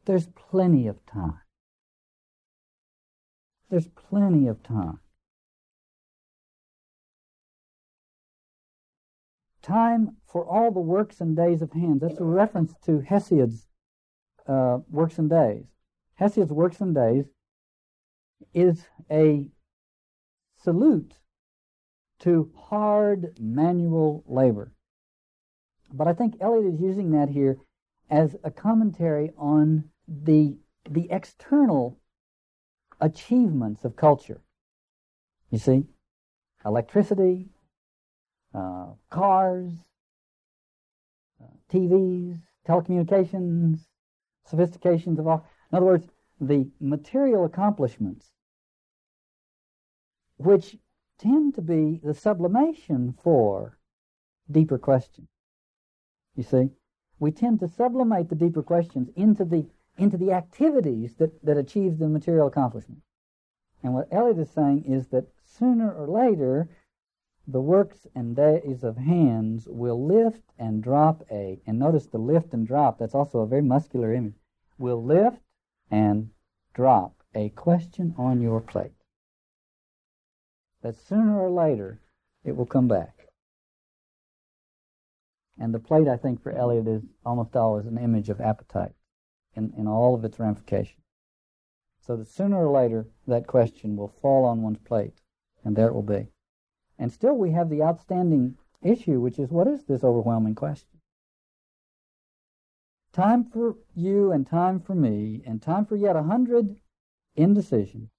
There's 0.05 0.27
plenty 0.27 0.87
of 0.87 1.05
time. 1.07 1.41
There's 3.71 3.89
plenty 3.89 4.47
of 4.47 4.63
time. 4.63 5.01
Time 9.65 10.17
for 10.31 10.45
all 10.47 10.71
the 10.71 10.81
works 10.81 11.21
and 11.21 11.37
days 11.37 11.63
of 11.63 11.73
hands. 11.73 12.03
That's 12.03 12.21
a 12.21 12.25
reference 12.25 12.75
to 12.85 13.01
Hesiod's 13.01 13.67
uh, 14.47 14.79
works 14.91 15.19
and 15.19 15.31
days. 15.31 15.65
Hesiod's 16.15 16.53
works 16.53 16.81
and 16.81 16.95
days 16.95 17.25
is 18.53 18.87
a 19.11 19.49
salute 20.63 21.15
to 22.21 22.51
hard 22.57 23.37
manual 23.41 24.25
labor. 24.27 24.73
But 25.93 26.09
I 26.09 26.13
think 26.13 26.37
Eliot 26.41 26.75
is 26.75 26.81
using 26.81 27.11
that 27.13 27.31
here 27.31 27.59
as 28.11 28.37
a 28.45 28.51
commentary 28.51 29.33
on 29.39 29.85
the 30.07 30.59
the 30.89 31.11
external 31.11 31.99
achievements 33.01 33.85
of 33.85 33.97
culture. 33.97 34.43
You 35.51 35.59
see, 35.59 35.85
electricity, 36.65 37.49
uh, 38.55 38.87
cars, 39.11 39.73
uh, 41.43 41.47
TVs, 41.73 42.41
telecommunications, 42.67 43.81
sophistications 44.45 45.19
of 45.19 45.27
all. 45.27 45.47
In 45.71 45.77
other 45.77 45.87
words, 45.87 46.09
the 46.41 46.69
material 46.81 47.45
accomplishments, 47.45 48.31
which 50.37 50.77
tend 51.19 51.55
to 51.55 51.63
be 51.63 52.01
the 52.03 52.15
sublimation 52.15 53.15
for 53.23 53.79
deeper 54.51 54.79
questions. 54.79 55.29
You 56.37 56.43
see, 56.43 56.71
we 57.19 57.31
tend 57.31 57.61
to 57.61 57.69
sublimate 57.69 58.29
the 58.29 58.35
deeper 58.35 58.63
questions 58.63 59.09
into 59.17 59.45
the 59.45 59.67
into 59.97 60.17
the 60.17 60.33
activities 60.33 61.15
that, 61.15 61.45
that 61.45 61.57
achieve 61.57 61.99
the 61.99 62.09
material 62.09 62.49
accomplishment. 62.49 63.01
And 63.83 63.95
what 63.95 64.09
Eliot 64.11 64.39
is 64.39 64.51
saying 64.51 64.85
is 64.87 65.07
that 65.09 65.29
sooner 65.45 65.93
or 65.93 66.09
later, 66.09 66.69
the 67.47 67.61
works 67.61 68.07
and 68.15 68.35
days 68.35 68.83
of 68.83 68.97
hands 68.97 69.67
will 69.69 70.07
lift 70.07 70.43
and 70.59 70.83
drop 70.83 71.23
a, 71.31 71.61
and 71.67 71.79
notice 71.79 72.07
the 72.07 72.19
lift 72.19 72.55
and 72.55 72.67
drop, 72.67 72.99
that's 72.99 73.15
also 73.15 73.41
a 73.41 73.47
very 73.47 73.63
muscular 73.63 74.15
image, 74.15 74.41
will 74.79 75.05
lift 75.05 75.41
and 75.91 76.31
drop 76.73 77.23
a 77.35 77.51
question 77.51 78.15
on 78.17 78.41
your 78.41 78.61
plate. 78.61 78.93
That 80.83 80.97
sooner 80.97 81.39
or 81.39 81.51
later 81.51 82.01
it 82.45 82.57
will 82.57 82.67
come 82.67 82.89
back. 82.89 83.29
And 85.59 85.73
the 85.73 85.79
plate, 85.79 86.09
I 86.09 86.17
think, 86.17 86.43
for 86.43 86.51
Eliot 86.51 86.89
is 86.89 87.03
almost 87.25 87.55
always 87.55 87.87
an 87.87 87.99
image 87.99 88.29
of 88.29 88.41
appetite 88.41 88.93
in, 89.55 89.73
in 89.79 89.87
all 89.87 90.15
of 90.15 90.25
its 90.25 90.39
ramifications. 90.39 91.01
So 92.01 92.17
that 92.17 92.29
sooner 92.29 92.67
or 92.67 92.73
later 92.73 93.07
that 93.27 93.47
question 93.47 93.97
will 93.97 94.13
fall 94.21 94.45
on 94.45 94.63
one's 94.63 94.79
plate, 94.79 95.15
and 95.63 95.77
there 95.77 95.89
it 95.89 95.95
will 95.95 96.03
be. 96.03 96.34
And 96.99 97.13
still 97.13 97.35
we 97.35 97.51
have 97.51 97.71
the 97.71 97.83
outstanding 97.83 98.57
issue, 98.83 99.21
which 99.21 99.39
is 99.39 99.51
what 99.51 99.67
is 99.67 99.85
this 99.85 100.05
overwhelming 100.05 100.55
question? 100.55 101.01
Time 103.13 103.45
for 103.45 103.77
you 103.95 104.33
and 104.33 104.47
time 104.47 104.81
for 104.81 104.95
me, 104.95 105.43
and 105.47 105.63
time 105.63 105.87
for 105.87 105.97
yet 105.97 106.17
a 106.17 106.23
hundred 106.23 106.81
indecisions, 107.37 108.11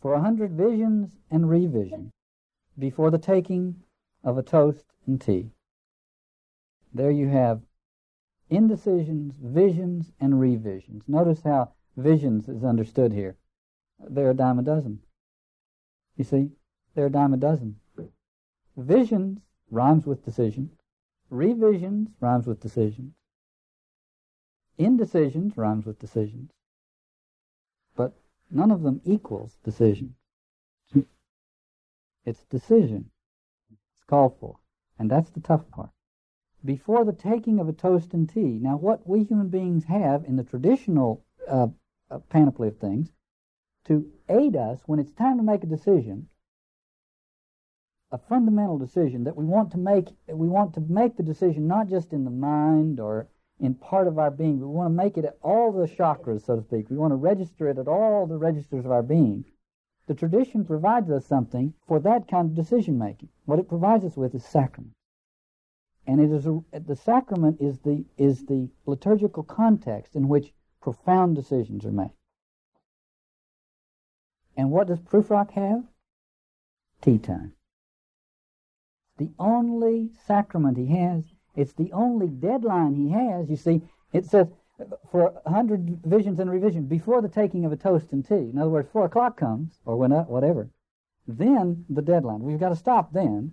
for 0.00 0.14
a 0.14 0.20
hundred 0.20 0.52
visions 0.52 1.16
and 1.30 1.48
revisions, 1.48 2.12
before 2.78 3.10
the 3.10 3.18
taking 3.18 3.76
of 4.22 4.36
a 4.36 4.42
toast 4.42 4.84
and 5.06 5.20
tea. 5.20 5.50
There 6.92 7.10
you 7.10 7.28
have 7.28 7.62
indecisions, 8.50 9.36
visions, 9.42 10.12
and 10.20 10.38
revisions. 10.38 11.04
Notice 11.08 11.42
how 11.42 11.72
visions 11.96 12.48
is 12.48 12.62
understood 12.62 13.12
here. 13.12 13.36
They're 13.98 14.30
a 14.30 14.34
dime 14.34 14.58
a 14.58 14.62
dozen. 14.62 15.00
You 16.16 16.24
see, 16.24 16.50
they're 16.94 17.06
a 17.06 17.10
dime 17.10 17.34
a 17.34 17.36
dozen. 17.36 17.76
Visions 18.76 19.40
rhymes 19.70 20.06
with 20.06 20.24
decision. 20.24 20.70
Revisions 21.30 22.10
rhymes 22.20 22.46
with 22.46 22.60
decisions. 22.60 23.14
Indecisions 24.78 25.56
rhymes 25.56 25.86
with 25.86 25.98
decisions. 25.98 26.50
But 27.96 28.14
none 28.50 28.70
of 28.70 28.82
them 28.82 29.00
equals 29.04 29.58
decision. 29.64 30.16
It's 32.24 32.44
decision. 32.44 33.10
It's 33.70 34.04
called 34.04 34.38
for. 34.38 34.58
And 34.98 35.10
that's 35.10 35.30
the 35.30 35.40
tough 35.40 35.68
part. 35.70 35.90
Before 36.64 37.04
the 37.04 37.12
taking 37.12 37.58
of 37.58 37.68
a 37.68 37.72
toast 37.72 38.14
and 38.14 38.26
tea, 38.28 38.58
now 38.58 38.78
what 38.78 39.06
we 39.06 39.24
human 39.24 39.48
beings 39.48 39.84
have 39.84 40.24
in 40.24 40.36
the 40.36 40.44
traditional 40.44 41.22
uh, 41.46 41.68
panoply 42.30 42.68
of 42.68 42.78
things 42.78 43.12
to 43.84 44.10
aid 44.30 44.56
us 44.56 44.80
when 44.86 44.98
it's 44.98 45.12
time 45.12 45.36
to 45.36 45.42
make 45.42 45.62
a 45.62 45.66
decision, 45.66 46.28
a 48.14 48.18
fundamental 48.28 48.78
decision 48.78 49.24
that 49.24 49.36
we 49.36 49.44
want 49.44 49.72
to 49.72 49.76
make. 49.76 50.06
We 50.28 50.46
want 50.46 50.72
to 50.74 50.80
make 50.80 51.16
the 51.16 51.24
decision 51.24 51.66
not 51.66 51.88
just 51.88 52.12
in 52.12 52.24
the 52.24 52.30
mind 52.30 53.00
or 53.00 53.26
in 53.58 53.74
part 53.74 54.06
of 54.06 54.20
our 54.20 54.30
being, 54.30 54.60
but 54.60 54.68
we 54.68 54.74
want 54.74 54.90
to 54.92 55.02
make 55.04 55.18
it 55.18 55.24
at 55.24 55.36
all 55.42 55.72
the 55.72 55.88
chakras, 55.88 56.46
so 56.46 56.54
to 56.54 56.62
speak. 56.62 56.88
We 56.88 56.96
want 56.96 57.10
to 57.10 57.16
register 57.16 57.68
it 57.68 57.76
at 57.76 57.88
all 57.88 58.26
the 58.26 58.36
registers 58.36 58.84
of 58.84 58.92
our 58.92 59.02
being. 59.02 59.44
The 60.06 60.14
tradition 60.14 60.64
provides 60.64 61.10
us 61.10 61.26
something 61.26 61.74
for 61.88 61.98
that 62.00 62.28
kind 62.28 62.50
of 62.50 62.54
decision 62.54 62.98
making. 62.98 63.30
What 63.46 63.58
it 63.58 63.68
provides 63.68 64.04
us 64.04 64.16
with 64.16 64.32
is 64.32 64.44
sacrament. 64.44 64.92
And 66.06 66.20
it 66.20 66.30
is 66.30 66.46
a, 66.46 66.62
the 66.72 66.94
sacrament 66.94 67.60
is 67.60 67.80
the 67.80 68.04
is 68.16 68.46
the 68.46 68.68
liturgical 68.86 69.42
context 69.42 70.14
in 70.14 70.28
which 70.28 70.52
profound 70.80 71.34
decisions 71.34 71.84
are 71.84 71.90
made. 71.90 72.12
And 74.56 74.70
what 74.70 74.86
does 74.86 75.00
Prufrock 75.00 75.50
have? 75.52 75.82
Tea 77.00 77.18
time. 77.18 77.54
The 79.18 79.30
only 79.38 80.10
sacrament 80.26 80.76
he 80.76 80.86
has. 80.86 81.24
It's 81.54 81.72
the 81.72 81.92
only 81.92 82.28
deadline 82.28 82.94
he 82.94 83.10
has. 83.10 83.48
You 83.48 83.56
see, 83.56 83.82
it 84.12 84.26
says 84.26 84.48
for 85.10 85.40
a 85.46 85.50
hundred 85.50 86.00
visions 86.04 86.40
and 86.40 86.50
revisions 86.50 86.88
before 86.88 87.22
the 87.22 87.28
taking 87.28 87.64
of 87.64 87.70
a 87.70 87.76
toast 87.76 88.12
and 88.12 88.26
tea. 88.26 88.50
In 88.52 88.58
other 88.58 88.70
words, 88.70 88.88
four 88.92 89.04
o'clock 89.04 89.36
comes 89.36 89.78
or 89.84 89.96
when 89.96 90.10
whatever. 90.10 90.68
Then 91.28 91.84
the 91.88 92.02
deadline. 92.02 92.40
We've 92.40 92.58
got 92.58 92.70
to 92.70 92.76
stop 92.76 93.12
then. 93.12 93.52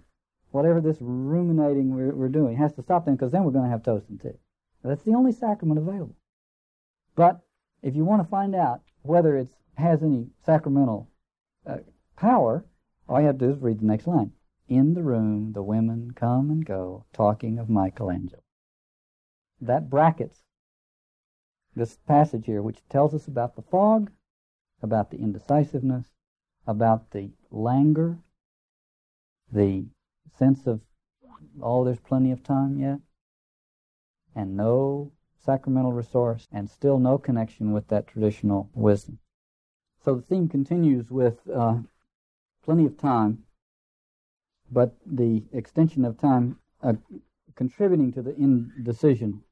Whatever 0.49 0.81
this 0.81 0.97
ruminating 0.99 1.95
we're, 1.95 2.13
we're 2.13 2.27
doing 2.27 2.57
has 2.57 2.73
to 2.73 2.81
stop 2.81 3.05
then 3.05 3.15
because 3.15 3.31
then 3.31 3.43
we're 3.43 3.51
going 3.51 3.65
to 3.65 3.71
have 3.71 3.83
toast 3.83 4.09
and 4.09 4.19
tea. 4.19 4.37
That's 4.83 5.03
the 5.03 5.13
only 5.13 5.31
sacrament 5.31 5.79
available. 5.79 6.15
But 7.15 7.39
if 7.83 7.95
you 7.95 8.03
want 8.03 8.23
to 8.23 8.27
find 8.27 8.55
out 8.55 8.81
whether 9.03 9.37
it 9.37 9.47
has 9.75 10.03
any 10.03 10.27
sacramental 10.45 11.07
uh, 11.65 11.77
power, 12.17 12.65
all 13.07 13.21
you 13.21 13.27
have 13.27 13.37
to 13.37 13.47
do 13.47 13.53
is 13.53 13.59
read 13.59 13.79
the 13.79 13.85
next 13.85 14.07
line. 14.07 14.31
In 14.67 14.93
the 14.93 15.03
room, 15.03 15.53
the 15.53 15.63
women 15.63 16.11
come 16.11 16.49
and 16.49 16.65
go, 16.65 17.05
talking 17.13 17.59
of 17.59 17.69
Michelangelo. 17.69 18.43
That 19.59 19.89
brackets 19.89 20.43
this 21.75 21.97
passage 22.07 22.45
here, 22.45 22.61
which 22.61 22.87
tells 22.89 23.13
us 23.13 23.27
about 23.27 23.55
the 23.55 23.61
fog, 23.61 24.11
about 24.81 25.11
the 25.11 25.17
indecisiveness, 25.17 26.07
about 26.65 27.11
the 27.11 27.31
languor, 27.49 28.19
the 29.51 29.85
sense 30.37 30.67
of, 30.67 30.81
oh, 31.61 31.83
there's 31.83 31.99
plenty 31.99 32.31
of 32.31 32.43
time 32.43 32.77
yet, 32.77 32.99
and 34.35 34.55
no 34.55 35.11
sacramental 35.45 35.91
resource, 35.91 36.47
and 36.51 36.69
still 36.69 36.99
no 36.99 37.17
connection 37.17 37.71
with 37.73 37.87
that 37.87 38.07
traditional 38.07 38.69
wisdom. 38.73 39.19
So 40.03 40.15
the 40.15 40.21
theme 40.21 40.47
continues 40.47 41.11
with 41.11 41.39
uh, 41.49 41.79
plenty 42.63 42.85
of 42.85 42.97
time, 42.97 43.43
but 44.71 44.95
the 45.05 45.43
extension 45.51 46.05
of 46.05 46.17
time 46.17 46.57
uh, 46.81 46.93
contributing 47.55 48.11
to 48.11 48.21
the 48.21 48.35
indecision 48.35 49.43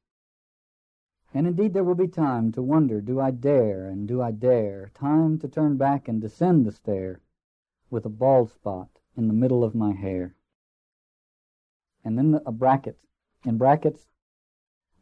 and 1.32 1.46
indeed, 1.46 1.74
there 1.74 1.84
will 1.84 1.96
be 1.96 2.08
time 2.08 2.52
to 2.54 2.62
wonder 2.62 3.02
do 3.02 3.20
I 3.20 3.30
dare 3.30 3.86
and 3.86 4.08
do 4.08 4.20
I 4.22 4.32
dare? 4.32 4.90
Time 4.96 5.38
to 5.40 5.48
turn 5.48 5.78
back 5.78 6.08
and 6.08 6.20
descend 6.20 6.66
the 6.66 6.72
stair 6.72 7.22
with 7.92 8.06
a 8.06 8.10
bald 8.10 8.50
spot 8.50 8.90
in 9.16 9.28
the 9.28 9.34
middle 9.34 9.64
of 9.64 9.76
my 9.76 9.94
hair. 9.94 10.34
And 12.04 12.18
then 12.18 12.40
a 12.46 12.52
bracket. 12.52 12.98
In 13.46 13.58
brackets, 13.58 14.08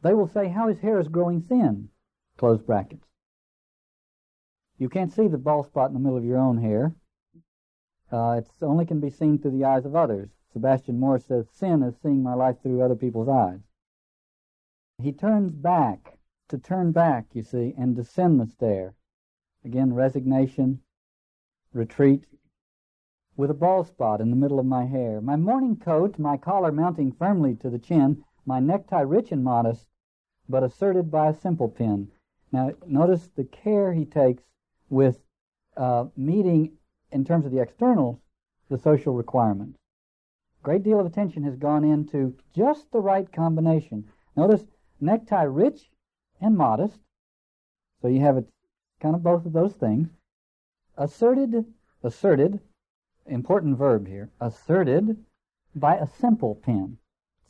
they 0.01 0.13
will 0.13 0.28
say, 0.28 0.49
How 0.49 0.68
his 0.68 0.80
hair 0.80 0.99
is 0.99 1.07
growing 1.07 1.41
thin. 1.41 1.89
Close 2.36 2.61
brackets. 2.61 3.07
You 4.78 4.89
can't 4.89 5.13
see 5.13 5.28
the 5.28 5.38
bald 5.38 5.68
spot 5.68 5.89
in 5.89 5.93
the 5.93 5.99
middle 5.99 6.18
of 6.18 6.26
your 6.26 6.38
own 6.38 6.57
hair. 6.57 6.93
Uh, 8.12 8.41
it 8.41 8.47
only 8.62 8.86
can 8.86 8.99
be 8.99 9.10
seen 9.10 9.38
through 9.38 9.51
the 9.51 9.66
eyes 9.66 9.86
of 9.86 9.95
others. 9.95 10.30
Sebastian 10.53 10.99
Moore 10.99 11.20
says, 11.20 11.49
Sin 11.49 11.84
is 11.84 11.95
seeing 11.97 12.24
my 12.24 12.34
life 12.34 12.62
through 12.62 12.82
other 12.82 12.95
people's 12.95 13.28
eyes. 13.28 13.60
He 15.01 15.12
turns 15.12 15.51
back 15.51 16.18
to 16.49 16.58
turn 16.58 16.91
back, 16.91 17.28
you 17.34 17.43
see, 17.43 17.74
and 17.78 17.95
descend 17.95 18.39
the 18.39 18.47
stair. 18.47 18.95
Again, 19.66 19.93
resignation, 19.93 20.82
retreat, 21.74 22.26
with 23.36 23.51
a 23.51 23.53
bald 23.53 23.88
spot 23.88 24.22
in 24.22 24.30
the 24.30 24.36
middle 24.36 24.60
of 24.60 24.66
my 24.66 24.86
hair. 24.86 25.22
My 25.22 25.36
morning 25.36 25.76
coat, 25.76 26.18
my 26.18 26.38
collar 26.38 26.72
mounting 26.72 27.12
firmly 27.12 27.55
to 27.55 27.70
the 27.70 27.78
chin, 27.78 28.24
my 28.45 28.60
necktie 28.60 29.01
rich 29.01 29.32
and 29.32 29.43
modest, 29.43 29.86
but 30.49 30.64
asserted 30.64 31.12
by 31.12 31.28
a 31.28 31.34
simple 31.34 31.68
pin. 31.68 32.10
Now, 32.51 32.72
notice 32.86 33.28
the 33.28 33.43
care 33.43 33.93
he 33.93 34.05
takes 34.05 34.43
with 34.89 35.20
uh, 35.76 36.05
meeting, 36.16 36.76
in 37.12 37.24
terms 37.26 37.45
of 37.45 37.51
the 37.51 37.62
externals, 37.62 38.18
the 38.70 38.78
social 38.78 39.14
requirements. 39.14 39.78
A 40.62 40.64
Great 40.64 40.84
deal 40.84 40.99
of 40.99 41.05
attention 41.05 41.43
has 41.43 41.55
gone 41.55 41.84
into 41.84 42.36
just 42.53 42.91
the 42.91 42.99
right 42.99 43.32
combination. 43.32 44.05
Notice 44.36 44.66
necktie 44.99 45.43
rich 45.43 45.89
and 46.41 46.58
modest. 46.58 46.99
So 48.01 48.08
you 48.08 48.20
have 48.22 48.38
it 48.38 48.47
kind 49.01 49.16
of 49.16 49.24
both 49.24 49.45
of 49.45 49.53
those 49.53 49.74
things. 49.74 50.10
Asserted, 50.97 51.66
asserted, 52.03 52.60
important 53.26 53.78
verb 53.78 54.08
here, 54.08 54.30
asserted 54.39 55.24
by 55.76 55.95
a 55.95 56.08
simple 56.08 56.55
pen. 56.55 56.97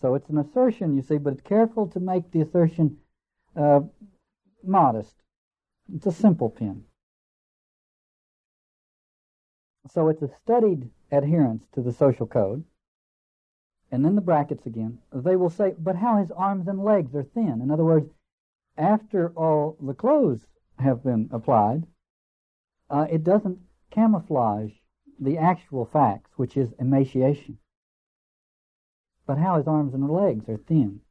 So 0.01 0.16
it's 0.16 0.30
an 0.30 0.38
assertion, 0.38 0.95
you 0.95 1.01
see, 1.01 1.18
but 1.18 1.34
it's 1.34 1.41
careful 1.41 1.88
to 1.88 1.99
make 1.99 2.32
the 2.32 2.41
assertion 2.41 2.97
uh, 3.55 3.82
modest. 4.64 5.16
It's 5.93 6.05
a 6.05 6.12
simple 6.12 6.49
pen. 6.49 6.84
So 9.91 10.07
it's 10.09 10.21
a 10.21 10.29
studied 10.43 10.89
adherence 11.11 11.63
to 11.73 11.81
the 11.81 11.93
social 11.93 12.27
code. 12.27 12.63
And 13.91 14.03
then 14.03 14.15
the 14.15 14.21
brackets 14.21 14.65
again. 14.65 14.99
They 15.13 15.35
will 15.35 15.49
say, 15.49 15.75
but 15.79 15.95
how 15.95 16.17
his 16.17 16.31
arms 16.31 16.67
and 16.67 16.83
legs 16.83 17.15
are 17.15 17.23
thin. 17.23 17.61
In 17.61 17.71
other 17.71 17.85
words, 17.85 18.09
after 18.77 19.29
all 19.29 19.77
the 19.81 19.93
clothes 19.93 20.45
have 20.77 21.03
been 21.03 21.29
applied, 21.31 21.88
uh, 22.89 23.07
it 23.09 23.23
doesn't 23.23 23.59
camouflage 23.89 24.71
the 25.19 25.38
actual 25.38 25.85
facts, 25.85 26.31
which 26.35 26.57
is 26.57 26.73
emaciation. 26.79 27.57
But 29.25 29.38
how 29.38 29.57
his 29.57 29.67
arms 29.67 29.93
and 29.93 30.09
legs 30.09 30.47
are 30.47 30.57
thin. 30.57 31.01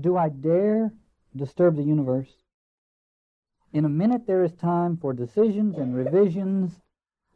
Do 0.00 0.16
I 0.16 0.28
dare 0.28 0.92
disturb 1.34 1.76
the 1.76 1.82
universe? 1.82 2.30
In 3.72 3.84
a 3.84 3.88
minute 3.88 4.26
there 4.26 4.44
is 4.44 4.52
time 4.52 4.96
for 4.96 5.12
decisions 5.12 5.76
and 5.76 5.94
revisions, 5.94 6.80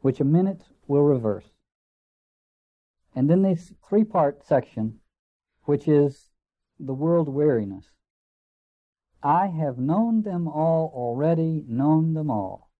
which 0.01 0.19
a 0.19 0.25
minute 0.25 0.63
will 0.87 1.03
reverse. 1.03 1.45
And 3.15 3.29
then 3.29 3.41
this 3.41 3.73
three 3.87 4.03
part 4.03 4.45
section, 4.45 4.99
which 5.63 5.87
is 5.87 6.29
the 6.79 6.93
world 6.93 7.29
weariness. 7.29 7.85
I 9.23 9.47
have 9.47 9.77
known 9.77 10.23
them 10.23 10.47
all 10.47 10.91
already, 10.95 11.63
known 11.67 12.13
them 12.13 12.31
all. 12.31 12.71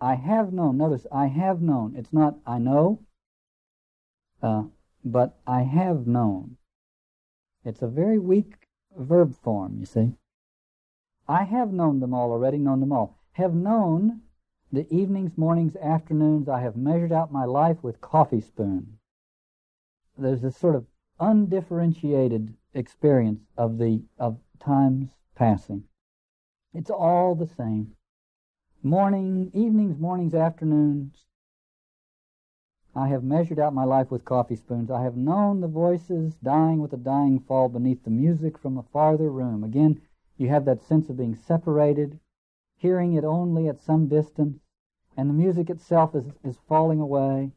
I 0.00 0.14
have 0.14 0.52
known, 0.52 0.78
notice, 0.78 1.06
I 1.12 1.26
have 1.26 1.60
known. 1.60 1.94
It's 1.94 2.12
not 2.12 2.38
I 2.46 2.58
know, 2.58 3.02
uh, 4.42 4.64
but 5.04 5.38
I 5.46 5.62
have 5.62 6.06
known. 6.06 6.56
It's 7.64 7.82
a 7.82 7.86
very 7.86 8.18
weak 8.18 8.54
verb 8.96 9.34
form, 9.36 9.76
you 9.78 9.84
see. 9.84 10.14
I 11.28 11.44
have 11.44 11.72
known 11.72 12.00
them 12.00 12.14
all 12.14 12.32
already, 12.32 12.58
known 12.58 12.80
them 12.80 12.92
all. 12.92 13.18
Have 13.32 13.54
known 13.54 14.22
the 14.72 14.86
evenings, 14.94 15.36
mornings, 15.36 15.74
afternoons. 15.76 16.48
I 16.48 16.60
have 16.60 16.76
measured 16.76 17.12
out 17.12 17.32
my 17.32 17.44
life 17.44 17.82
with 17.82 18.00
coffee 18.00 18.40
spoon. 18.40 18.98
There's 20.16 20.42
this 20.42 20.56
sort 20.56 20.76
of 20.76 20.86
undifferentiated 21.18 22.54
experience 22.74 23.40
of 23.56 23.78
the 23.78 24.02
of 24.18 24.38
times 24.60 25.10
passing. 25.34 25.84
It's 26.72 26.90
all 26.90 27.34
the 27.34 27.46
same. 27.46 27.96
Morning, 28.82 29.50
evenings, 29.52 29.98
mornings, 29.98 30.34
afternoons. 30.34 31.26
I 32.94 33.08
have 33.08 33.22
measured 33.22 33.58
out 33.58 33.74
my 33.74 33.84
life 33.84 34.10
with 34.10 34.24
coffee 34.24 34.56
spoons. 34.56 34.90
I 34.90 35.02
have 35.02 35.16
known 35.16 35.60
the 35.60 35.68
voices 35.68 36.34
dying 36.42 36.80
with 36.80 36.92
a 36.92 36.96
dying 36.96 37.40
fall 37.40 37.68
beneath 37.68 38.04
the 38.04 38.10
music 38.10 38.58
from 38.58 38.78
a 38.78 38.82
farther 38.82 39.30
room. 39.30 39.62
Again, 39.62 40.00
you 40.36 40.48
have 40.48 40.64
that 40.64 40.82
sense 40.82 41.08
of 41.08 41.16
being 41.16 41.34
separated, 41.34 42.18
hearing 42.80 43.12
it 43.12 43.24
only 43.24 43.68
at 43.68 43.78
some 43.78 44.08
distance, 44.08 44.58
and 45.14 45.28
the 45.28 45.34
music 45.34 45.68
itself 45.68 46.14
is, 46.14 46.24
is 46.42 46.56
falling 46.66 46.98
away. 46.98 47.52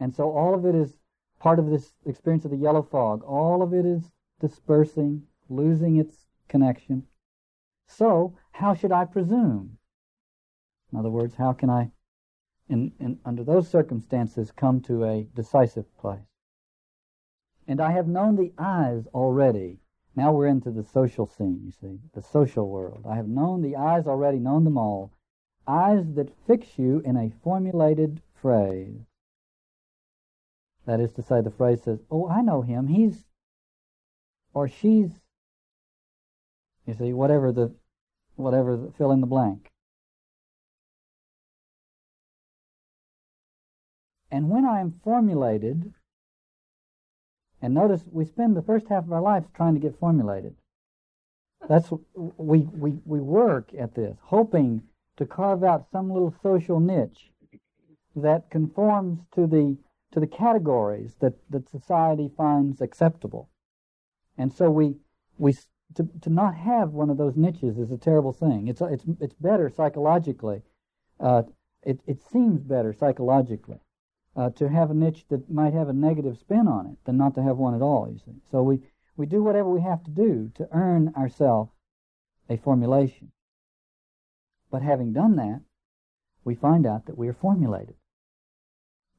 And 0.00 0.12
so 0.12 0.32
all 0.32 0.52
of 0.52 0.66
it 0.66 0.74
is 0.74 0.94
part 1.38 1.60
of 1.60 1.70
this 1.70 1.94
experience 2.06 2.44
of 2.44 2.50
the 2.50 2.56
yellow 2.56 2.82
fog. 2.82 3.22
All 3.22 3.62
of 3.62 3.72
it 3.72 3.86
is 3.86 4.10
dispersing, 4.40 5.22
losing 5.48 5.96
its 5.96 6.26
connection. 6.48 7.04
So, 7.86 8.34
how 8.50 8.74
should 8.74 8.90
I 8.90 9.04
presume? 9.04 9.78
In 10.92 10.98
other 10.98 11.10
words, 11.10 11.36
how 11.36 11.52
can 11.52 11.70
I, 11.70 11.92
in, 12.68 12.92
in, 12.98 13.20
under 13.24 13.44
those 13.44 13.68
circumstances, 13.68 14.50
come 14.50 14.80
to 14.82 15.04
a 15.04 15.28
decisive 15.36 15.86
place? 15.98 16.18
And 17.68 17.80
I 17.80 17.92
have 17.92 18.08
known 18.08 18.34
the 18.34 18.52
eyes 18.58 19.06
already. 19.14 19.78
Now 20.14 20.32
we're 20.32 20.46
into 20.46 20.70
the 20.70 20.84
social 20.84 21.26
scene, 21.26 21.62
you 21.64 21.72
see, 21.72 21.98
the 22.14 22.22
social 22.22 22.68
world. 22.68 23.06
I 23.08 23.16
have 23.16 23.28
known 23.28 23.62
the 23.62 23.76
eyes 23.76 24.06
already, 24.06 24.38
known 24.38 24.64
them 24.64 24.76
all. 24.76 25.12
Eyes 25.66 26.04
that 26.14 26.36
fix 26.46 26.78
you 26.78 27.00
in 27.04 27.16
a 27.16 27.32
formulated 27.42 28.20
phrase. 28.34 29.06
That 30.84 31.00
is 31.00 31.12
to 31.12 31.22
say, 31.22 31.40
the 31.40 31.50
phrase 31.50 31.82
says, 31.82 32.00
Oh, 32.10 32.28
I 32.28 32.42
know 32.42 32.62
him. 32.62 32.88
He's, 32.88 33.24
or 34.52 34.68
she's, 34.68 35.10
you 36.86 36.94
see, 36.94 37.12
whatever 37.12 37.52
the, 37.52 37.74
whatever 38.34 38.76
the, 38.76 38.92
fill 38.98 39.12
in 39.12 39.20
the 39.20 39.26
blank. 39.26 39.70
And 44.30 44.50
when 44.50 44.64
I 44.64 44.80
am 44.80 45.00
formulated, 45.04 45.94
and 47.62 47.72
notice 47.72 48.02
we 48.10 48.24
spend 48.24 48.56
the 48.56 48.62
first 48.62 48.88
half 48.88 49.04
of 49.04 49.12
our 49.12 49.22
lives 49.22 49.46
trying 49.54 49.74
to 49.74 49.80
get 49.80 49.98
formulated. 49.98 50.56
That's 51.68 51.90
we 52.12 52.58
we 52.58 52.98
we 53.04 53.20
work 53.20 53.70
at 53.78 53.94
this, 53.94 54.16
hoping 54.20 54.82
to 55.16 55.24
carve 55.24 55.62
out 55.62 55.86
some 55.92 56.10
little 56.10 56.34
social 56.42 56.80
niche 56.80 57.30
that 58.16 58.50
conforms 58.50 59.20
to 59.36 59.46
the 59.46 59.78
to 60.10 60.20
the 60.20 60.26
categories 60.26 61.14
that, 61.20 61.34
that 61.48 61.70
society 61.70 62.30
finds 62.36 62.80
acceptable. 62.80 63.48
And 64.36 64.52
so 64.52 64.68
we 64.68 64.96
we 65.38 65.54
to 65.94 66.08
to 66.22 66.30
not 66.30 66.56
have 66.56 66.90
one 66.90 67.10
of 67.10 67.16
those 67.16 67.36
niches 67.36 67.78
is 67.78 67.92
a 67.92 67.96
terrible 67.96 68.32
thing. 68.32 68.66
It's 68.66 68.80
it's 68.80 69.04
it's 69.20 69.34
better 69.34 69.70
psychologically. 69.70 70.62
Uh, 71.20 71.44
it 71.84 72.00
it 72.08 72.20
seems 72.20 72.60
better 72.62 72.92
psychologically 72.92 73.78
uh, 74.36 74.50
to 74.50 74.68
have 74.68 74.90
a 74.90 74.94
niche 74.94 75.24
that 75.28 75.50
might 75.50 75.74
have 75.74 75.88
a 75.88 75.92
negative 75.92 76.38
spin 76.38 76.66
on 76.66 76.86
it 76.86 76.96
than 77.04 77.16
not 77.16 77.34
to 77.34 77.42
have 77.42 77.56
one 77.58 77.74
at 77.74 77.82
all, 77.82 78.08
you 78.10 78.18
see. 78.18 78.40
So 78.50 78.62
we, 78.62 78.80
we 79.16 79.26
do 79.26 79.42
whatever 79.42 79.68
we 79.68 79.82
have 79.82 80.02
to 80.04 80.10
do 80.10 80.50
to 80.56 80.68
earn 80.72 81.12
ourselves 81.16 81.70
a 82.48 82.56
formulation. 82.56 83.32
But 84.70 84.82
having 84.82 85.12
done 85.12 85.36
that, 85.36 85.60
we 86.44 86.54
find 86.54 86.86
out 86.86 87.06
that 87.06 87.18
we 87.18 87.28
are 87.28 87.34
formulated. 87.34 87.94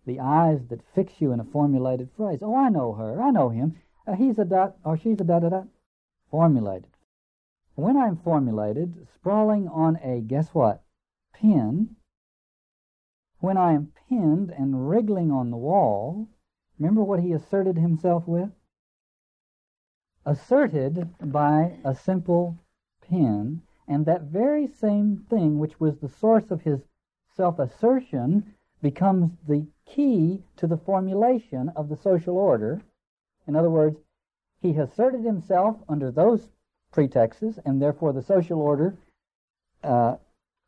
The 0.06 0.20
eyes 0.20 0.60
that 0.70 0.82
fix 0.96 1.14
you 1.20 1.32
in 1.32 1.40
a 1.40 1.46
formulated 1.46 2.10
phrase. 2.18 2.40
Oh, 2.42 2.56
I 2.56 2.70
know 2.70 2.94
her. 2.94 3.22
I 3.22 3.30
know 3.32 3.50
him. 3.50 3.80
Uh, 4.06 4.16
he's 4.16 4.40
a 4.40 4.46
dot 4.46 4.76
or 4.84 4.98
she's 4.98 5.22
a 5.22 5.24
dot, 5.24 5.44
dot, 5.44 5.52
dot. 5.52 5.68
Formulated. 6.30 6.90
When 7.76 7.96
I'm 7.96 8.18
formulated, 8.18 9.08
sprawling 9.16 9.68
on 9.68 9.98
a, 10.04 10.22
guess 10.22 10.50
what, 10.50 10.84
pen, 11.34 11.96
when 13.44 13.58
I 13.58 13.74
am 13.74 13.92
pinned 14.08 14.52
and 14.52 14.88
wriggling 14.88 15.30
on 15.30 15.52
the 15.52 15.58
wall, 15.58 16.30
remember 16.80 17.04
what 17.04 17.20
he 17.20 17.34
asserted 17.34 17.78
himself 17.78 18.26
with? 18.26 18.50
Asserted 20.26 21.14
by 21.20 21.78
a 21.84 21.94
simple 21.94 22.58
pin, 23.02 23.62
and 23.86 24.06
that 24.06 24.22
very 24.22 24.66
same 24.66 25.26
thing 25.30 25.60
which 25.60 25.78
was 25.78 25.98
the 25.98 26.08
source 26.08 26.52
of 26.52 26.62
his 26.62 26.80
self 27.36 27.60
assertion 27.60 28.56
becomes 28.82 29.32
the 29.46 29.68
key 29.86 30.42
to 30.56 30.66
the 30.66 30.78
formulation 30.78 31.68
of 31.76 31.90
the 31.90 31.98
social 31.98 32.38
order. 32.38 32.82
In 33.46 33.58
other 33.58 33.70
words, 33.70 34.00
he 34.62 34.72
asserted 34.78 35.26
himself 35.26 35.76
under 35.90 36.12
those 36.12 36.50
pretexts, 36.94 37.60
and 37.66 37.82
therefore 37.82 38.14
the 38.14 38.22
social 38.22 38.62
order 38.62 38.96
uh, 39.84 40.16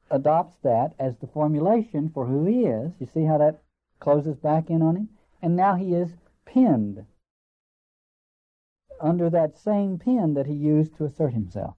adopts 0.09 0.57
that 0.63 0.93
as 0.99 1.17
the 1.17 1.27
formulation 1.27 2.09
for 2.09 2.25
who 2.25 2.45
he 2.45 2.65
is. 2.65 2.93
You 2.99 3.07
see 3.07 3.25
how 3.25 3.37
that 3.39 3.61
closes 3.99 4.37
back 4.37 4.69
in 4.69 4.81
on 4.81 4.95
him? 4.95 5.09
And 5.41 5.55
now 5.55 5.75
he 5.75 5.93
is 5.93 6.15
pinned 6.45 7.05
under 8.99 9.29
that 9.29 9.57
same 9.57 9.99
pin 9.99 10.33
that 10.35 10.45
he 10.47 10.53
used 10.53 10.95
to 10.97 11.05
assert 11.05 11.33
himself. 11.33 11.75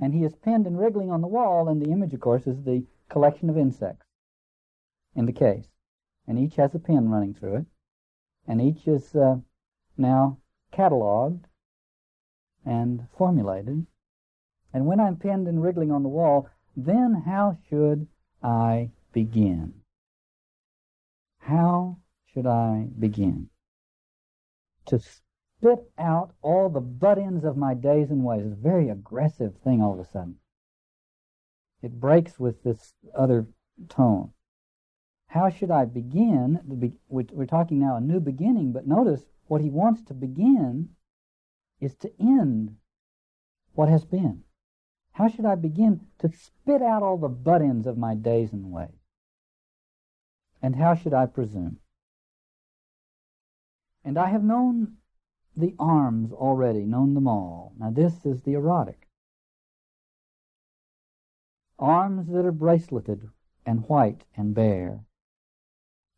And 0.00 0.12
he 0.12 0.24
is 0.24 0.34
pinned 0.34 0.66
and 0.66 0.78
wriggling 0.78 1.10
on 1.10 1.20
the 1.20 1.28
wall, 1.28 1.68
and 1.68 1.80
the 1.80 1.90
image, 1.90 2.12
of 2.12 2.20
course, 2.20 2.46
is 2.46 2.62
the 2.62 2.84
collection 3.08 3.48
of 3.48 3.56
insects 3.56 4.06
in 5.14 5.26
the 5.26 5.32
case. 5.32 5.68
And 6.26 6.38
each 6.38 6.56
has 6.56 6.74
a 6.74 6.78
pin 6.78 7.10
running 7.10 7.34
through 7.34 7.56
it. 7.56 7.66
And 8.46 8.60
each 8.60 8.86
is 8.86 9.14
uh, 9.14 9.36
now 9.96 10.38
cataloged 10.72 11.44
and 12.64 13.06
formulated. 13.16 13.86
And 14.72 14.86
when 14.86 15.00
I'm 15.00 15.16
pinned 15.16 15.46
and 15.46 15.62
wriggling 15.62 15.92
on 15.92 16.02
the 16.02 16.08
wall, 16.08 16.48
then 16.76 17.22
how 17.26 17.56
should 17.68 18.06
I 18.42 18.90
begin? 19.12 19.74
How 21.38 21.98
should 22.32 22.46
I 22.46 22.88
begin? 22.98 23.50
To 24.86 24.98
spit 24.98 25.90
out 25.98 26.34
all 26.42 26.68
the 26.68 26.80
butt 26.80 27.18
ends 27.18 27.44
of 27.44 27.56
my 27.56 27.74
days 27.74 28.10
and 28.10 28.24
ways 28.24 28.44
is 28.44 28.52
a 28.52 28.56
very 28.56 28.88
aggressive 28.88 29.56
thing 29.62 29.80
all 29.80 29.94
of 29.94 30.00
a 30.00 30.04
sudden. 30.10 30.36
It 31.82 32.00
breaks 32.00 32.38
with 32.38 32.62
this 32.62 32.94
other 33.14 33.46
tone. 33.88 34.32
How 35.28 35.50
should 35.50 35.70
I 35.70 35.84
begin? 35.84 36.60
We're 37.08 37.46
talking 37.46 37.80
now 37.80 37.96
a 37.96 38.00
new 38.00 38.20
beginning, 38.20 38.72
but 38.72 38.86
notice 38.86 39.24
what 39.46 39.60
he 39.60 39.68
wants 39.68 40.02
to 40.04 40.14
begin 40.14 40.90
is 41.80 41.94
to 41.96 42.10
end 42.20 42.76
what 43.74 43.88
has 43.88 44.04
been. 44.04 44.44
How 45.14 45.28
should 45.28 45.44
I 45.44 45.54
begin 45.54 46.00
to 46.18 46.28
spit 46.28 46.82
out 46.82 47.02
all 47.04 47.16
the 47.16 47.28
butt 47.28 47.62
ends 47.62 47.86
of 47.86 47.96
my 47.96 48.16
days 48.16 48.52
and 48.52 48.72
ways? 48.72 48.88
And 50.60 50.74
how 50.74 50.94
should 50.94 51.14
I 51.14 51.26
presume? 51.26 51.78
And 54.04 54.18
I 54.18 54.28
have 54.28 54.42
known 54.42 54.96
the 55.56 55.74
arms 55.78 56.32
already, 56.32 56.84
known 56.84 57.14
them 57.14 57.28
all. 57.28 57.74
Now 57.78 57.90
this 57.90 58.26
is 58.26 58.42
the 58.42 58.54
erotic. 58.54 59.06
Arms 61.78 62.26
that 62.28 62.44
are 62.44 62.52
braceleted 62.52 63.30
and 63.64 63.88
white 63.88 64.24
and 64.36 64.52
bare, 64.52 65.04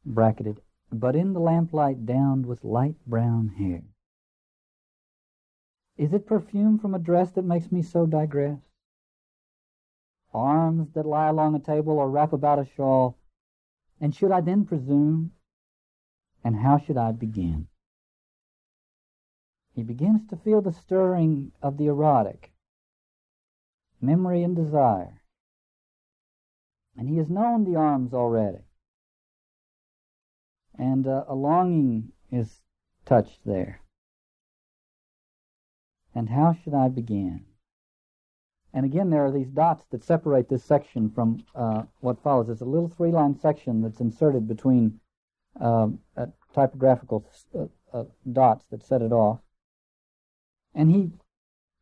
bracketed, 0.07 0.62
but 0.90 1.14
in 1.14 1.34
the 1.34 1.40
lamplight 1.40 2.07
downed 2.07 2.47
with 2.47 2.64
light 2.64 2.97
brown 3.07 3.49
hair. 3.59 3.82
Is 5.99 6.14
it 6.14 6.26
perfume 6.26 6.78
from 6.78 6.94
a 6.94 6.99
dress 6.99 7.32
that 7.32 7.44
makes 7.44 7.70
me 7.70 7.82
so 7.82 8.07
digress? 8.07 8.65
Arms 10.37 10.89
that 10.95 11.07
lie 11.07 11.28
along 11.28 11.55
a 11.55 11.59
table 11.59 11.99
or 11.99 12.11
wrap 12.11 12.32
about 12.32 12.59
a 12.59 12.66
shawl. 12.76 13.16
And 14.01 14.14
should 14.14 14.30
I 14.30 14.43
then 14.43 14.64
presume? 14.66 15.32
And 16.45 16.57
how 16.57 16.78
should 16.78 16.99
I 16.99 17.12
begin? 17.12 17.66
He 19.74 19.82
begins 19.82 20.26
to 20.28 20.37
feel 20.37 20.61
the 20.61 20.72
stirring 20.72 21.53
of 21.61 21.76
the 21.76 21.87
erotic, 21.87 22.53
memory 24.01 24.43
and 24.43 24.55
desire. 24.55 25.22
And 26.97 27.09
he 27.09 27.16
has 27.18 27.28
known 27.28 27.64
the 27.64 27.76
arms 27.76 28.14
already. 28.14 28.64
And 30.78 31.07
uh, 31.07 31.24
a 31.28 31.34
longing 31.34 32.12
is 32.30 32.62
touched 33.05 33.41
there. 33.45 33.80
And 36.14 36.30
how 36.30 36.57
should 36.62 36.74
I 36.74 36.89
begin? 36.89 37.45
And 38.76 38.84
again, 38.84 39.08
there 39.08 39.24
are 39.24 39.32
these 39.32 39.48
dots 39.48 39.86
that 39.90 40.04
separate 40.04 40.50
this 40.50 40.62
section 40.62 41.08
from 41.08 41.42
uh, 41.54 41.84
what 42.00 42.22
follows. 42.22 42.50
It's 42.50 42.60
a 42.60 42.66
little 42.66 42.90
three-line 42.90 43.34
section 43.40 43.80
that's 43.80 44.00
inserted 44.00 44.46
between 44.46 45.00
typographical 46.54 47.26
uh, 47.54 47.64
uh, 47.94 48.04
dots 48.30 48.66
that 48.66 48.84
set 48.84 49.00
it 49.00 49.12
off. 49.12 49.40
And 50.74 50.90
he 50.90 51.10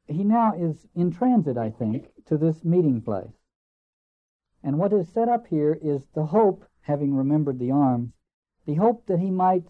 he 0.06 0.22
now 0.22 0.54
is 0.56 0.86
in 0.94 1.10
transit, 1.10 1.58
I 1.58 1.70
think, 1.70 2.12
to 2.26 2.36
this 2.36 2.64
meeting 2.64 3.00
place. 3.00 3.34
And 4.62 4.78
what 4.78 4.92
is 4.92 5.08
set 5.08 5.28
up 5.28 5.48
here 5.48 5.76
is 5.82 6.06
the 6.14 6.26
hope, 6.26 6.64
having 6.82 7.16
remembered 7.16 7.58
the 7.58 7.72
arms, 7.72 8.12
the 8.66 8.74
hope 8.74 9.06
that 9.06 9.18
he 9.18 9.32
might. 9.32 9.64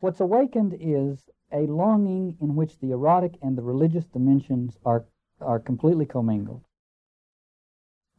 What's 0.00 0.18
awakened 0.18 0.76
is 0.80 1.30
a 1.52 1.68
longing 1.68 2.38
in 2.40 2.56
which 2.56 2.80
the 2.80 2.90
erotic 2.90 3.38
and 3.40 3.56
the 3.56 3.62
religious 3.62 4.06
dimensions 4.06 4.76
are 4.84 5.04
are 5.40 5.58
completely 5.58 6.06
commingled. 6.06 6.62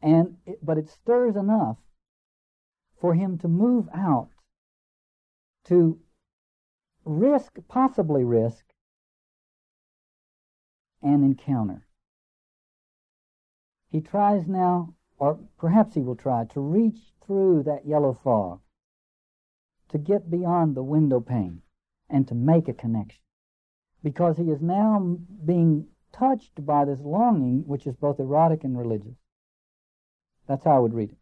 And 0.02 0.36
it, 0.46 0.64
but 0.64 0.78
it 0.78 0.88
stirs 0.88 1.36
enough 1.36 1.78
for 3.00 3.14
him 3.14 3.38
to 3.38 3.48
move 3.48 3.88
out 3.94 4.30
to 5.64 5.98
risk, 7.04 7.58
possibly 7.68 8.24
risk, 8.24 8.64
an 11.02 11.24
encounter. 11.24 11.86
He 13.90 14.00
tries 14.00 14.46
now, 14.46 14.94
or 15.18 15.38
perhaps 15.58 15.94
he 15.94 16.00
will 16.00 16.16
try, 16.16 16.44
to 16.46 16.60
reach 16.60 17.12
through 17.26 17.64
that 17.64 17.86
yellow 17.86 18.12
fog, 18.12 18.60
to 19.88 19.98
get 19.98 20.30
beyond 20.30 20.74
the 20.74 20.82
window 20.82 21.20
pane, 21.20 21.62
and 22.08 22.26
to 22.28 22.34
make 22.34 22.68
a 22.68 22.72
connection. 22.72 23.20
Because 24.02 24.36
he 24.36 24.50
is 24.50 24.60
now 24.60 25.18
being 25.44 25.86
touched 26.12 26.64
by 26.64 26.84
this 26.84 27.00
longing, 27.00 27.64
which 27.66 27.86
is 27.86 27.96
both 27.96 28.20
erotic 28.20 28.64
and 28.64 28.78
religious. 28.78 29.16
That's 30.46 30.64
how 30.64 30.76
I 30.76 30.80
would 30.80 30.94
read 30.94 31.10
it. 31.10 31.18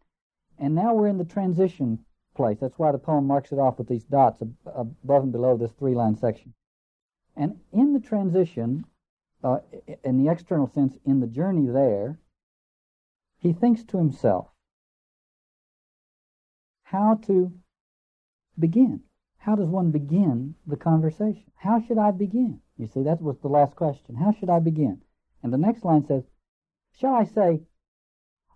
And 0.59 0.75
now 0.75 0.93
we're 0.93 1.07
in 1.07 1.17
the 1.17 1.25
transition 1.25 2.05
place. 2.35 2.59
That's 2.59 2.77
why 2.77 2.91
the 2.91 2.97
poem 2.97 3.27
marks 3.27 3.51
it 3.51 3.59
off 3.59 3.77
with 3.77 3.87
these 3.87 4.03
dots 4.03 4.41
above 4.41 5.23
and 5.23 5.31
below 5.31 5.57
this 5.57 5.71
three 5.71 5.95
line 5.95 6.15
section. 6.15 6.53
And 7.35 7.59
in 7.71 7.93
the 7.93 7.99
transition, 7.99 8.85
uh, 9.43 9.59
in 10.03 10.23
the 10.23 10.31
external 10.31 10.67
sense, 10.67 10.97
in 11.05 11.19
the 11.19 11.27
journey 11.27 11.67
there, 11.67 12.19
he 13.37 13.53
thinks 13.53 13.83
to 13.85 13.97
himself 13.97 14.47
how 16.83 17.15
to 17.25 17.51
begin. 18.59 19.01
How 19.41 19.55
does 19.55 19.69
one 19.69 19.89
begin 19.89 20.53
the 20.67 20.77
conversation? 20.77 21.51
How 21.55 21.81
should 21.81 21.97
I 21.97 22.11
begin? 22.11 22.61
You 22.77 22.85
see, 22.85 23.01
that 23.01 23.23
was 23.23 23.39
the 23.39 23.47
last 23.47 23.75
question. 23.75 24.15
How 24.15 24.31
should 24.31 24.51
I 24.51 24.59
begin? 24.59 25.01
And 25.41 25.51
the 25.51 25.57
next 25.57 25.83
line 25.83 26.05
says, 26.05 26.23
Shall 26.91 27.15
I 27.15 27.23
say, 27.23 27.63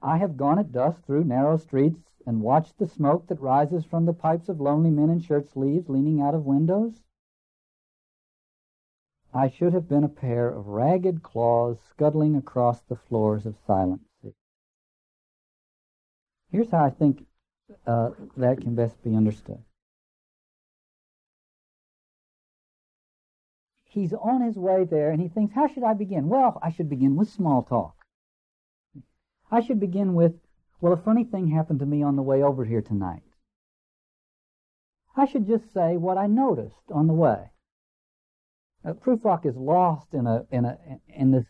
I 0.03 0.17
have 0.17 0.37
gone 0.37 0.59
at 0.59 0.71
dusk 0.71 1.03
through 1.03 1.23
narrow 1.23 1.57
streets 1.57 2.03
and 2.27 2.43
watched 2.43 2.77
the 2.77 2.85
smoke 2.85 3.25
that 3.27 3.41
rises 3.41 3.83
from 3.83 4.05
the 4.05 4.13
pipes 4.13 4.47
of 4.47 4.61
lonely 4.61 4.91
men 4.91 5.09
in 5.09 5.19
shirt 5.19 5.49
sleeves 5.49 5.89
leaning 5.89 6.21
out 6.21 6.35
of 6.35 6.45
windows? 6.45 7.01
I 9.33 9.49
should 9.49 9.73
have 9.73 9.89
been 9.89 10.03
a 10.03 10.07
pair 10.09 10.49
of 10.49 10.67
ragged 10.67 11.23
claws 11.23 11.79
scuttling 11.89 12.35
across 12.35 12.81
the 12.81 12.95
floors 12.95 13.47
of 13.47 13.57
silent 13.65 14.01
sea. 14.21 14.35
Here's 16.51 16.69
how 16.69 16.85
I 16.85 16.91
think 16.91 17.25
uh, 17.87 18.11
that 18.37 18.61
can 18.61 18.75
best 18.75 19.03
be 19.03 19.15
understood. 19.15 19.63
He's 23.95 24.11
on 24.11 24.41
his 24.41 24.57
way 24.57 24.83
there 24.83 25.09
and 25.09 25.21
he 25.21 25.29
thinks, 25.29 25.55
how 25.55 25.67
should 25.67 25.83
I 25.83 25.93
begin? 25.93 26.27
Well, 26.27 26.59
I 26.61 26.69
should 26.69 26.89
begin 26.89 27.15
with 27.15 27.29
small 27.29 27.63
talk. 27.63 27.95
I 29.49 29.61
should 29.61 29.79
begin 29.79 30.15
with, 30.15 30.33
well, 30.81 30.91
a 30.91 30.97
funny 30.97 31.23
thing 31.23 31.47
happened 31.47 31.79
to 31.79 31.85
me 31.85 32.03
on 32.03 32.17
the 32.17 32.21
way 32.21 32.43
over 32.43 32.65
here 32.65 32.81
tonight. 32.81 33.23
I 35.15 35.25
should 35.25 35.47
just 35.47 35.73
say 35.73 35.95
what 35.95 36.17
I 36.17 36.27
noticed 36.27 36.91
on 36.93 37.07
the 37.07 37.13
way. 37.13 37.51
Uh, 38.83 38.93
Prufrock 38.93 39.45
is 39.45 39.55
lost 39.55 40.13
in 40.13 40.27
a 40.27 40.45
in 40.51 40.65
a 40.65 40.77
in 41.07 41.31
this 41.31 41.45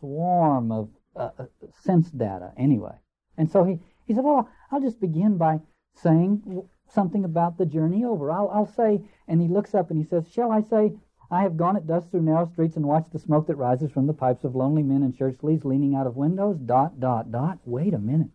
swarm 0.00 0.72
of 0.72 0.88
uh, 1.14 1.28
uh, 1.38 1.44
sense 1.82 2.10
data 2.10 2.52
anyway, 2.56 2.96
and 3.36 3.50
so 3.50 3.62
he 3.62 3.78
he 4.06 4.14
said, 4.14 4.24
"Well, 4.24 4.48
I'll 4.72 4.80
just 4.80 5.00
begin 5.00 5.36
by 5.36 5.60
saying 5.94 6.66
something 6.88 7.24
about 7.24 7.58
the 7.58 7.66
journey 7.66 8.04
over. 8.04 8.32
I'll 8.32 8.48
I'll 8.48 8.66
say." 8.66 9.02
And 9.28 9.40
he 9.40 9.48
looks 9.48 9.74
up 9.74 9.90
and 9.90 9.98
he 9.98 10.08
says, 10.08 10.26
"Shall 10.32 10.50
I 10.50 10.62
say?" 10.62 10.94
I 11.32 11.42
have 11.42 11.56
gone 11.56 11.76
at 11.76 11.86
dusk 11.86 12.10
through 12.10 12.22
narrow 12.22 12.46
streets 12.46 12.76
and 12.76 12.86
watched 12.86 13.12
the 13.12 13.18
smoke 13.20 13.46
that 13.46 13.54
rises 13.54 13.92
from 13.92 14.08
the 14.08 14.14
pipes 14.14 14.42
of 14.42 14.56
lonely 14.56 14.82
men 14.82 15.04
in 15.04 15.12
shirt 15.12 15.38
sleeves 15.38 15.64
leaning 15.64 15.94
out 15.94 16.08
of 16.08 16.16
windows. 16.16 16.58
Dot, 16.58 16.98
dot, 16.98 17.30
dot. 17.30 17.60
Wait 17.64 17.94
a 17.94 17.98
minute. 17.98 18.30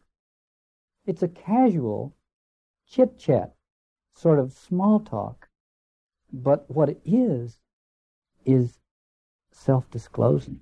It's 1.05 1.21
a 1.21 1.27
casual 1.27 2.15
chit 2.87 3.17
chat, 3.17 3.53
sort 4.13 4.39
of 4.39 4.53
small 4.53 5.01
talk. 5.01 5.49
But 6.31 6.69
what 6.69 6.87
it 6.87 7.01
is, 7.03 7.59
is 8.45 8.79
self 9.51 9.89
disclosing. 9.89 10.61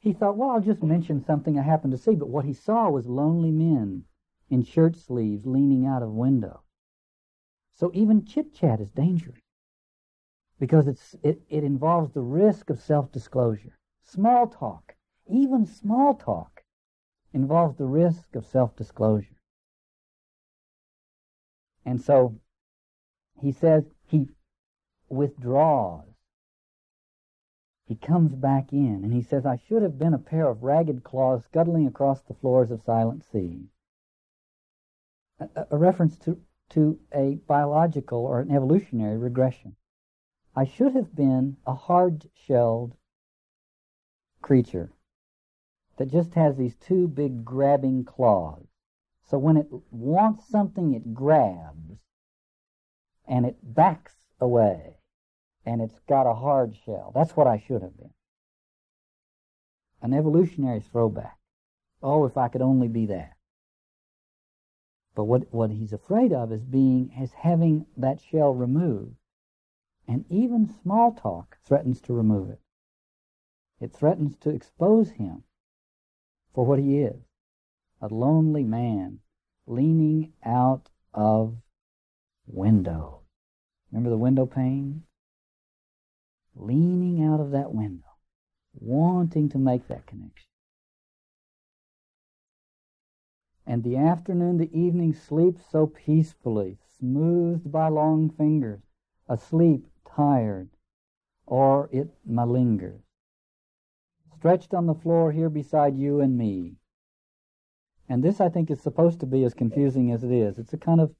He 0.00 0.12
thought, 0.12 0.36
well, 0.36 0.50
I'll 0.50 0.60
just 0.60 0.82
mention 0.82 1.22
something 1.24 1.58
I 1.58 1.62
happened 1.62 1.92
to 1.92 1.98
see, 1.98 2.14
but 2.14 2.30
what 2.30 2.46
he 2.46 2.54
saw 2.54 2.88
was 2.88 3.06
lonely 3.06 3.50
men 3.50 4.04
in 4.48 4.64
shirt 4.64 4.96
sleeves 4.96 5.46
leaning 5.46 5.86
out 5.86 6.02
of 6.02 6.10
windows. 6.10 6.62
So 7.74 7.90
even 7.94 8.24
chit 8.24 8.54
chat 8.54 8.80
is 8.80 8.90
dangerous 8.90 9.42
because 10.60 10.86
it's, 10.86 11.16
it, 11.22 11.40
it 11.48 11.64
involves 11.64 12.12
the 12.12 12.20
risk 12.20 12.68
of 12.68 12.78
self 12.78 13.10
disclosure. 13.10 13.78
Small 14.02 14.46
talk, 14.46 14.94
even 15.26 15.64
small 15.64 16.14
talk, 16.14 16.62
involves 17.32 17.78
the 17.78 17.86
risk 17.86 18.36
of 18.36 18.46
self 18.46 18.76
disclosure. 18.76 19.40
And 21.86 22.00
so 22.00 22.38
he 23.40 23.52
says 23.52 23.84
he 24.06 24.28
withdraws. 25.08 26.04
He 27.86 27.96
comes 27.96 28.34
back 28.34 28.72
in 28.72 29.00
and 29.02 29.12
he 29.12 29.22
says, 29.22 29.46
I 29.46 29.56
should 29.56 29.82
have 29.82 29.98
been 29.98 30.14
a 30.14 30.18
pair 30.18 30.46
of 30.46 30.62
ragged 30.62 31.02
claws 31.02 31.42
scuttling 31.44 31.86
across 31.86 32.20
the 32.22 32.34
floors 32.34 32.70
of 32.70 32.82
silent 32.82 33.24
seas. 33.24 33.66
A, 35.40 35.66
a 35.70 35.78
reference 35.78 36.16
to, 36.18 36.38
to 36.70 37.00
a 37.12 37.36
biological 37.48 38.18
or 38.20 38.40
an 38.40 38.50
evolutionary 38.50 39.16
regression. 39.16 39.74
I 40.56 40.64
should 40.64 40.94
have 40.94 41.14
been 41.14 41.56
a 41.66 41.74
hard 41.74 42.28
shelled 42.34 42.96
creature 44.42 44.92
that 45.96 46.10
just 46.10 46.34
has 46.34 46.56
these 46.56 46.74
two 46.76 47.06
big 47.06 47.44
grabbing 47.44 48.04
claws. 48.04 48.66
So 49.22 49.38
when 49.38 49.56
it 49.56 49.68
wants 49.90 50.48
something, 50.48 50.92
it 50.92 51.14
grabs 51.14 51.98
and 53.28 53.46
it 53.46 53.58
backs 53.62 54.14
away 54.40 54.96
and 55.64 55.80
it's 55.80 56.00
got 56.08 56.26
a 56.26 56.34
hard 56.34 56.74
shell. 56.84 57.12
That's 57.14 57.36
what 57.36 57.46
I 57.46 57.58
should 57.58 57.82
have 57.82 57.96
been. 57.96 58.10
An 60.02 60.14
evolutionary 60.14 60.80
throwback. 60.80 61.38
Oh, 62.02 62.24
if 62.24 62.36
I 62.36 62.48
could 62.48 62.62
only 62.62 62.88
be 62.88 63.06
that. 63.06 63.34
But 65.14 65.24
what, 65.24 65.52
what 65.52 65.70
he's 65.70 65.92
afraid 65.92 66.32
of 66.32 66.50
is 66.50 66.64
being 66.64 67.12
is 67.20 67.32
having 67.32 67.86
that 67.96 68.20
shell 68.20 68.54
removed. 68.54 69.19
And 70.10 70.24
even 70.28 70.66
small 70.66 71.12
talk 71.12 71.58
threatens 71.64 72.00
to 72.00 72.12
remove 72.12 72.50
it. 72.50 72.58
It 73.78 73.92
threatens 73.92 74.36
to 74.38 74.50
expose 74.50 75.10
him 75.10 75.44
for 76.52 76.66
what 76.66 76.80
he 76.80 76.98
is. 76.98 77.22
A 78.00 78.08
lonely 78.08 78.64
man 78.64 79.20
leaning 79.68 80.32
out 80.44 80.90
of 81.14 81.54
window. 82.48 83.20
Remember 83.92 84.10
the 84.10 84.18
window 84.18 84.46
pane? 84.46 85.04
Leaning 86.56 87.22
out 87.22 87.38
of 87.38 87.52
that 87.52 87.72
window, 87.72 88.08
wanting 88.74 89.48
to 89.50 89.58
make 89.58 89.86
that 89.86 90.06
connection. 90.06 90.48
And 93.64 93.84
the 93.84 93.96
afternoon, 93.96 94.56
the 94.56 94.76
evening 94.76 95.14
sleeps 95.14 95.62
so 95.70 95.86
peacefully, 95.86 96.78
smoothed 96.98 97.70
by 97.70 97.86
long 97.86 98.28
fingers, 98.28 98.80
asleep, 99.28 99.86
tired, 100.14 100.70
or 101.46 101.88
it 101.92 102.08
malingers. 102.28 103.02
Stretched 104.36 104.72
on 104.72 104.86
the 104.86 104.94
floor 104.94 105.32
here 105.32 105.50
beside 105.50 105.96
you 105.96 106.20
and 106.20 106.36
me. 106.36 106.76
And 108.08 108.22
this, 108.24 108.40
I 108.40 108.48
think, 108.48 108.70
is 108.70 108.80
supposed 108.80 109.20
to 109.20 109.26
be 109.26 109.44
as 109.44 109.54
confusing 109.54 110.10
as 110.10 110.24
it 110.24 110.32
is. 110.32 110.58
It's 110.58 110.72
a 110.72 110.78
kind 110.78 111.00
of 111.00 111.14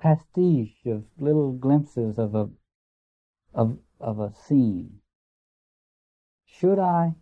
pastiche 0.00 0.84
of 0.86 1.04
little 1.18 1.52
glimpses 1.52 2.18
of 2.18 2.34
a 2.34 2.50
of 3.54 3.78
of 3.98 4.20
a 4.20 4.34
scene. 4.34 5.00
Should 6.44 6.78
I, 6.78 7.14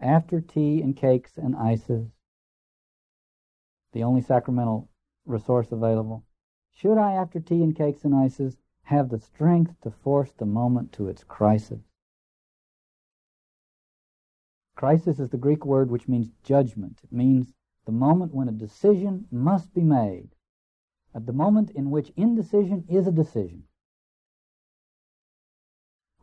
after 0.00 0.40
tea 0.40 0.82
and 0.82 0.96
cakes 0.96 1.38
and 1.38 1.56
ices, 1.56 2.08
the 3.92 4.02
only 4.02 4.20
sacramental 4.20 4.90
resource 5.24 5.72
available, 5.72 6.24
should 6.74 6.98
I, 6.98 7.12
after 7.12 7.40
tea 7.40 7.62
and 7.62 7.74
cakes 7.74 8.04
and 8.04 8.14
ices, 8.14 8.58
have 8.84 9.08
the 9.08 9.18
strength 9.18 9.74
to 9.82 9.90
force 9.90 10.32
the 10.32 10.46
moment 10.46 10.92
to 10.92 11.08
its 11.08 11.24
crisis? 11.24 11.80
Crisis 14.76 15.18
is 15.18 15.30
the 15.30 15.36
Greek 15.36 15.64
word 15.64 15.90
which 15.90 16.08
means 16.08 16.30
judgment. 16.42 17.00
It 17.04 17.12
means 17.12 17.52
the 17.86 17.92
moment 17.92 18.34
when 18.34 18.48
a 18.48 18.52
decision 18.52 19.26
must 19.30 19.72
be 19.72 19.82
made 19.82 20.30
at 21.14 21.26
the 21.26 21.32
moment 21.32 21.70
in 21.70 21.90
which 21.90 22.12
indecision 22.16 22.84
is 22.88 23.06
a 23.06 23.12
decision. 23.12 23.64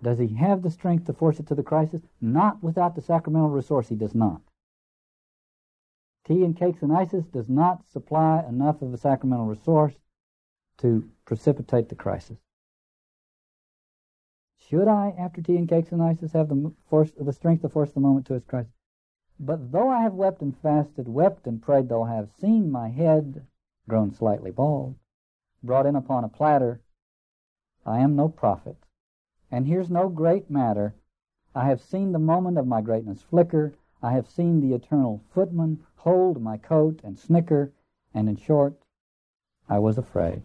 Does 0.03 0.20
he 0.20 0.34
have 0.36 0.64
the 0.64 0.72
strength 0.72 1.05
to 1.05 1.14
force 1.14 1.39
it 1.39 1.47
to 1.47 1.55
the 1.55 1.64
crisis? 1.64 2.01
Not 2.20 2.62
without 2.64 2.95
the 2.95 3.01
sacramental 3.01 3.49
resource, 3.49 3.88
he 3.88 3.95
does 3.95 4.16
not. 4.16 4.41
Tea 6.26 6.43
and 6.43 6.57
cakes 6.57 6.82
and 6.82 6.91
ices 6.91 7.26
does 7.26 7.49
not 7.49 7.88
supply 7.89 8.43
enough 8.47 8.82
of 8.82 8.93
a 8.93 8.97
sacramental 8.97 9.45
resource 9.45 9.93
to 10.78 11.09
precipitate 11.26 11.89
the 11.89 11.95
crisis. 11.95 12.38
Should 14.72 14.88
I, 14.88 15.10
after 15.18 15.42
tea 15.42 15.58
and 15.58 15.68
cakes 15.68 15.92
and 15.92 16.02
ices, 16.02 16.32
have 16.32 16.48
the, 16.48 16.72
force, 16.86 17.12
the 17.12 17.34
strength 17.34 17.62
to 17.64 17.68
force 17.68 17.92
the 17.92 18.00
moment 18.00 18.26
to 18.28 18.36
its 18.36 18.46
crisis? 18.46 18.72
But 19.38 19.74
though 19.74 19.90
I 19.90 20.02
have 20.02 20.14
wept 20.14 20.42
and 20.42 20.56
fasted, 20.56 21.10
wept 21.10 21.46
and 21.46 21.62
prayed, 21.62 21.90
though 21.90 22.04
I 22.04 22.16
have 22.16 22.32
seen 22.32 22.72
my 22.72 22.88
head 22.88 23.46
grown 23.90 24.14
slightly 24.14 24.50
bald, 24.50 24.96
brought 25.62 25.86
in 25.86 25.98
upon 25.98 26.24
a 26.24 26.30
platter. 26.30 26.80
I 27.86 28.00
am 28.00 28.16
no 28.16 28.30
prophet, 28.30 28.78
and 29.52 29.68
here's 29.68 29.92
no 29.92 30.08
great 30.08 30.50
matter. 30.50 30.96
I 31.54 31.66
have 31.66 31.82
seen 31.82 32.14
the 32.14 32.18
moment 32.20 32.58
of 32.58 32.66
my 32.66 32.80
greatness 32.80 33.22
flicker. 33.22 33.74
I 34.02 34.14
have 34.14 34.30
seen 34.30 34.62
the 34.62 34.74
eternal 34.74 35.22
footman 35.32 35.84
hold 35.98 36.42
my 36.42 36.56
coat 36.56 37.02
and 37.04 37.20
snicker, 37.20 37.74
and 38.14 38.30
in 38.30 38.38
short, 38.38 38.82
I 39.68 39.80
was 39.80 39.98
afraid. 39.98 40.44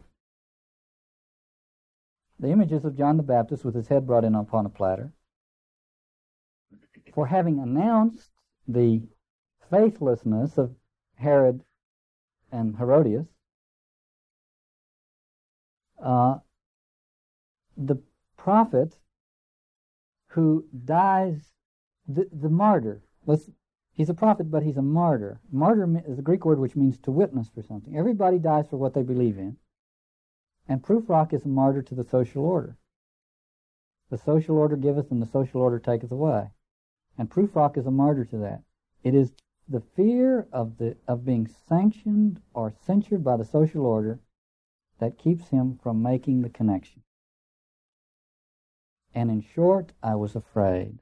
The 2.38 2.50
images 2.50 2.84
of 2.84 2.96
John 2.96 3.16
the 3.16 3.22
Baptist 3.22 3.64
with 3.64 3.74
his 3.74 3.88
head 3.88 4.06
brought 4.06 4.24
in 4.24 4.34
upon 4.34 4.66
a 4.66 4.70
platter, 4.70 5.10
for 7.14 7.26
having 7.26 7.58
announced 7.58 8.30
the 8.68 9.02
faithlessness 9.70 10.58
of 10.58 10.74
Herod 11.14 11.62
and 12.52 12.76
Herodias, 12.76 13.26
uh, 16.02 16.38
the 17.76 17.96
prophet 18.36 18.98
who 20.28 20.66
dies, 20.84 21.52
the, 22.06 22.28
the 22.30 22.50
martyr, 22.50 23.02
let's, 23.24 23.48
he's 23.94 24.10
a 24.10 24.14
prophet, 24.14 24.50
but 24.50 24.62
he's 24.62 24.76
a 24.76 24.82
martyr. 24.82 25.40
Martyr 25.50 26.02
is 26.06 26.18
a 26.18 26.22
Greek 26.22 26.44
word 26.44 26.58
which 26.58 26.76
means 26.76 26.98
to 27.00 27.10
witness 27.10 27.48
for 27.48 27.62
something. 27.62 27.96
Everybody 27.96 28.38
dies 28.38 28.66
for 28.68 28.76
what 28.76 28.92
they 28.92 29.02
believe 29.02 29.38
in. 29.38 29.56
And 30.68 30.82
Prufrock 30.82 31.32
is 31.32 31.44
a 31.44 31.48
martyr 31.48 31.82
to 31.82 31.94
the 31.94 32.04
social 32.04 32.44
order. 32.44 32.76
The 34.10 34.18
social 34.18 34.56
order 34.56 34.76
giveth 34.76 35.10
and 35.10 35.22
the 35.22 35.26
social 35.26 35.60
order 35.60 35.78
taketh 35.78 36.10
away. 36.10 36.50
And 37.18 37.30
Prufrock 37.30 37.76
is 37.76 37.86
a 37.86 37.90
martyr 37.90 38.24
to 38.26 38.38
that. 38.38 38.62
It 39.02 39.14
is 39.14 39.32
the 39.68 39.80
fear 39.80 40.46
of 40.52 40.78
the 40.78 40.96
of 41.08 41.24
being 41.24 41.46
sanctioned 41.46 42.40
or 42.54 42.70
censured 42.70 43.24
by 43.24 43.36
the 43.36 43.44
social 43.44 43.84
order 43.84 44.20
that 44.98 45.18
keeps 45.18 45.48
him 45.48 45.78
from 45.82 46.02
making 46.02 46.42
the 46.42 46.50
connection. 46.50 47.02
And 49.14 49.30
in 49.30 49.40
short, 49.40 49.92
I 50.02 50.14
was 50.14 50.36
afraid. 50.36 50.98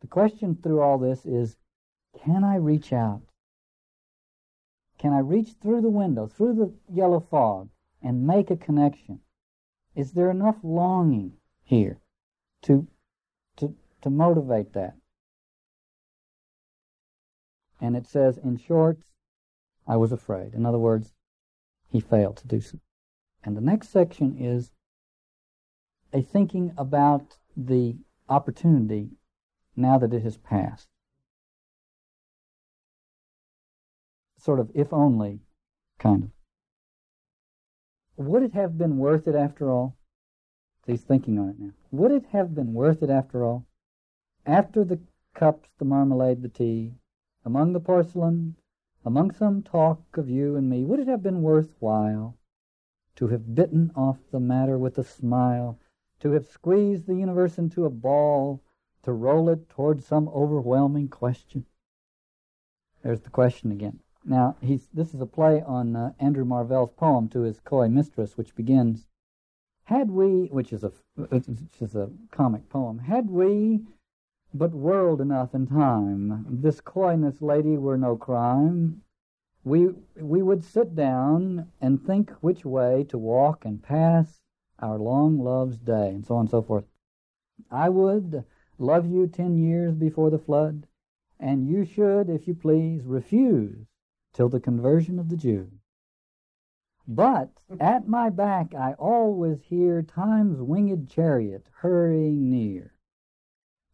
The 0.00 0.06
question 0.06 0.56
through 0.56 0.80
all 0.80 0.98
this 0.98 1.24
is 1.26 1.56
can 2.18 2.44
I 2.44 2.56
reach 2.56 2.92
out? 2.92 3.22
Can 4.98 5.12
I 5.12 5.18
reach 5.18 5.54
through 5.60 5.82
the 5.82 5.90
window, 5.90 6.26
through 6.26 6.54
the 6.54 6.72
yellow 6.92 7.20
fog, 7.20 7.68
and 8.04 8.26
make 8.26 8.50
a 8.50 8.56
connection? 8.56 9.20
Is 9.96 10.12
there 10.12 10.30
enough 10.30 10.56
longing 10.62 11.32
here 11.64 11.98
to, 12.62 12.86
to, 13.56 13.74
to 14.02 14.10
motivate 14.10 14.74
that? 14.74 14.94
And 17.80 17.96
it 17.96 18.06
says, 18.06 18.38
in 18.38 18.58
short, 18.58 18.98
I 19.88 19.96
was 19.96 20.12
afraid. 20.12 20.54
In 20.54 20.66
other 20.66 20.78
words, 20.78 21.14
he 21.88 22.00
failed 22.00 22.36
to 22.38 22.46
do 22.46 22.60
so. 22.60 22.78
And 23.42 23.56
the 23.56 23.60
next 23.60 23.88
section 23.88 24.36
is 24.38 24.70
a 26.12 26.22
thinking 26.22 26.72
about 26.76 27.38
the 27.56 27.96
opportunity 28.28 29.10
now 29.76 29.98
that 29.98 30.12
it 30.12 30.22
has 30.22 30.36
passed. 30.36 30.88
Sort 34.38 34.60
of 34.60 34.70
if 34.74 34.92
only 34.92 35.40
kind 35.98 36.24
of. 36.24 36.33
Would 38.16 38.44
it 38.44 38.52
have 38.52 38.78
been 38.78 38.98
worth 38.98 39.26
it 39.26 39.34
after 39.34 39.70
all? 39.70 39.96
He's 40.86 41.02
thinking 41.02 41.38
on 41.38 41.48
it 41.48 41.58
now. 41.58 41.72
Would 41.90 42.12
it 42.12 42.26
have 42.26 42.54
been 42.54 42.72
worth 42.74 43.02
it 43.02 43.10
after 43.10 43.44
all? 43.44 43.66
After 44.46 44.84
the 44.84 45.00
cups, 45.34 45.70
the 45.78 45.84
marmalade, 45.84 46.42
the 46.42 46.48
tea, 46.48 46.94
among 47.44 47.72
the 47.72 47.80
porcelain, 47.80 48.56
among 49.04 49.32
some 49.32 49.62
talk 49.62 50.16
of 50.16 50.30
you 50.30 50.54
and 50.54 50.70
me, 50.70 50.84
would 50.84 51.00
it 51.00 51.08
have 51.08 51.22
been 51.22 51.42
worth 51.42 51.74
while 51.80 52.36
to 53.16 53.28
have 53.28 53.54
bitten 53.54 53.90
off 53.96 54.18
the 54.30 54.40
matter 54.40 54.78
with 54.78 54.96
a 54.98 55.04
smile, 55.04 55.78
to 56.20 56.30
have 56.32 56.46
squeezed 56.46 57.06
the 57.06 57.16
universe 57.16 57.58
into 57.58 57.84
a 57.84 57.90
ball, 57.90 58.62
to 59.02 59.12
roll 59.12 59.48
it 59.48 59.68
toward 59.68 60.02
some 60.02 60.28
overwhelming 60.28 61.08
question? 61.08 61.66
There's 63.02 63.20
the 63.20 63.30
question 63.30 63.72
again. 63.72 64.00
Now, 64.24 64.56
he's, 64.60 64.88
this 64.94 65.12
is 65.12 65.20
a 65.20 65.26
play 65.26 65.62
on 65.62 65.94
uh, 65.94 66.12
Andrew 66.18 66.44
Marvell's 66.44 66.92
poem 66.96 67.28
to 67.28 67.42
his 67.42 67.60
coy 67.60 67.88
mistress, 67.88 68.36
which 68.36 68.54
begins, 68.54 69.06
Had 69.84 70.10
we, 70.10 70.46
which 70.46 70.72
is 70.72 70.82
a, 70.82 70.92
which 71.16 71.46
is 71.80 71.94
a 71.94 72.10
comic 72.30 72.68
poem, 72.70 73.00
had 73.00 73.28
we 73.28 73.82
but 74.54 74.70
world 74.70 75.20
enough 75.20 75.52
in 75.52 75.66
time. 75.66 76.46
This 76.48 76.80
coyness, 76.80 77.42
lady, 77.42 77.76
were 77.76 77.98
no 77.98 78.16
crime. 78.16 79.02
We, 79.64 79.88
we 80.16 80.42
would 80.42 80.62
sit 80.62 80.94
down 80.94 81.72
and 81.80 82.00
think 82.00 82.30
which 82.40 82.64
way 82.64 83.04
to 83.08 83.18
walk 83.18 83.64
and 83.64 83.82
pass 83.82 84.40
our 84.78 84.96
long 84.96 85.38
love's 85.40 85.78
day, 85.78 86.10
and 86.10 86.24
so 86.24 86.36
on 86.36 86.42
and 86.42 86.50
so 86.50 86.62
forth. 86.62 86.84
I 87.70 87.88
would 87.88 88.44
love 88.78 89.06
you 89.06 89.26
ten 89.26 89.58
years 89.58 89.94
before 89.94 90.30
the 90.30 90.38
flood, 90.38 90.86
and 91.40 91.68
you 91.68 91.84
should, 91.84 92.30
if 92.30 92.46
you 92.46 92.54
please, 92.54 93.02
refuse 93.04 93.86
till 94.34 94.50
the 94.50 94.60
conversion 94.60 95.18
of 95.18 95.30
the 95.30 95.36
Jews. 95.36 95.72
But 97.08 97.50
at 97.80 98.06
my 98.06 98.28
back 98.28 98.74
I 98.74 98.92
always 98.94 99.62
hear 99.62 100.02
time's 100.02 100.60
winged 100.60 101.08
chariot 101.08 101.68
hurrying 101.76 102.50
near. 102.50 102.94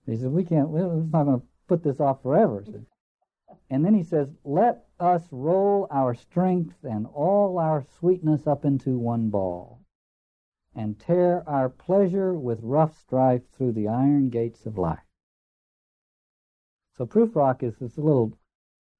He 0.06 0.16
says, 0.16 0.28
we 0.28 0.44
can't, 0.44 0.70
we're 0.70 0.86
not 0.86 1.24
going 1.24 1.40
to 1.40 1.46
put 1.68 1.84
this 1.84 2.00
off 2.00 2.22
forever. 2.22 2.64
And 3.68 3.84
then 3.84 3.94
he 3.94 4.02
says, 4.04 4.28
let 4.44 4.86
us 4.98 5.26
roll 5.30 5.88
our 5.90 6.14
strength 6.14 6.84
and 6.84 7.06
all 7.06 7.58
our 7.58 7.84
sweetness 7.98 8.46
up 8.46 8.64
into 8.64 8.98
one 8.98 9.28
ball 9.30 9.80
and 10.74 10.98
tear 10.98 11.48
our 11.48 11.68
pleasure 11.68 12.32
with 12.32 12.60
rough 12.62 12.96
strife 12.98 13.42
through 13.52 13.72
the 13.72 13.88
iron 13.88 14.28
gates 14.28 14.66
of 14.66 14.78
life. 14.78 14.98
So 16.96 17.06
Prufrock 17.06 17.62
is 17.62 17.76
this 17.78 17.98
little 17.98 18.38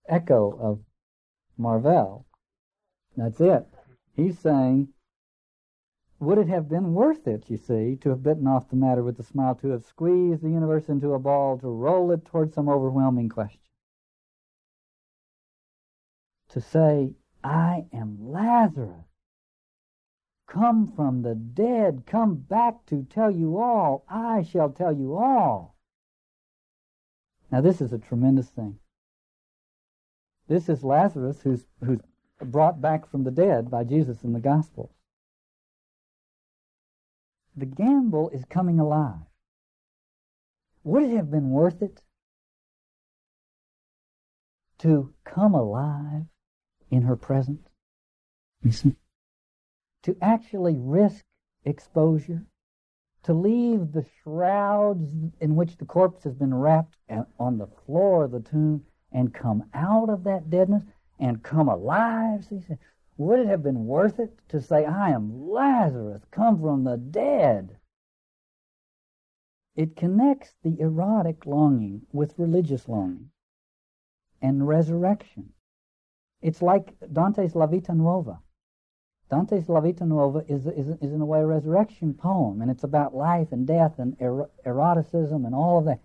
echo 0.09 0.57
of 0.59 0.81
Marvell. 1.61 2.27
That's 3.17 3.41
it. 3.41 3.67
He's 4.15 4.39
saying 4.39 4.89
would 6.21 6.37
it 6.37 6.49
have 6.49 6.69
been 6.69 6.93
worth 6.93 7.27
it, 7.27 7.49
you 7.49 7.57
see, 7.57 7.97
to 7.97 8.11
have 8.11 8.23
bitten 8.23 8.47
off 8.47 8.69
the 8.69 8.77
matter 8.77 9.03
with 9.03 9.19
a 9.19 9.23
smile, 9.23 9.55
to 9.55 9.71
have 9.71 9.87
squeezed 9.87 10.43
the 10.43 10.51
universe 10.51 10.89
into 10.89 11.15
a 11.15 11.19
ball, 11.19 11.59
to 11.59 11.69
roll 11.69 12.11
it 12.13 12.27
toward 12.27 12.53
some 12.53 12.69
overwhelming 12.69 13.31
question? 13.31 13.63
To 16.51 16.61
say, 16.61 17.15
I 17.43 17.87
am 17.91 18.19
Lazarus, 18.21 19.07
come 20.47 20.93
from 20.95 21.23
the 21.23 21.35
dead, 21.35 22.03
come 22.07 22.35
back 22.35 22.85
to 22.87 23.05
tell 23.05 23.31
you 23.31 23.59
all, 23.59 24.05
I 24.07 24.43
shall 24.43 24.69
tell 24.69 24.93
you 24.93 25.17
all. 25.17 25.75
Now, 27.51 27.63
this 27.63 27.81
is 27.81 27.95
a 27.95 27.99
tremendous 27.99 28.51
thing. 28.51 28.79
This 30.51 30.69
is 30.69 30.85
Lazarus 30.85 31.41
who's, 31.43 31.65
who's 31.83 32.01
brought 32.45 32.83
back 32.83 33.11
from 33.11 33.25
the 33.25 33.31
dead 33.31 33.71
by 33.71 33.85
Jesus 33.85 34.23
in 34.23 34.35
the 34.35 34.41
Gospels 34.41 34.91
the 37.57 37.67
gamble 37.67 38.31
is 38.31 38.45
coming 38.47 38.81
alive. 38.81 39.27
Would 40.83 41.05
it 41.05 41.17
have 41.17 41.31
been 41.31 41.51
worth 41.51 41.83
it 41.83 42.03
to 44.79 45.13
come 45.25 45.55
alive 45.55 46.25
in 46.91 47.03
her 47.03 47.17
presence? 47.17 47.69
You 48.63 48.73
see? 48.73 48.97
To 50.05 50.17
actually 50.23 50.77
risk 50.79 51.25
exposure, 51.65 52.47
to 53.25 53.35
leave 53.35 53.93
the 53.93 54.07
shrouds 54.23 55.13
in 55.41 55.55
which 55.57 55.77
the 55.77 55.85
corpse 55.85 56.25
has 56.25 56.35
been 56.35 56.55
wrapped 56.55 56.97
on 57.39 57.59
the 57.59 57.69
floor 57.85 58.25
of 58.25 58.31
the 58.31 58.41
tomb 58.41 58.85
and 59.13 59.35
come 59.35 59.65
out 59.75 60.09
of 60.09 60.25
that 60.25 60.51
deadness 60.51 60.83
and 61.19 61.43
come 61.43 61.69
alive. 61.69 62.45
See, 62.45 62.61
would 63.17 63.41
it 63.41 63.47
have 63.49 63.63
been 63.63 63.87
worth 63.87 64.19
it 64.19 64.39
to 64.49 64.61
say, 64.61 64.85
I 64.85 65.11
am 65.11 65.51
Lazarus, 65.51 66.23
come 66.31 66.61
from 66.61 66.85
the 66.85 66.97
dead? 66.97 67.77
It 69.77 69.97
connects 69.97 70.55
the 70.63 70.81
erotic 70.81 71.47
longing 71.47 72.07
with 72.13 72.39
religious 72.39 72.89
longing 72.89 73.31
and 74.43 74.67
resurrection. 74.67 75.53
It's 76.43 76.63
like 76.63 76.95
Dante's 77.13 77.55
La 77.55 77.67
Vita 77.67 77.95
Nuova. 77.95 78.41
Dante's 79.31 79.69
La 79.69 79.81
Vita 79.81 80.05
Nuova 80.05 80.45
is, 80.49 80.67
is, 80.67 80.89
is 81.01 81.13
in 81.13 81.21
a 81.21 81.27
way 81.27 81.41
a 81.41 81.47
resurrection 81.47 82.15
poem, 82.15 82.63
and 82.63 82.71
it's 82.71 82.85
about 82.85 83.15
life 83.15 83.53
and 83.53 83.67
death 83.67 83.99
and 83.99 84.17
er- 84.21 84.51
eroticism 84.65 85.45
and 85.45 85.55
all 85.55 85.79
of 85.79 85.85
that. 85.85 86.01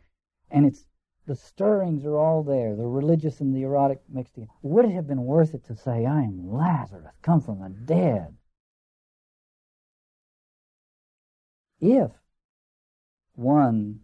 And 0.51 0.65
it's 0.65 0.85
the 1.27 1.35
stirrings 1.35 2.05
are 2.05 2.17
all 2.17 2.43
there, 2.43 2.75
the 2.75 2.85
religious 2.85 3.41
and 3.41 3.55
the 3.55 3.63
erotic 3.63 4.01
mixed 4.09 4.35
together. 4.35 4.51
Would 4.61 4.85
it 4.85 4.91
have 4.91 5.07
been 5.07 5.23
worth 5.23 5.53
it 5.53 5.65
to 5.65 5.75
say, 5.75 6.05
I 6.05 6.21
am 6.21 6.51
Lazarus, 6.51 7.15
come 7.21 7.41
from 7.41 7.59
the 7.59 7.69
dead? 7.69 8.35
If 11.79 12.11
one, 13.33 14.01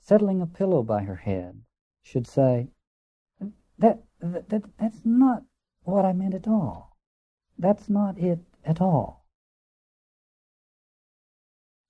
settling 0.00 0.40
a 0.40 0.46
pillow 0.46 0.82
by 0.82 1.02
her 1.02 1.16
head, 1.16 1.62
should 2.02 2.26
say, 2.26 2.68
that, 3.78 4.02
that, 4.20 4.48
that 4.48 4.62
that's 4.78 5.00
not 5.04 5.42
what 5.82 6.04
I 6.04 6.12
meant 6.12 6.34
at 6.34 6.48
all. 6.48 6.96
That's 7.58 7.88
not 7.88 8.18
it 8.18 8.40
at 8.64 8.80
all. 8.80 9.26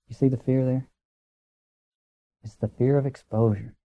You 0.07 0.15
see 0.15 0.27
the 0.27 0.37
fear 0.37 0.65
there? 0.65 0.89
It's 2.43 2.55
the 2.55 2.67
fear 2.67 2.97
of 2.97 3.05
exposure. 3.05 3.75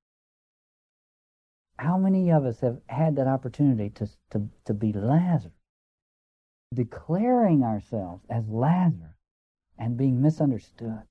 How 1.78 1.96
many 1.96 2.30
of 2.32 2.44
us 2.44 2.60
have 2.60 2.80
had 2.88 3.16
that 3.16 3.28
opportunity 3.28 3.90
to, 3.90 4.08
to, 4.30 4.48
to 4.64 4.74
be 4.74 4.92
Lazarus? 4.92 5.54
Declaring 6.74 7.62
ourselves 7.62 8.24
as 8.28 8.48
Lazarus 8.48 9.14
and 9.78 9.96
being 9.96 10.20
misunderstood. 10.20 11.02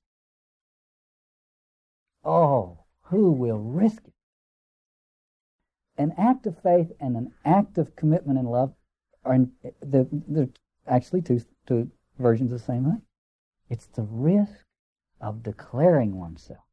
Oh, 2.22 2.84
who 3.04 3.32
will 3.32 3.58
risk 3.58 4.02
it? 4.04 4.12
An 5.96 6.12
act 6.18 6.46
of 6.46 6.60
faith 6.62 6.92
and 7.00 7.16
an 7.16 7.32
act 7.44 7.78
of 7.78 7.96
commitment 7.96 8.38
and 8.38 8.48
love 8.50 8.74
are 9.24 9.34
in, 9.34 9.52
they're, 9.80 10.06
they're 10.10 10.48
actually 10.86 11.22
two, 11.22 11.40
two 11.66 11.90
versions 12.18 12.52
of 12.52 12.60
the 12.60 12.64
same 12.64 12.84
thing. 12.84 13.02
It's 13.70 13.86
the 13.86 14.02
risk 14.02 14.66
of 15.20 15.42
declaring 15.42 16.16
oneself 16.16 16.67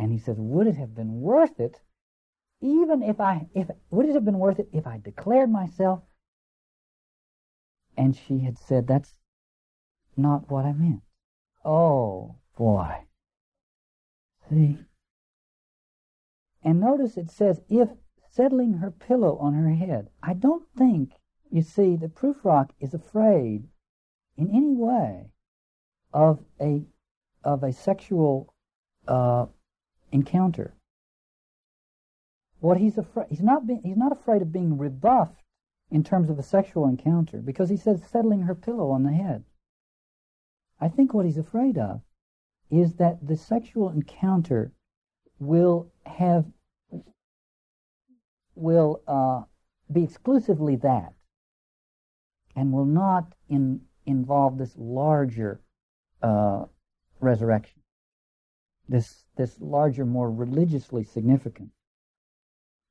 And 0.00 0.10
he 0.10 0.18
says, 0.18 0.36
Would 0.38 0.66
it 0.66 0.76
have 0.76 0.94
been 0.94 1.20
worth 1.20 1.60
it, 1.60 1.80
even 2.62 3.02
if 3.02 3.20
I, 3.20 3.48
if, 3.54 3.68
would 3.90 4.06
it 4.06 4.14
have 4.14 4.24
been 4.24 4.38
worth 4.38 4.58
it 4.58 4.70
if 4.72 4.86
I 4.86 4.98
declared 4.98 5.50
myself? 5.50 6.00
And 7.98 8.16
she 8.16 8.38
had 8.38 8.58
said, 8.58 8.86
That's 8.86 9.14
not 10.16 10.50
what 10.50 10.64
I 10.64 10.72
meant. 10.72 11.02
Oh, 11.66 12.36
boy. 12.56 13.04
See? 14.48 14.78
And 16.64 16.80
notice 16.80 17.18
it 17.18 17.30
says, 17.30 17.60
if 17.68 17.90
settling 18.30 18.74
her 18.74 18.90
pillow 18.90 19.36
on 19.38 19.54
her 19.54 19.74
head. 19.74 20.08
I 20.22 20.32
don't 20.34 20.64
think, 20.76 21.12
you 21.50 21.62
see, 21.62 21.96
that 21.96 22.14
Prufrock 22.14 22.70
is 22.80 22.94
afraid 22.94 23.68
in 24.36 24.48
any 24.48 24.74
way 24.74 25.32
of 26.12 26.40
a 26.60 26.86
of 27.42 27.62
a 27.62 27.72
sexual 27.72 28.54
uh, 29.08 29.46
encounter. 30.12 30.74
What 32.60 32.78
he's 32.78 32.98
afraid 32.98 33.28
he's 33.30 33.42
not 33.42 33.66
being, 33.66 33.82
he's 33.82 33.96
not 33.96 34.12
afraid 34.12 34.42
of 34.42 34.52
being 34.52 34.76
rebuffed 34.76 35.42
in 35.90 36.04
terms 36.04 36.30
of 36.30 36.38
a 36.38 36.42
sexual 36.42 36.86
encounter 36.86 37.38
because 37.38 37.68
he 37.68 37.76
says 37.76 38.02
settling 38.04 38.42
her 38.42 38.54
pillow 38.54 38.90
on 38.90 39.02
the 39.02 39.12
head. 39.12 39.44
I 40.80 40.88
think 40.88 41.12
what 41.12 41.26
he's 41.26 41.38
afraid 41.38 41.78
of 41.78 42.00
is 42.70 42.94
that 42.94 43.26
the 43.26 43.36
sexual 43.36 43.90
encounter 43.90 44.72
will 45.38 45.90
have 46.06 46.44
will 48.54 49.02
uh, 49.08 49.42
be 49.90 50.04
exclusively 50.04 50.76
that 50.76 51.14
and 52.54 52.72
will 52.72 52.84
not 52.84 53.34
in, 53.48 53.80
involve 54.06 54.58
this 54.58 54.74
larger 54.76 55.60
uh, 56.22 56.64
resurrection, 57.20 57.79
this, 58.90 59.24
this 59.36 59.60
larger, 59.60 60.04
more 60.04 60.30
religiously 60.30 61.04
significant. 61.04 61.70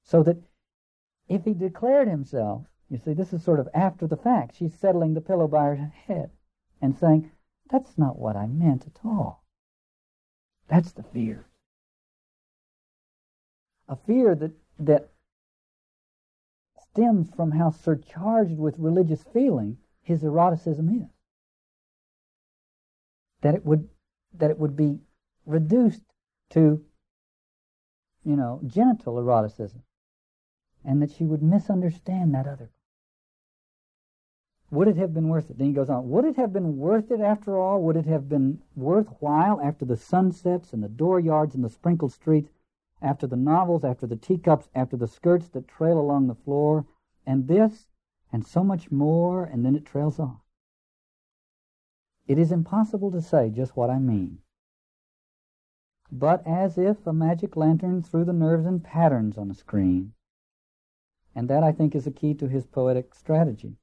So 0.03 0.23
that 0.23 0.37
if 1.27 1.43
he 1.43 1.53
declared 1.53 2.07
himself, 2.07 2.65
you 2.89 2.97
see, 2.97 3.13
this 3.13 3.33
is 3.33 3.43
sort 3.43 3.59
of 3.59 3.67
after 3.73 4.07
the 4.07 4.17
fact. 4.17 4.55
She's 4.55 4.73
settling 4.73 5.13
the 5.13 5.21
pillow 5.21 5.47
by 5.47 5.65
her 5.65 5.93
head 6.07 6.31
and 6.81 6.97
saying, 6.97 7.29
That's 7.69 7.97
not 7.97 8.17
what 8.17 8.35
I 8.35 8.47
meant 8.47 8.87
at 8.87 9.05
all. 9.05 9.43
That's 10.69 10.93
the 10.93 11.03
fear. 11.03 11.45
A 13.87 13.95
fear 13.95 14.35
that, 14.35 14.53
that 14.79 15.09
stems 16.79 17.29
from 17.35 17.51
how 17.51 17.71
surcharged 17.71 18.57
with 18.57 18.75
religious 18.79 19.23
feeling 19.33 19.77
his 20.01 20.23
eroticism 20.23 20.89
is. 20.89 21.09
That 23.41 23.55
it 23.55 23.65
would 23.65 23.89
that 24.37 24.51
it 24.51 24.59
would 24.59 24.75
be 24.75 24.99
reduced 25.49 26.03
to, 26.51 26.83
you 28.23 28.35
know, 28.35 28.61
genital 28.65 29.17
eroticism, 29.17 29.81
and 30.85 31.01
that 31.01 31.11
she 31.11 31.25
would 31.25 31.41
misunderstand 31.41 32.33
that 32.33 32.47
other. 32.47 32.71
Would 34.71 34.87
it 34.87 34.97
have 34.97 35.13
been 35.13 35.29
worth 35.29 35.49
it? 35.49 35.57
Then 35.57 35.67
he 35.67 35.73
goes 35.73 35.89
on. 35.89 36.09
Would 36.09 36.25
it 36.25 36.35
have 36.35 36.53
been 36.53 36.77
worth 36.77 37.09
it 37.09 37.19
after 37.19 37.57
all? 37.57 37.81
Would 37.81 37.95
it 37.95 38.05
have 38.05 38.29
been 38.29 38.61
worthwhile 38.75 39.59
after 39.61 39.83
the 39.83 39.97
sunsets 39.97 40.73
and 40.73 40.83
the 40.83 40.87
dooryards 40.87 41.55
and 41.55 41.63
the 41.63 41.69
sprinkled 41.69 42.13
streets 42.13 42.51
after 43.01 43.25
the 43.25 43.35
novels, 43.35 43.83
after 43.83 44.05
the 44.05 44.15
teacups, 44.15 44.69
after 44.75 44.95
the 44.95 45.07
skirts 45.07 45.49
that 45.49 45.67
trail 45.67 45.99
along 45.99 46.27
the 46.27 46.35
floor, 46.35 46.85
and 47.25 47.47
this, 47.47 47.87
and 48.31 48.45
so 48.45 48.63
much 48.63 48.91
more, 48.91 49.43
and 49.43 49.65
then 49.65 49.75
it 49.75 49.85
trails 49.85 50.19
off. 50.19 50.41
It 52.27 52.37
is 52.37 52.51
impossible 52.51 53.09
to 53.11 53.21
say 53.21 53.49
just 53.49 53.75
what 53.75 53.89
I 53.89 53.97
mean. 53.97 54.39
But 56.12 56.45
as 56.47 56.78
if 56.78 57.05
a 57.05 57.14
magic 57.14 57.55
lantern 57.55 58.01
threw 58.01 58.26
the 58.26 58.34
nerves 58.34 58.66
and 58.66 58.84
patterns 58.84 59.38
on 59.38 59.51
a 59.51 59.53
screen. 59.53 60.14
And 61.36 61.47
that, 61.49 61.64
I 61.64 61.72
think, 61.72 61.95
is 61.95 62.07
a 62.07 62.12
key 62.12 62.34
to 62.36 62.47
his 62.47 62.66
poetic 62.66 63.14
strategy. 63.14 63.78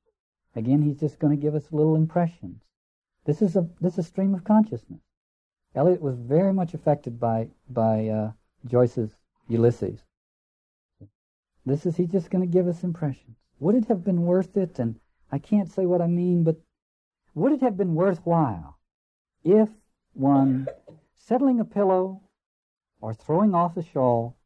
Again, 0.55 0.83
he's 0.83 0.99
just 0.99 1.19
going 1.19 1.37
to 1.37 1.41
give 1.41 1.55
us 1.55 1.73
little 1.73 1.95
impressions. 1.95 2.63
This 3.25 3.43
is 3.43 3.57
a 3.57 3.69
this 3.81 3.95
is 3.95 3.99
a 4.01 4.03
stream 4.03 4.35
of 4.35 4.45
consciousness. 4.45 5.01
Eliot 5.75 6.01
was 6.01 6.17
very 6.17 6.53
much 6.53 6.75
affected 6.75 7.21
by 7.21 7.49
by 7.69 8.09
uh, 8.09 8.33
Joyce's 8.65 9.17
Ulysses. 9.49 10.03
This 11.65 11.85
is, 11.85 11.97
he's 11.97 12.11
just 12.11 12.31
going 12.31 12.43
to 12.43 12.53
give 12.53 12.69
us 12.69 12.85
impressions. 12.85 13.37
Would 13.59 13.75
it 13.75 13.87
have 13.87 14.05
been 14.05 14.23
worth 14.23 14.57
it? 14.57 14.79
And 14.79 15.01
I 15.31 15.39
can't 15.39 15.71
say 15.71 15.85
what 15.85 16.01
I 16.01 16.07
mean, 16.07 16.45
but 16.45 16.61
would 17.35 17.53
it 17.53 17.61
have 17.61 17.77
been 17.77 17.95
worthwhile 17.95 18.79
if 19.45 19.69
one 20.15 20.69
settling 21.27 21.59
a 21.59 21.65
pillow 21.65 22.21
or 23.01 23.13
throwing 23.13 23.53
off 23.53 23.77
a 23.77 23.83
shawl 23.83 24.37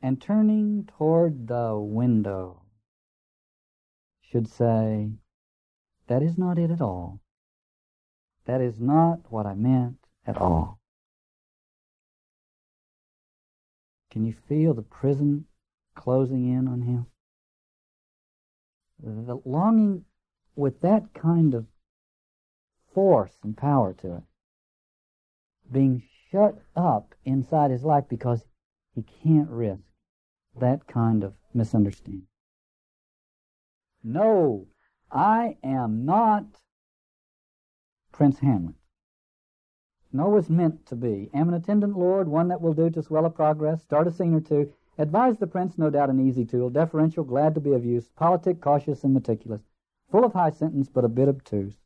and 0.00 0.22
turning 0.22 0.88
toward 0.96 1.48
the 1.48 1.76
window 1.76 2.62
should 4.22 4.48
say, 4.48 5.10
That 6.06 6.22
is 6.22 6.38
not 6.38 6.58
it 6.58 6.70
at 6.70 6.80
all. 6.80 7.20
That 8.46 8.60
is 8.60 8.80
not 8.80 9.20
what 9.30 9.46
I 9.46 9.54
meant 9.54 9.96
at 10.24 10.36
all. 10.36 10.78
Can 14.12 14.24
you 14.24 14.34
feel 14.48 14.74
the 14.74 14.82
prison 14.82 15.46
closing 15.96 16.48
in 16.48 16.68
on 16.68 16.82
him? 16.82 17.06
The 19.02 19.40
longing 19.44 20.04
with 20.54 20.80
that 20.82 21.14
kind 21.14 21.54
of 21.54 21.66
force 22.94 23.34
and 23.42 23.56
power 23.56 23.92
to 23.94 24.16
it, 24.16 24.22
being 25.70 26.02
shut 26.30 26.58
up 26.76 27.14
inside 27.24 27.70
his 27.70 27.84
life 27.84 28.04
because 28.08 28.44
he 28.94 29.02
can't 29.02 29.48
risk 29.50 29.82
that 30.58 30.86
kind 30.86 31.24
of 31.24 31.34
misunderstanding. 31.54 32.26
No, 34.02 34.66
I 35.10 35.56
am 35.62 36.04
not 36.04 36.44
Prince 38.12 38.38
Hamlet 38.40 38.74
nor 40.12 40.30
was 40.30 40.50
meant 40.50 40.86
to 40.86 40.96
be. 40.96 41.30
Am 41.32 41.48
an 41.48 41.54
attendant 41.54 41.96
lord, 41.96 42.26
one 42.26 42.48
that 42.48 42.60
will 42.60 42.74
do 42.74 42.90
to 42.90 43.02
swell 43.02 43.24
a 43.24 43.30
progress, 43.30 43.82
start 43.82 44.08
a 44.08 44.10
scene 44.10 44.34
or 44.34 44.40
two. 44.40 44.72
Advise 44.98 45.38
the 45.38 45.46
prince, 45.46 45.78
no 45.78 45.88
doubt 45.88 46.10
an 46.10 46.20
easy 46.20 46.44
tool, 46.44 46.68
deferential, 46.68 47.24
glad 47.24 47.54
to 47.54 47.60
be 47.60 47.72
of 47.72 47.84
use, 47.84 48.08
politic, 48.16 48.60
cautious, 48.60 49.04
and 49.04 49.14
meticulous, 49.14 49.62
full 50.10 50.24
of 50.24 50.32
high 50.32 50.50
sentence, 50.50 50.88
but 50.88 51.04
a 51.04 51.08
bit 51.08 51.28
obtuse. 51.28 51.76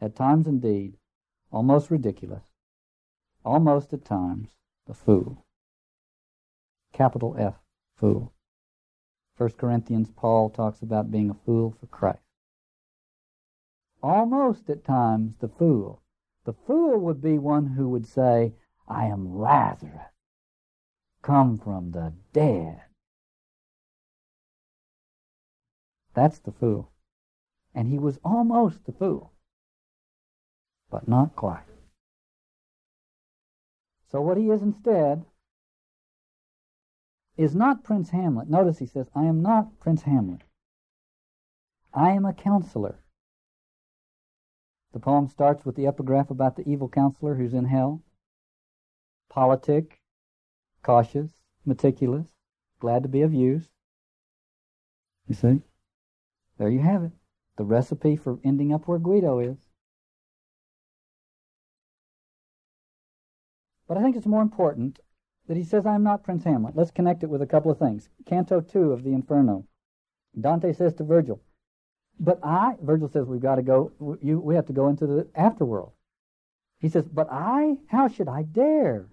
At 0.00 0.14
times, 0.14 0.46
indeed, 0.46 0.98
almost 1.50 1.90
ridiculous. 1.90 2.44
Almost 3.46 3.94
at 3.94 4.04
times, 4.04 4.50
the 4.86 4.92
fool. 4.92 5.46
Capital 6.92 7.36
F, 7.38 7.54
fool. 7.94 8.34
First 9.36 9.56
Corinthians, 9.56 10.10
Paul 10.10 10.50
talks 10.50 10.82
about 10.82 11.10
being 11.10 11.30
a 11.30 11.34
fool 11.34 11.74
for 11.78 11.86
Christ. 11.86 12.26
Almost 14.02 14.68
at 14.68 14.84
times, 14.84 15.36
the 15.38 15.48
fool 15.48 16.02
the 16.46 16.52
fool 16.52 16.98
would 16.98 17.20
be 17.20 17.38
one 17.38 17.66
who 17.66 17.88
would 17.88 18.06
say, 18.06 18.54
I 18.86 19.06
am 19.06 19.36
Lazarus, 19.36 20.12
come 21.20 21.58
from 21.58 21.90
the 21.90 22.14
dead. 22.32 22.82
That's 26.14 26.38
the 26.38 26.52
fool. 26.52 26.92
And 27.74 27.88
he 27.88 27.98
was 27.98 28.20
almost 28.24 28.86
the 28.86 28.92
fool, 28.92 29.32
but 30.88 31.08
not 31.08 31.34
quite. 31.34 31.75
So 34.10 34.20
what 34.20 34.36
he 34.36 34.50
is 34.50 34.62
instead 34.62 35.24
is 37.36 37.54
not 37.54 37.84
Prince 37.84 38.10
Hamlet. 38.10 38.48
Notice 38.48 38.78
he 38.78 38.86
says, 38.86 39.08
I 39.14 39.24
am 39.24 39.42
not 39.42 39.78
Prince 39.78 40.02
Hamlet. 40.02 40.42
I 41.92 42.10
am 42.10 42.24
a 42.24 42.32
counselor. 42.32 43.02
The 44.92 45.00
poem 45.00 45.28
starts 45.28 45.64
with 45.64 45.76
the 45.76 45.86
epigraph 45.86 46.30
about 46.30 46.56
the 46.56 46.66
evil 46.68 46.88
counselor 46.88 47.34
who's 47.34 47.52
in 47.52 47.66
hell. 47.66 48.02
Politic, 49.28 50.00
cautious, 50.82 51.32
meticulous, 51.64 52.32
glad 52.80 53.02
to 53.02 53.08
be 53.08 53.22
of 53.22 53.34
use. 53.34 53.68
You 55.26 55.34
see? 55.34 55.62
There 56.58 56.70
you 56.70 56.80
have 56.80 57.02
it. 57.02 57.12
The 57.56 57.64
recipe 57.64 58.16
for 58.16 58.38
ending 58.44 58.72
up 58.72 58.86
where 58.86 58.98
Guido 58.98 59.40
is. 59.40 59.65
But 63.88 63.96
I 63.96 64.02
think 64.02 64.16
it's 64.16 64.26
more 64.26 64.42
important 64.42 64.98
that 65.46 65.56
he 65.56 65.62
says, 65.62 65.86
I 65.86 65.94
am 65.94 66.02
not 66.02 66.24
Prince 66.24 66.44
Hamlet. 66.44 66.76
Let's 66.76 66.90
connect 66.90 67.22
it 67.22 67.30
with 67.30 67.42
a 67.42 67.46
couple 67.46 67.70
of 67.70 67.78
things. 67.78 68.08
Canto 68.26 68.60
2 68.60 68.92
of 68.92 69.04
the 69.04 69.12
Inferno. 69.12 69.66
Dante 70.38 70.72
says 70.72 70.92
to 70.94 71.04
Virgil, 71.04 71.40
but 72.18 72.38
I, 72.42 72.74
Virgil 72.82 73.08
says, 73.08 73.26
we've 73.26 73.40
got 73.40 73.56
to 73.56 73.62
go, 73.62 73.92
you, 74.20 74.40
we 74.40 74.54
have 74.54 74.66
to 74.66 74.72
go 74.72 74.88
into 74.88 75.06
the 75.06 75.24
afterworld. 75.38 75.92
He 76.78 76.88
says, 76.88 77.06
but 77.06 77.28
I, 77.30 77.76
how 77.86 78.08
should 78.08 78.28
I 78.28 78.42
dare? 78.42 79.08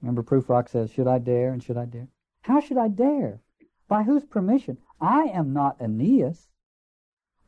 Remember, 0.00 0.22
Prufrock 0.22 0.68
says, 0.68 0.90
should 0.90 1.06
I 1.06 1.18
dare 1.18 1.52
and 1.52 1.62
should 1.62 1.76
I 1.76 1.84
dare? 1.84 2.08
How 2.42 2.60
should 2.60 2.78
I 2.78 2.88
dare? 2.88 3.40
By 3.88 4.04
whose 4.04 4.24
permission? 4.24 4.78
I 5.00 5.24
am 5.24 5.52
not 5.52 5.80
Aeneas. 5.80 6.48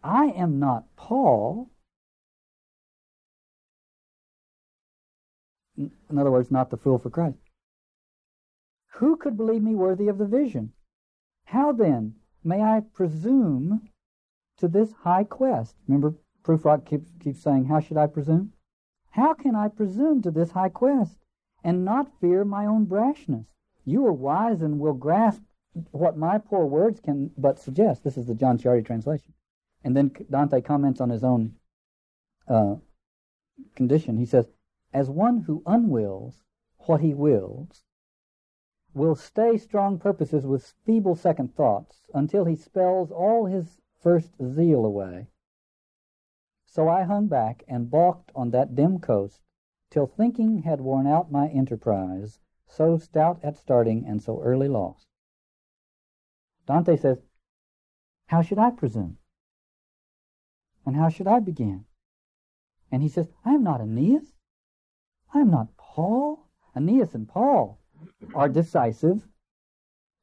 I 0.02 0.26
am 0.26 0.58
not 0.58 0.84
Paul. 0.96 1.70
In 5.80 6.18
other 6.18 6.30
words, 6.30 6.50
not 6.50 6.70
the 6.70 6.76
fool 6.76 6.98
for 6.98 7.10
Christ. 7.10 7.38
Who 8.94 9.16
could 9.16 9.36
believe 9.36 9.62
me 9.62 9.74
worthy 9.74 10.08
of 10.08 10.18
the 10.18 10.26
vision? 10.26 10.72
How 11.44 11.72
then 11.72 12.16
may 12.44 12.62
I 12.62 12.80
presume 12.92 13.88
to 14.58 14.68
this 14.68 14.92
high 14.92 15.24
quest? 15.24 15.76
Remember, 15.86 16.14
Prufrock 16.42 16.84
keeps, 16.84 17.10
keeps 17.20 17.42
saying, 17.42 17.66
How 17.66 17.80
should 17.80 17.96
I 17.96 18.06
presume? 18.06 18.52
How 19.10 19.34
can 19.34 19.54
I 19.54 19.68
presume 19.68 20.22
to 20.22 20.30
this 20.30 20.52
high 20.52 20.68
quest 20.68 21.18
and 21.64 21.84
not 21.84 22.20
fear 22.20 22.44
my 22.44 22.66
own 22.66 22.86
brashness? 22.86 23.46
You 23.84 24.06
are 24.06 24.12
wise 24.12 24.62
and 24.62 24.78
will 24.78 24.94
grasp 24.94 25.42
what 25.90 26.16
my 26.16 26.38
poor 26.38 26.66
words 26.66 27.00
can 27.00 27.30
but 27.36 27.58
suggest. 27.58 28.04
This 28.04 28.16
is 28.16 28.26
the 28.26 28.34
John 28.34 28.58
Ciardi 28.58 28.84
translation. 28.84 29.32
And 29.82 29.96
then 29.96 30.12
Dante 30.30 30.60
comments 30.60 31.00
on 31.00 31.10
his 31.10 31.24
own 31.24 31.54
uh, 32.48 32.76
condition. 33.74 34.18
He 34.18 34.26
says, 34.26 34.48
As 34.92 35.08
one 35.08 35.42
who 35.42 35.62
unwills 35.66 36.42
what 36.86 37.00
he 37.00 37.14
wills, 37.14 37.84
will 38.92 39.14
stay 39.14 39.56
strong 39.56 39.98
purposes 39.98 40.46
with 40.46 40.74
feeble 40.84 41.14
second 41.14 41.54
thoughts 41.54 42.06
until 42.12 42.44
he 42.44 42.56
spells 42.56 43.12
all 43.12 43.46
his 43.46 43.80
first 43.96 44.34
zeal 44.42 44.84
away. 44.84 45.28
So 46.66 46.88
I 46.88 47.02
hung 47.02 47.28
back 47.28 47.62
and 47.68 47.90
balked 47.90 48.32
on 48.34 48.50
that 48.50 48.74
dim 48.74 48.98
coast 48.98 49.40
till 49.90 50.06
thinking 50.06 50.62
had 50.62 50.80
worn 50.80 51.06
out 51.06 51.30
my 51.30 51.48
enterprise, 51.48 52.40
so 52.66 52.96
stout 52.96 53.40
at 53.44 53.56
starting 53.56 54.04
and 54.06 54.22
so 54.22 54.40
early 54.42 54.68
lost. 54.68 55.06
Dante 56.66 56.96
says, 56.96 57.22
How 58.26 58.42
should 58.42 58.58
I 58.58 58.70
presume? 58.70 59.18
And 60.86 60.96
how 60.96 61.08
should 61.08 61.26
I 61.26 61.40
begin? 61.40 61.84
And 62.90 63.02
he 63.02 63.08
says, 63.08 63.28
I 63.44 63.54
am 63.54 63.62
not 63.62 63.80
Aeneas. 63.80 64.39
I 65.34 65.40
am 65.40 65.50
not 65.50 65.76
Paul. 65.76 66.46
Aeneas 66.76 67.14
and 67.14 67.28
Paul 67.28 67.78
are 68.34 68.48
decisive 68.48 69.26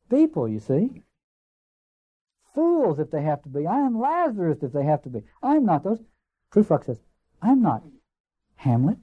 people, 0.10 0.48
you 0.48 0.60
see. 0.60 1.04
Fools 2.54 3.00
if 3.00 3.12
they 3.12 3.22
have 3.22 3.42
to 3.44 3.50
be. 3.50 3.68
I 3.68 3.80
am 3.80 4.00
Lazarus 4.00 4.64
if 4.64 4.72
they 4.72 4.84
have 4.84 5.04
to 5.04 5.10
be. 5.10 5.24
I'm 5.44 5.66
not 5.66 5.84
those. 5.84 6.02
Prufrock 6.52 6.86
says, 6.86 7.00
I'm 7.42 7.62
not 7.62 7.84
Hamlet. 8.56 8.98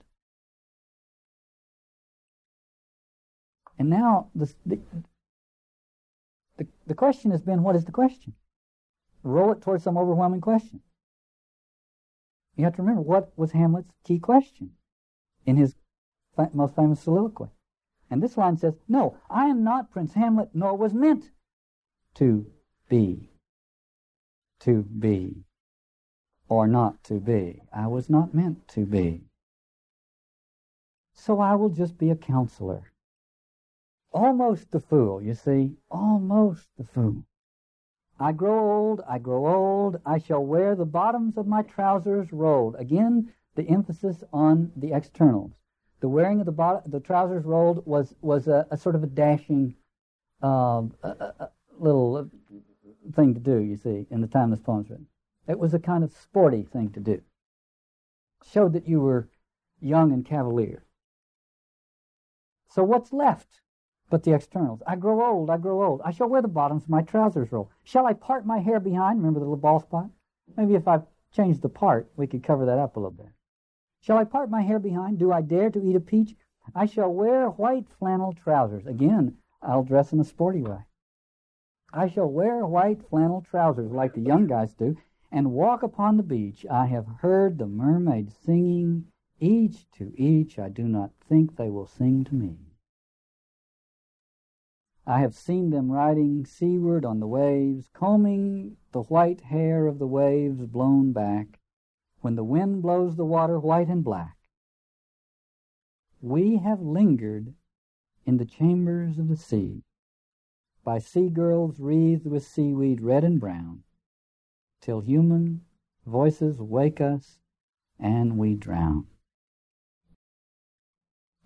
And 3.78 3.90
now 3.90 4.28
the, 4.34 4.52
the, 4.64 4.78
the, 6.56 6.66
the 6.86 6.94
question 6.94 7.30
has 7.30 7.42
been, 7.42 7.62
what 7.62 7.76
is 7.76 7.84
the 7.84 7.92
question? 7.92 8.34
Roll 9.22 9.52
it 9.52 9.62
towards 9.62 9.84
some 9.84 9.98
overwhelming 9.98 10.40
question. 10.40 10.80
You 12.56 12.64
have 12.64 12.76
to 12.76 12.82
remember 12.82 13.02
what 13.02 13.32
was 13.36 13.52
Hamlet's 13.52 13.92
key 14.04 14.18
question 14.18 14.70
in 15.44 15.56
his 15.56 15.74
most 16.52 16.76
famous 16.76 17.00
soliloquy. 17.00 17.48
And 18.10 18.22
this 18.22 18.36
line 18.36 18.56
says, 18.56 18.74
No, 18.88 19.16
I 19.30 19.46
am 19.46 19.64
not 19.64 19.90
Prince 19.90 20.14
Hamlet, 20.14 20.50
nor 20.54 20.76
was 20.76 20.94
meant 20.94 21.30
to 22.14 22.46
be. 22.88 23.30
To 24.60 24.82
be. 24.82 25.44
Or 26.48 26.66
not 26.66 27.02
to 27.04 27.14
be. 27.14 27.62
I 27.72 27.86
was 27.86 28.10
not 28.10 28.34
meant 28.34 28.68
to 28.68 28.86
be. 28.86 29.24
So 31.12 31.40
I 31.40 31.54
will 31.54 31.70
just 31.70 31.96
be 31.96 32.10
a 32.10 32.16
counselor. 32.16 32.92
Almost 34.12 34.70
the 34.70 34.80
fool, 34.80 35.22
you 35.22 35.34
see. 35.34 35.76
Almost 35.90 36.68
the 36.76 36.84
fool. 36.84 37.24
I 38.20 38.30
grow 38.32 38.70
old, 38.70 39.00
I 39.08 39.18
grow 39.18 39.46
old, 39.46 40.00
I 40.06 40.18
shall 40.18 40.44
wear 40.44 40.76
the 40.76 40.84
bottoms 40.84 41.36
of 41.36 41.48
my 41.48 41.62
trousers 41.62 42.32
rolled. 42.32 42.76
Again, 42.76 43.32
the 43.56 43.68
emphasis 43.68 44.22
on 44.32 44.70
the 44.76 44.92
externals. 44.92 45.52
The 46.00 46.08
wearing 46.08 46.40
of 46.40 46.46
the, 46.46 46.52
bot- 46.52 46.90
the 46.90 47.00
trousers 47.00 47.44
rolled 47.44 47.86
was, 47.86 48.14
was 48.20 48.48
a, 48.48 48.66
a 48.70 48.76
sort 48.76 48.94
of 48.94 49.02
a 49.02 49.06
dashing 49.06 49.74
uh, 50.42 50.82
a, 51.02 51.08
a 51.40 51.50
little 51.78 52.28
thing 53.14 53.34
to 53.34 53.40
do, 53.40 53.58
you 53.58 53.76
see, 53.76 54.06
in 54.10 54.20
the 54.20 54.26
time 54.26 54.50
this 54.50 54.60
poem's 54.60 54.90
written. 54.90 55.06
It 55.48 55.58
was 55.58 55.74
a 55.74 55.78
kind 55.78 56.04
of 56.04 56.12
sporty 56.12 56.62
thing 56.62 56.90
to 56.90 57.00
do. 57.00 57.22
Showed 58.50 58.72
that 58.74 58.88
you 58.88 59.00
were 59.00 59.28
young 59.80 60.12
and 60.12 60.24
cavalier. 60.24 60.84
So 62.68 62.82
what's 62.82 63.12
left? 63.12 63.60
but 64.14 64.22
the 64.22 64.32
externals. 64.32 64.80
I 64.86 64.94
grow 64.94 65.24
old, 65.24 65.50
I 65.50 65.56
grow 65.56 65.82
old. 65.82 66.00
I 66.04 66.12
shall 66.12 66.28
wear 66.28 66.40
the 66.40 66.46
bottoms 66.46 66.84
of 66.84 66.88
my 66.88 67.02
trousers 67.02 67.50
roll. 67.50 67.70
Shall 67.82 68.06
I 68.06 68.12
part 68.12 68.46
my 68.46 68.58
hair 68.58 68.78
behind? 68.78 69.18
Remember 69.18 69.40
the 69.40 69.46
little 69.46 69.56
bald 69.56 69.82
spot? 69.82 70.08
Maybe 70.56 70.74
if 70.74 70.86
I 70.86 71.00
change 71.34 71.60
the 71.60 71.68
part, 71.68 72.08
we 72.16 72.28
could 72.28 72.44
cover 72.44 72.64
that 72.66 72.78
up 72.78 72.94
a 72.94 73.00
little 73.00 73.10
bit. 73.10 73.26
Shall 74.04 74.18
I 74.18 74.24
part 74.24 74.50
my 74.50 74.60
hair 74.60 74.78
behind? 74.78 75.18
Do 75.18 75.32
I 75.32 75.40
dare 75.40 75.70
to 75.70 75.82
eat 75.82 75.96
a 75.96 76.00
peach? 76.00 76.36
I 76.74 76.84
shall 76.84 77.10
wear 77.10 77.48
white 77.48 77.88
flannel 77.88 78.34
trousers. 78.34 78.86
Again, 78.86 79.38
I'll 79.62 79.82
dress 79.82 80.12
in 80.12 80.20
a 80.20 80.24
sporty 80.24 80.60
way. 80.60 80.80
I 81.90 82.08
shall 82.08 82.30
wear 82.30 82.66
white 82.66 83.02
flannel 83.08 83.40
trousers 83.40 83.92
like 83.92 84.12
the 84.12 84.20
young 84.20 84.46
guys 84.46 84.74
do 84.74 84.98
and 85.32 85.52
walk 85.52 85.82
upon 85.82 86.18
the 86.18 86.22
beach. 86.22 86.66
I 86.70 86.84
have 86.84 87.06
heard 87.22 87.56
the 87.56 87.66
mermaids 87.66 88.36
singing, 88.36 89.06
each 89.40 89.90
to 89.92 90.12
each. 90.20 90.58
I 90.58 90.68
do 90.68 90.86
not 90.86 91.12
think 91.26 91.56
they 91.56 91.70
will 91.70 91.86
sing 91.86 92.24
to 92.24 92.34
me. 92.34 92.58
I 95.06 95.20
have 95.20 95.34
seen 95.34 95.70
them 95.70 95.90
riding 95.90 96.44
seaward 96.44 97.06
on 97.06 97.20
the 97.20 97.26
waves, 97.26 97.88
combing 97.94 98.76
the 98.92 99.04
white 99.04 99.40
hair 99.40 99.86
of 99.86 99.98
the 99.98 100.06
waves 100.06 100.66
blown 100.66 101.12
back, 101.12 101.58
when 102.24 102.36
the 102.36 102.42
wind 102.42 102.80
blows 102.80 103.16
the 103.16 103.24
water 103.24 103.60
white 103.60 103.88
and 103.88 104.02
black. 104.02 104.38
We 106.22 106.56
have 106.56 106.80
lingered 106.80 107.52
in 108.24 108.38
the 108.38 108.46
chambers 108.46 109.18
of 109.18 109.28
the 109.28 109.36
sea, 109.36 109.82
by 110.82 111.00
sea 111.00 111.28
girls 111.28 111.78
wreathed 111.78 112.24
with 112.26 112.46
seaweed 112.46 113.02
red 113.02 113.24
and 113.24 113.38
brown, 113.38 113.82
till 114.80 115.00
human 115.00 115.66
voices 116.06 116.62
wake 116.62 116.98
us 116.98 117.40
and 118.00 118.38
we 118.38 118.54
drown. 118.54 119.06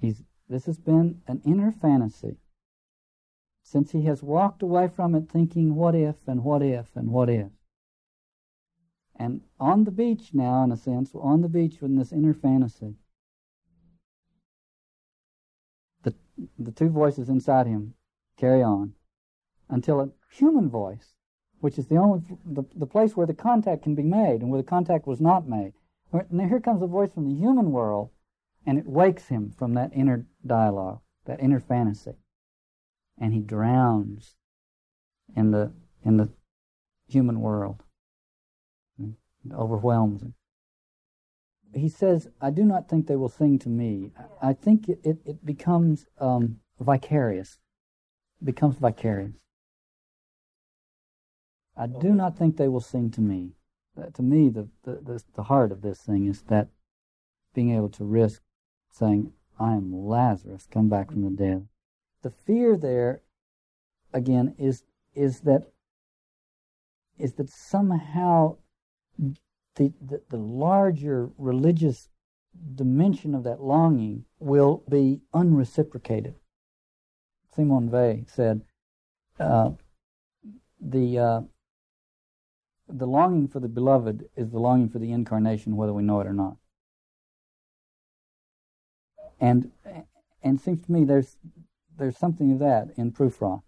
He's, 0.00 0.22
this 0.48 0.66
has 0.66 0.78
been 0.78 1.22
an 1.26 1.42
inner 1.44 1.72
fantasy 1.72 2.36
since 3.64 3.90
he 3.90 4.02
has 4.02 4.22
walked 4.22 4.62
away 4.62 4.86
from 4.86 5.16
it 5.16 5.28
thinking, 5.28 5.74
what 5.74 5.96
if, 5.96 6.14
and 6.28 6.44
what 6.44 6.62
if, 6.62 6.94
and 6.94 7.10
what 7.10 7.28
if. 7.28 7.50
And 9.18 9.42
on 9.58 9.84
the 9.84 9.90
beach 9.90 10.30
now, 10.32 10.62
in 10.64 10.72
a 10.72 10.76
sense, 10.76 11.10
on 11.14 11.42
the 11.42 11.48
beach 11.48 11.80
with 11.80 11.96
this 11.96 12.12
inner 12.12 12.34
fantasy, 12.34 12.94
the, 16.02 16.14
the 16.58 16.70
two 16.70 16.88
voices 16.88 17.28
inside 17.28 17.66
him 17.66 17.94
carry 18.36 18.62
on 18.62 18.94
until 19.68 20.00
a 20.00 20.10
human 20.30 20.68
voice, 20.68 21.14
which 21.60 21.78
is 21.78 21.88
the 21.88 21.96
only 21.96 22.22
the, 22.44 22.64
the 22.76 22.86
place 22.86 23.16
where 23.16 23.26
the 23.26 23.34
contact 23.34 23.82
can 23.82 23.94
be 23.94 24.04
made 24.04 24.40
and 24.40 24.50
where 24.50 24.62
the 24.62 24.68
contact 24.68 25.06
was 25.06 25.20
not 25.20 25.48
made. 25.48 25.72
And 26.12 26.40
here 26.40 26.60
comes 26.60 26.80
a 26.80 26.86
voice 26.86 27.10
from 27.12 27.28
the 27.28 27.34
human 27.34 27.72
world, 27.72 28.10
and 28.64 28.78
it 28.78 28.86
wakes 28.86 29.28
him 29.28 29.50
from 29.50 29.74
that 29.74 29.90
inner 29.92 30.26
dialogue, 30.46 31.00
that 31.26 31.40
inner 31.40 31.60
fantasy 31.60 32.14
and 33.20 33.34
he 33.34 33.40
drowns 33.40 34.36
in 35.36 35.50
the 35.50 35.72
in 36.04 36.16
the 36.16 36.28
human 37.08 37.40
world. 37.40 37.82
Overwhelms 39.52 40.22
him. 40.22 40.34
He 41.74 41.88
says, 41.88 42.28
"I 42.40 42.50
do 42.50 42.64
not 42.64 42.88
think 42.88 43.06
they 43.06 43.16
will 43.16 43.28
sing 43.28 43.58
to 43.60 43.68
me. 43.68 44.12
I 44.40 44.52
think 44.52 44.88
it 44.88 45.00
it, 45.04 45.18
it 45.24 45.44
becomes 45.44 46.06
um, 46.18 46.60
vicarious. 46.80 47.58
It 48.40 48.46
becomes 48.46 48.76
vicarious. 48.76 49.34
I 51.76 51.86
do 51.86 52.14
not 52.14 52.36
think 52.36 52.56
they 52.56 52.68
will 52.68 52.80
sing 52.80 53.10
to 53.12 53.20
me. 53.20 53.52
Uh, 53.96 54.06
to 54.14 54.22
me, 54.22 54.48
the 54.48 54.68
the 54.84 55.22
the 55.34 55.44
heart 55.44 55.72
of 55.72 55.82
this 55.82 56.00
thing 56.00 56.26
is 56.26 56.42
that 56.42 56.68
being 57.54 57.74
able 57.74 57.90
to 57.90 58.04
risk 58.04 58.42
saying, 58.90 59.32
"I 59.58 59.74
am 59.74 59.92
Lazarus, 59.92 60.66
come 60.70 60.88
back 60.88 61.10
from 61.10 61.22
the 61.22 61.30
dead." 61.30 61.68
the 62.22 62.30
fear 62.30 62.76
there 62.76 63.22
again 64.12 64.54
is 64.58 64.82
is 65.14 65.40
that 65.40 65.70
is 67.18 67.34
that 67.34 67.50
somehow 67.50 68.56
the, 69.18 69.92
the, 70.00 70.22
the 70.28 70.36
larger 70.36 71.30
religious 71.38 72.08
dimension 72.74 73.34
of 73.34 73.44
that 73.44 73.60
longing 73.60 74.24
will 74.38 74.82
be 74.88 75.20
unreciprocated. 75.32 76.34
Simone 77.54 77.90
Weil 77.90 78.24
said, 78.26 78.62
uh, 79.38 79.70
the 80.80 81.18
uh, 81.18 81.40
the 82.88 83.06
longing 83.06 83.48
for 83.48 83.60
the 83.60 83.68
beloved 83.68 84.28
is 84.36 84.50
the 84.50 84.58
longing 84.58 84.88
for 84.88 84.98
the 84.98 85.12
incarnation, 85.12 85.76
whether 85.76 85.92
we 85.92 86.02
know 86.02 86.20
it 86.20 86.26
or 86.26 86.32
not. 86.32 86.56
And 89.40 89.70
and 90.42 90.60
seems 90.60 90.82
to 90.82 90.92
me 90.92 91.04
there's 91.04 91.36
there's 91.96 92.16
something 92.16 92.52
of 92.52 92.58
that 92.60 92.88
in 92.96 93.12
Prufrock. 93.12 93.62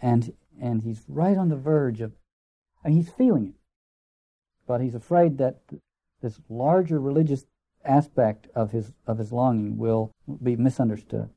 And 0.00 0.32
and 0.60 0.82
he's 0.82 1.02
right 1.08 1.36
on 1.36 1.48
the 1.48 1.56
verge 1.56 2.00
of 2.00 2.12
and 2.84 2.94
he's 2.94 3.10
feeling 3.10 3.48
it. 3.48 3.54
But 4.66 4.80
he's 4.80 4.94
afraid 4.94 5.38
that 5.38 5.60
this 6.22 6.40
larger 6.48 6.98
religious 6.98 7.46
aspect 7.84 8.48
of 8.54 8.72
his 8.72 8.92
of 9.06 9.18
his 9.18 9.32
longing 9.32 9.78
will 9.78 10.12
be 10.42 10.56
misunderstood. 10.56 11.30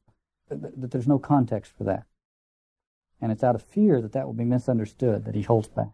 That 0.50 0.92
there's 0.92 1.08
no 1.08 1.20
context 1.20 1.72
for 1.78 1.84
that, 1.84 2.06
and 3.22 3.32
it's 3.32 3.44
out 3.44 3.56
of 3.56 3.62
fear 3.62 4.02
that 4.02 4.14
that 4.14 4.26
will 4.26 4.34
be 4.34 4.46
misunderstood 4.46 5.26
that 5.26 5.36
he 5.36 5.44
holds 5.44 5.68
back. 5.68 5.92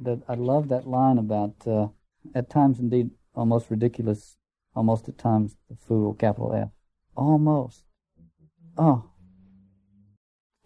That 0.00 0.22
I 0.28 0.34
love 0.34 0.68
that 0.68 0.88
line 0.88 1.18
about 1.18 1.66
uh, 1.66 1.88
at 2.34 2.48
times 2.48 2.78
indeed 2.78 3.10
almost 3.34 3.70
ridiculous, 3.70 4.36
almost 4.74 5.08
at 5.08 5.18
times 5.18 5.56
the 5.68 5.76
fool, 5.76 6.14
capital 6.14 6.54
F, 6.54 6.70
almost. 7.14 7.84
Oh, 8.76 9.10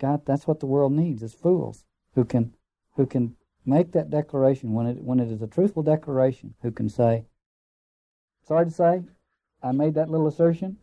God, 0.01 0.25
that's 0.27 0.47
what 0.47 0.61
the 0.61 0.67
world 0.67 0.93
needs 0.93 1.23
is 1.23 1.35
fools 1.35 1.85
who 2.15 2.25
can 2.25 2.55
who 2.97 3.07
can 3.07 3.37
make 3.65 3.93
that 3.93 4.11
declaration 4.11 4.73
when 4.73 4.87
it 4.87 5.03
when 5.03 5.21
it 5.21 5.31
is 5.31 5.43
a 5.43 5.47
truthful 5.47 5.83
declaration, 5.83 6.55
who 6.63 6.71
can 6.71 6.89
say, 6.89 7.25
Sorry 8.47 8.67
to 8.67 8.71
say, 8.71 9.03
I 9.63 9.73
made 9.73 9.95
that 9.95 10.11
little 10.11 10.27
assertion. 10.27 10.79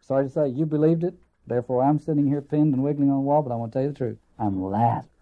Sorry 0.00 0.26
to 0.26 0.30
say, 0.30 0.48
you 0.48 0.66
believed 0.66 1.04
it. 1.04 1.14
Therefore, 1.46 1.82
I'm 1.82 1.98
sitting 1.98 2.26
here 2.26 2.42
pinned 2.42 2.74
and 2.74 2.82
wiggling 2.82 3.10
on 3.10 3.16
the 3.16 3.22
wall, 3.22 3.42
but 3.42 3.52
I 3.52 3.56
want 3.56 3.72
to 3.72 3.78
tell 3.78 3.82
you 3.84 3.92
the 3.92 3.98
truth. 3.98 4.18
I'm 4.38 4.62
laughing. 4.62 5.17